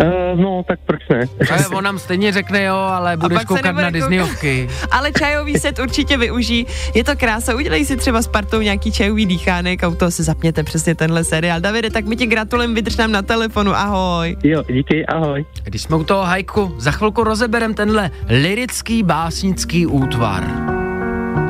Uh, 0.00 0.40
no, 0.40 0.62
tak 0.68 0.78
proč 0.86 1.00
ne? 1.08 1.20
A 1.50 1.76
on 1.76 1.84
nám 1.84 1.98
stejně 1.98 2.32
řekne 2.32 2.64
jo, 2.64 2.76
ale 2.76 3.16
budeš 3.16 3.44
koukat 3.44 3.74
na. 3.74 3.90
Disneyovky. 3.90 4.68
Ale 4.90 5.12
čajový 5.12 5.54
set 5.54 5.78
určitě 5.78 6.16
využij. 6.16 6.66
Je 6.94 7.04
to 7.04 7.16
krása, 7.16 7.54
udělej 7.54 7.84
si 7.84 7.96
třeba 7.96 8.22
s 8.22 8.28
partou 8.28 8.60
nějaký 8.60 8.92
čajový 8.92 9.26
dýchánek 9.26 9.84
a 9.84 9.88
u 9.88 9.94
toho 9.94 10.10
si 10.10 10.22
zapněte 10.22 10.62
přesně 10.62 10.94
tenhle 10.94 11.24
seriál. 11.24 11.60
Davide, 11.60 11.90
tak 11.90 12.04
my 12.04 12.16
ti 12.16 12.26
gratulujeme, 12.26 12.74
vydrž 12.74 12.96
nám 12.96 13.12
na 13.12 13.22
telefonu, 13.22 13.74
ahoj. 13.74 14.36
Jo, 14.44 14.62
díky, 14.68 15.06
ahoj. 15.06 15.44
Když 15.64 15.82
jsme 15.82 15.96
u 15.96 16.04
toho 16.04 16.22
hajku, 16.22 16.74
za 16.78 16.90
chvilku 16.90 17.24
rozeberem 17.24 17.74
tenhle 17.74 18.10
lirický 18.28 19.02
básnický 19.02 19.86
útvar. 19.86 20.44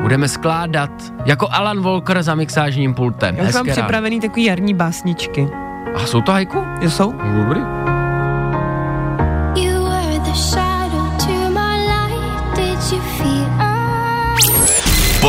Budeme 0.01 0.27
skládat 0.27 0.91
jako 1.25 1.47
Alan 1.51 1.81
Walker 1.81 2.23
za 2.23 2.35
mixážním 2.35 2.93
pultem. 2.93 3.35
Já 3.35 3.43
už 3.43 3.53
mám 3.53 3.67
připravený 3.67 4.19
takový 4.19 4.43
jarní 4.43 4.73
básničky. 4.73 5.47
A 5.95 6.05
jsou 6.05 6.21
to 6.21 6.31
hajku? 6.31 6.63
Jo, 6.81 6.89
jsou? 6.89 7.11
Dobrý. 7.11 7.61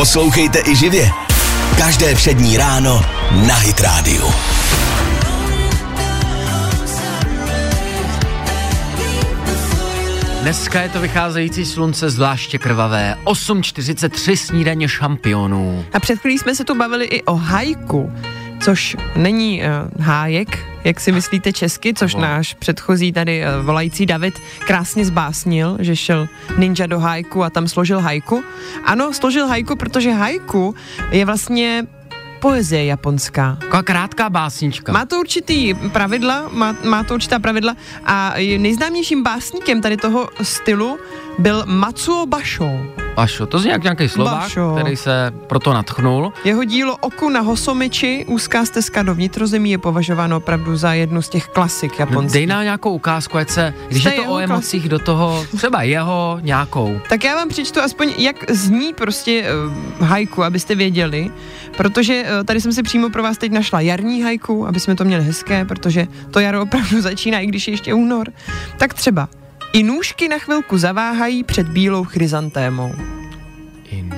Poslouchejte 0.03 0.59
i 0.65 0.75
živě. 0.75 1.09
Každé 1.77 2.15
přední 2.15 2.57
ráno 2.57 3.05
na 3.47 3.55
Hit 3.55 3.79
Radio. 3.81 4.29
Dneska 10.41 10.81
je 10.81 10.89
to 10.89 10.99
vycházející 10.99 11.65
slunce 11.65 12.09
zvláště 12.09 12.57
krvavé. 12.57 13.15
8.43 13.25 14.35
snídaně 14.35 14.89
šampionů. 14.89 15.85
A 15.93 15.99
před 15.99 16.19
chvílí 16.19 16.39
jsme 16.39 16.55
se 16.55 16.63
tu 16.63 16.75
bavili 16.75 17.05
i 17.05 17.23
o 17.23 17.35
hajku, 17.35 18.13
což 18.63 18.97
není 19.15 19.61
uh, 19.61 20.01
hájek, 20.05 20.65
jak 20.83 20.99
si 20.99 21.11
myslíte 21.11 21.53
česky, 21.53 21.93
což 21.93 22.15
náš 22.15 22.53
předchozí 22.53 23.11
tady 23.11 23.41
uh, 23.41 23.65
volající 23.65 24.05
David 24.05 24.39
krásně 24.59 25.05
zbásnil, 25.05 25.77
že 25.79 25.95
šel 25.95 26.27
ninja 26.57 26.87
do 26.87 26.99
hajku 26.99 27.43
a 27.43 27.49
tam 27.49 27.67
složil 27.67 27.99
hajku. 27.99 28.43
Ano, 28.85 29.13
složil 29.13 29.47
hajku, 29.47 29.75
protože 29.75 30.11
hajku 30.11 30.75
je 31.11 31.25
vlastně 31.25 31.87
poezie 32.39 32.85
japonská. 32.85 33.57
Taková 33.59 33.83
krátká 33.83 34.29
básnička. 34.29 34.91
Má 34.91 35.05
to 35.05 35.19
určitý 35.19 35.73
pravidla, 35.73 36.49
má, 36.51 36.75
má 36.83 37.03
to 37.03 37.13
určitá 37.13 37.39
pravidla 37.39 37.75
a 38.05 38.33
nejznámějším 38.57 39.23
básníkem 39.23 39.81
tady 39.81 39.97
toho 39.97 40.29
stylu 40.41 40.99
byl 41.39 41.63
Matsuo 41.65 42.25
Basho. 42.25 43.02
Pašo, 43.15 43.45
to 43.45 43.59
zní 43.59 43.69
jak 43.69 43.83
nějaký 43.83 44.09
Slovák, 44.09 44.39
Bašo. 44.39 44.75
který 44.79 44.95
se 44.95 45.33
proto 45.47 45.73
natchnul. 45.73 46.33
Jeho 46.43 46.63
dílo 46.63 46.97
Oku 46.97 47.29
na 47.29 47.39
Hosomiči, 47.39 48.25
úzká 48.27 48.65
stezka 48.65 49.03
do 49.03 49.15
vnitrozemí, 49.15 49.71
je 49.71 49.77
považováno 49.77 50.37
opravdu 50.37 50.77
za 50.77 50.93
jednu 50.93 51.21
z 51.21 51.29
těch 51.29 51.47
klasik 51.47 51.99
japonských. 51.99 52.33
Dej 52.33 52.47
nám 52.47 52.63
nějakou 52.63 52.93
ukázku, 52.93 53.37
ať 53.37 53.49
se, 53.49 53.73
když 53.87 54.03
je 54.03 54.11
to 54.11 54.25
o 54.25 54.39
emocích 54.39 54.89
do 54.89 54.99
toho, 54.99 55.45
třeba 55.57 55.83
jeho 55.83 56.39
nějakou. 56.41 56.99
Tak 57.09 57.23
já 57.23 57.35
vám 57.35 57.49
přečtu 57.49 57.79
aspoň, 57.79 58.13
jak 58.17 58.51
zní 58.51 58.93
prostě 58.93 59.45
uh, 59.99 60.07
hajku, 60.07 60.43
abyste 60.43 60.75
věděli, 60.75 61.31
protože 61.77 62.23
uh, 62.23 62.43
tady 62.43 62.61
jsem 62.61 62.73
si 62.73 62.83
přímo 62.83 63.09
pro 63.09 63.23
vás 63.23 63.37
teď 63.37 63.51
našla 63.51 63.81
jarní 63.81 64.21
hajku, 64.21 64.67
aby 64.67 64.79
jsme 64.79 64.95
to 64.95 65.03
měli 65.03 65.23
hezké, 65.23 65.65
protože 65.65 66.07
to 66.31 66.39
jaro 66.39 66.61
opravdu 66.61 67.01
začíná, 67.09 67.39
i 67.39 67.45
když 67.47 67.67
je 67.67 67.73
ještě 67.73 67.93
únor. 67.93 68.27
Tak 68.77 68.93
třeba, 68.93 69.29
i 69.73 69.83
nůžky 69.83 70.27
na 70.27 70.37
chvilku 70.37 70.77
zaváhají 70.77 71.43
před 71.43 71.67
bílou 71.69 72.03
chryzantémou. 72.03 72.95
Inu, 73.89 74.15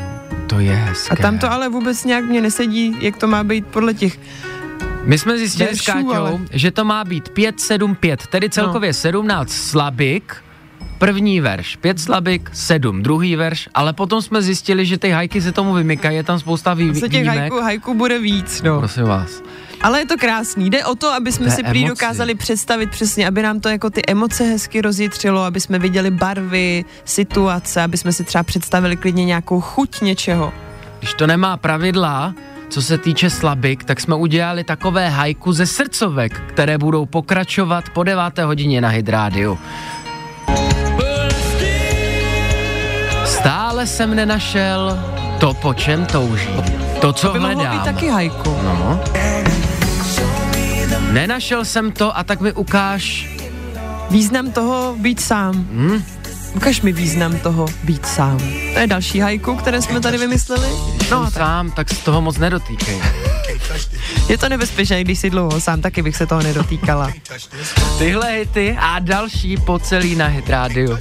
to 0.47 0.59
je 0.59 0.75
hezké. 0.75 1.09
A 1.13 1.15
tam 1.21 1.37
to 1.39 1.51
ale 1.51 1.69
vůbec 1.69 2.05
nějak 2.05 2.25
mě 2.25 2.41
nesedí, 2.41 2.95
jak 2.99 3.17
to 3.17 3.27
má 3.27 3.43
být 3.43 3.67
podle 3.67 3.93
těch. 3.93 4.19
My 5.03 5.17
jsme 5.17 5.37
zjistili 5.37 5.67
veršů, 5.69 5.83
s 5.83 5.85
Káťou, 5.85 6.13
ale- 6.13 6.39
že 6.51 6.71
to 6.71 6.85
má 6.85 7.03
být 7.03 7.29
5, 7.29 7.59
7, 7.59 7.95
5, 7.95 8.27
tedy 8.27 8.49
celkově 8.49 8.89
no. 8.89 8.93
17 8.93 9.51
slabik, 9.51 10.35
první 10.97 11.41
verš, 11.41 11.75
5 11.75 11.99
slabik, 11.99 12.49
7, 12.53 13.03
druhý 13.03 13.35
verš, 13.35 13.69
ale 13.73 13.93
potom 13.93 14.21
jsme 14.21 14.41
zjistili, 14.41 14.85
že 14.85 14.97
ty 14.97 15.09
hajky 15.09 15.41
se 15.41 15.51
tomu 15.51 15.73
vymykají, 15.73 16.15
je 16.17 16.23
tam 16.23 16.39
spousta 16.39 16.73
vý, 16.73 16.95
Se 16.95 17.01
těch 17.01 17.11
výjimek. 17.11 17.37
hajku, 17.39 17.61
hajku 17.61 17.93
bude 17.93 18.19
víc, 18.19 18.61
no. 18.61 18.79
Prosím 18.79 19.03
vás. 19.03 19.41
Ale 19.81 19.99
je 19.99 20.05
to 20.05 20.17
krásný. 20.17 20.69
Jde 20.69 20.85
o 20.85 20.95
to, 20.95 21.11
aby 21.13 21.31
jsme 21.31 21.45
To 21.45 21.51
si 21.51 21.63
prý 21.63 21.79
emoci. 21.79 21.89
dokázali 21.89 22.35
představit 22.35 22.89
přesně, 22.89 23.27
aby 23.27 23.41
nám 23.41 23.59
to 23.59 23.69
jako 23.69 23.89
ty 23.89 24.01
emoce 24.07 24.43
hezky 24.43 24.81
rozjitřilo, 24.81 25.43
aby 25.43 25.59
jsme 25.59 25.79
viděli 25.79 26.11
barvy, 26.11 26.85
situace, 27.05 27.81
aby 27.81 27.97
jsme 27.97 28.13
si 28.13 28.23
třeba 28.23 28.43
představili 28.43 28.95
klidně 28.97 29.25
nějakou 29.25 29.61
chuť 29.61 30.01
něčeho. 30.01 30.53
Když 30.99 31.13
to 31.13 31.27
nemá 31.27 31.57
pravidla, 31.57 32.33
co 32.69 32.81
se 32.81 32.97
týče 32.97 33.29
slabik, 33.29 33.83
tak 33.83 33.99
jsme 34.01 34.15
udělali 34.15 34.63
takové 34.63 35.09
hajku 35.09 35.53
ze 35.53 35.65
srdcovek, 35.65 36.41
které 36.47 36.77
budou 36.77 37.05
pokračovat 37.05 37.89
po 37.89 38.03
9. 38.03 38.37
hodině 38.39 38.81
na 38.81 38.89
Hydrádiu. 38.89 39.57
Stále 43.25 43.87
jsem 43.87 44.15
nenašel 44.15 44.99
to, 45.39 45.53
po 45.53 45.73
čem 45.73 46.05
toužím. 46.05 46.63
To, 47.01 47.13
co 47.13 47.29
By 47.33 47.39
mohlo 47.39 47.55
hledám. 47.55 47.77
být 47.79 47.85
taky 47.85 48.07
hajku. 48.09 48.57
No. 48.63 48.99
Nenašel 51.15 51.65
jsem 51.65 51.91
to 51.91 52.17
a 52.17 52.23
tak 52.23 52.41
mi 52.41 52.53
ukáž. 52.53 53.29
Význam 54.09 54.51
toho 54.51 54.95
být 54.97 55.21
sám. 55.21 55.67
Hm? 55.71 56.03
Ukaž 56.53 56.81
mi 56.81 56.91
význam 56.93 57.39
toho 57.39 57.65
být 57.83 58.05
sám. 58.05 58.37
To 58.73 58.79
je 58.79 58.87
další 58.87 59.19
hajku, 59.19 59.55
které 59.55 59.81
jsme 59.81 60.01
tady 60.01 60.17
vymysleli. 60.17 60.67
No 61.11 61.23
tak 61.23 61.33
sám, 61.33 61.71
tak 61.71 61.89
z 61.89 61.97
toho 61.99 62.21
moc 62.21 62.37
nedotýkej. 62.37 63.01
je 64.29 64.37
to 64.37 64.49
nebezpečné, 64.49 65.03
když 65.03 65.19
si 65.19 65.29
dlouho 65.29 65.61
sám, 65.61 65.81
taky 65.81 66.01
bych 66.01 66.15
se 66.15 66.25
toho 66.25 66.41
nedotýkala. 66.41 67.13
Tyhle 67.97 68.31
hity 68.31 68.77
a 68.79 68.99
další 68.99 69.57
po 69.57 69.79
celý 69.79 70.15
na 70.15 70.27
Hit 70.27 70.49
Radio. 70.49 70.97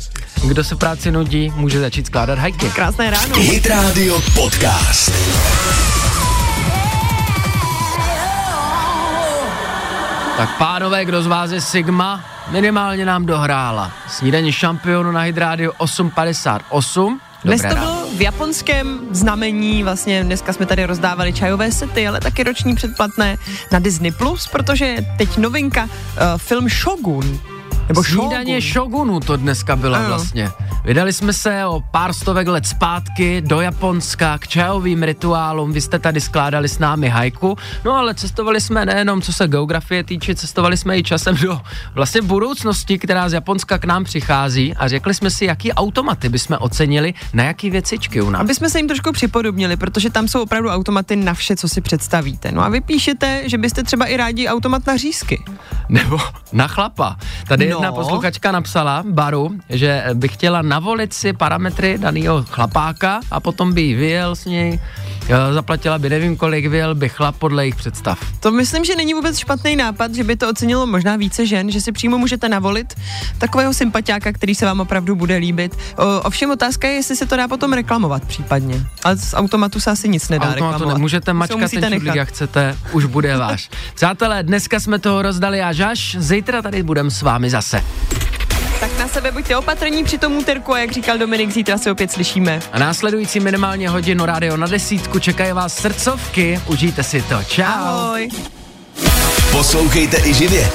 Kdo 0.47 0.65
se 0.65 0.77
práci 0.77 1.11
nudí, 1.11 1.53
může 1.57 1.81
začít 1.81 2.07
skládat 2.07 2.39
hajky. 2.39 2.67
Krásné 2.67 3.11
ráno. 3.11 3.41
Hit 3.41 3.67
Radio 3.67 4.21
Podcast. 4.35 5.13
Tak 10.37 10.59
pánové, 10.59 11.05
kdo 11.05 11.23
z 11.23 11.27
vás 11.27 11.51
je 11.51 11.61
Sigma, 11.61 12.25
minimálně 12.51 13.05
nám 13.05 13.27
dohrála. 13.27 13.93
Snídaně 14.09 14.53
šampionu 14.53 15.13
na 15.13 15.21
Hydrádiu 15.21 15.71
8.58. 15.71 17.19
Dnes 17.45 17.61
Dobré 17.63 17.75
to 17.75 17.81
ráno. 17.81 17.95
bylo 17.95 18.07
v 18.17 18.21
japonském 18.21 19.01
znamení, 19.11 19.83
vlastně 19.83 20.25
dneska 20.25 20.53
jsme 20.53 20.67
tady 20.67 20.85
rozdávali 20.85 21.33
čajové 21.33 21.73
sety, 21.73 22.09
ale 22.09 22.21
taky 22.21 22.43
roční 22.43 22.75
předplatné 22.75 23.37
na 23.73 23.79
Disney+, 23.79 24.13
Plus, 24.13 24.47
protože 24.49 24.97
teď 25.19 25.37
novinka 25.37 25.85
uh, 25.85 25.91
film 26.37 26.69
Shogun. 26.69 27.41
Nebo 27.89 28.05
Snídaně. 28.05 28.61
Shogunu 28.61 29.21
to 29.21 29.37
dneska 29.37 29.77
bylo 29.77 29.95
Ano. 29.97 30.09
vlastně. 30.09 30.51
Vydali 30.85 31.13
jsme 31.13 31.33
se 31.33 31.67
o 31.67 31.83
pár 31.91 32.13
stovek 32.13 32.49
let 32.49 32.67
zpátky 32.67 33.41
do 33.41 33.61
Japonska 33.61 34.39
k 34.39 34.49
čajovým 34.49 35.03
rituálům. 35.03 35.73
Vy 35.73 35.81
jste 35.81 35.99
tady 35.99 36.21
skládali 36.21 36.69
s 36.69 36.79
námi 36.79 37.09
hajku. 37.09 37.57
No 37.85 37.93
ale 37.97 38.15
cestovali 38.15 38.61
jsme 38.61 38.87
nejenom 38.87 39.23
co 39.23 39.33
se 39.33 39.49
geografie 39.49 40.05
týče, 40.05 40.35
cestovali 40.35 40.77
jsme 40.77 40.99
i 40.99 41.03
časem 41.03 41.37
do 41.37 41.61
vlastně 41.95 42.23
budoucnosti, 42.23 42.99
která 42.99 43.29
z 43.29 43.33
Japonska 43.33 43.79
k 43.79 43.85
nám 43.85 44.05
přichází 44.05 44.75
a 44.77 44.89
řekli 44.89 45.15
jsme 45.15 45.31
si, 45.31 45.45
jaký 45.45 45.73
automaty 45.73 46.29
bychom 46.29 46.57
ocenili, 46.61 47.15
na 47.33 47.45
jaký 47.45 47.71
věcičky 47.71 48.21
u 48.23 48.31
nás. 48.31 48.41
Aby 48.41 48.55
jsme 48.55 48.71
se 48.71 48.79
jim 48.79 48.89
trošku 48.89 49.13
připodobnili, 49.13 49.77
protože 49.77 50.11
tam 50.11 50.29
jsou 50.29 50.43
opravdu 50.43 50.69
automaty 50.69 51.17
na 51.17 51.35
vše, 51.35 51.57
co 51.57 51.69
si 51.69 51.81
představíte. 51.81 52.53
No 52.53 52.65
a 52.65 52.69
vy 52.69 52.81
píšete, 52.81 53.43
že 53.49 53.59
byste 53.59 53.83
třeba 53.83 54.07
i 54.07 54.17
rádi 54.17 54.49
automat 54.49 54.87
na 54.87 54.97
řízky. 54.97 55.45
Nebo 55.89 56.19
na 56.53 56.69
chlapa. 56.69 57.17
Tady 57.49 57.74
No. 57.75 57.81
jedna 57.83 57.93
posluchačka 57.93 58.53
napsala 58.53 59.03
Baru, 59.07 59.51
že 59.69 60.05
by 60.15 60.29
chtěla 60.29 60.63
navolit 60.63 61.13
si 61.13 61.33
parametry 61.33 61.99
daného 61.99 62.45
chlapáka 62.47 63.21
a 63.31 63.41
potom 63.41 63.73
by 63.73 63.83
jí 63.83 63.95
vyjel 63.95 64.37
s 64.37 64.45
něj, 64.45 64.81
zaplatila 65.53 65.99
by 65.99 66.11
nevím 66.11 66.37
kolik, 66.37 66.67
vyjel 66.67 66.95
by 66.95 67.09
chlap 67.09 67.37
podle 67.37 67.63
jejich 67.65 67.77
představ. 67.77 68.19
To 68.41 68.51
myslím, 68.51 68.85
že 68.85 68.97
není 68.97 69.15
vůbec 69.15 69.39
špatný 69.39 69.77
nápad, 69.77 70.15
že 70.15 70.25
by 70.25 70.37
to 70.37 70.49
ocenilo 70.51 70.87
možná 70.87 71.17
více 71.17 71.47
žen, 71.47 71.71
že 71.71 71.81
si 71.81 71.93
přímo 71.93 72.19
můžete 72.19 72.49
navolit 72.49 72.95
takového 73.39 73.75
sympatiáka, 73.75 74.33
který 74.33 74.55
se 74.55 74.67
vám 74.67 74.81
opravdu 74.81 75.15
bude 75.17 75.37
líbit. 75.37 75.77
O, 75.97 76.21
ovšem 76.21 76.51
otázka 76.51 76.89
je, 76.89 76.95
jestli 76.95 77.17
se 77.17 77.27
to 77.27 77.37
dá 77.37 77.49
potom 77.49 77.73
reklamovat 77.73 78.25
případně. 78.25 78.87
Ale 79.05 79.17
z 79.17 79.35
automatu 79.35 79.81
se 79.81 79.91
asi 79.91 80.09
nic 80.09 80.29
nedá 80.29 80.45
Automatu 80.45 80.65
reklamovat. 80.65 80.95
nemůžete 80.95 81.33
mačkat 81.33 81.71
ten 81.71 81.91
nechat. 81.91 82.17
jak 82.17 82.29
chcete, 82.29 82.77
už 82.93 83.05
bude 83.05 83.37
váš. 83.37 83.71
Přátelé, 83.95 84.43
dneska 84.43 84.81
jsme 84.81 84.99
toho 84.99 85.23
rozdali 85.23 85.63
až 85.63 85.81
až, 85.81 86.17
zítra 86.19 86.63
tady 86.63 86.83
budeme 86.83 87.11
s 87.11 87.23
vámi 87.23 87.51
zase. 87.51 87.85
Sebe 89.15 89.33
buďte 89.33 89.57
opatrní 89.57 90.05
při 90.05 90.19
tom 90.19 90.37
úterku 90.37 90.73
a 90.73 90.79
jak 90.79 90.93
říkal 90.93 91.19
Dominik, 91.19 91.51
zítra 91.51 91.79
se 91.79 91.91
opět 91.91 92.13
slyšíme. 92.13 92.61
A 92.73 92.79
následující 92.79 93.41
minimálně 93.41 93.89
hodinu 93.89 94.27
rádio 94.27 94.57
na 94.57 94.67
desítku 94.67 95.19
čekají 95.19 95.53
vás 95.53 95.75
srdcovky, 95.75 96.61
užijte 96.67 97.03
si 97.03 97.23
to. 97.23 97.43
Čau. 97.45 97.63
Ahoj. 97.65 98.29
Poslouchejte 99.53 100.17
i 100.29 100.35
živě. 100.35 100.71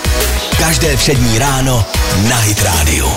Každé 0.58 0.98
přední 0.98 1.40
ráno 1.40 1.86
na 2.30 2.36
Hit 2.36 2.64
Radio. 2.64 3.12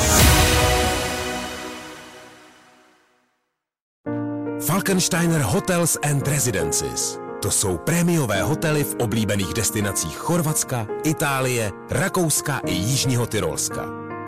Falkensteiner 4.66 5.40
Hotels 5.40 5.98
and 6.10 6.28
Residences. 6.28 7.18
To 7.42 7.50
jsou 7.50 7.78
prémiové 7.78 8.42
hotely 8.42 8.84
v 8.84 8.94
oblíbených 8.94 9.54
destinacích 9.54 10.16
Chorvatska, 10.16 10.86
Itálie, 11.04 11.70
Rakouska 11.90 12.60
i 12.66 12.72
Jižního 12.72 13.26
Tyrolska. 13.26 14.11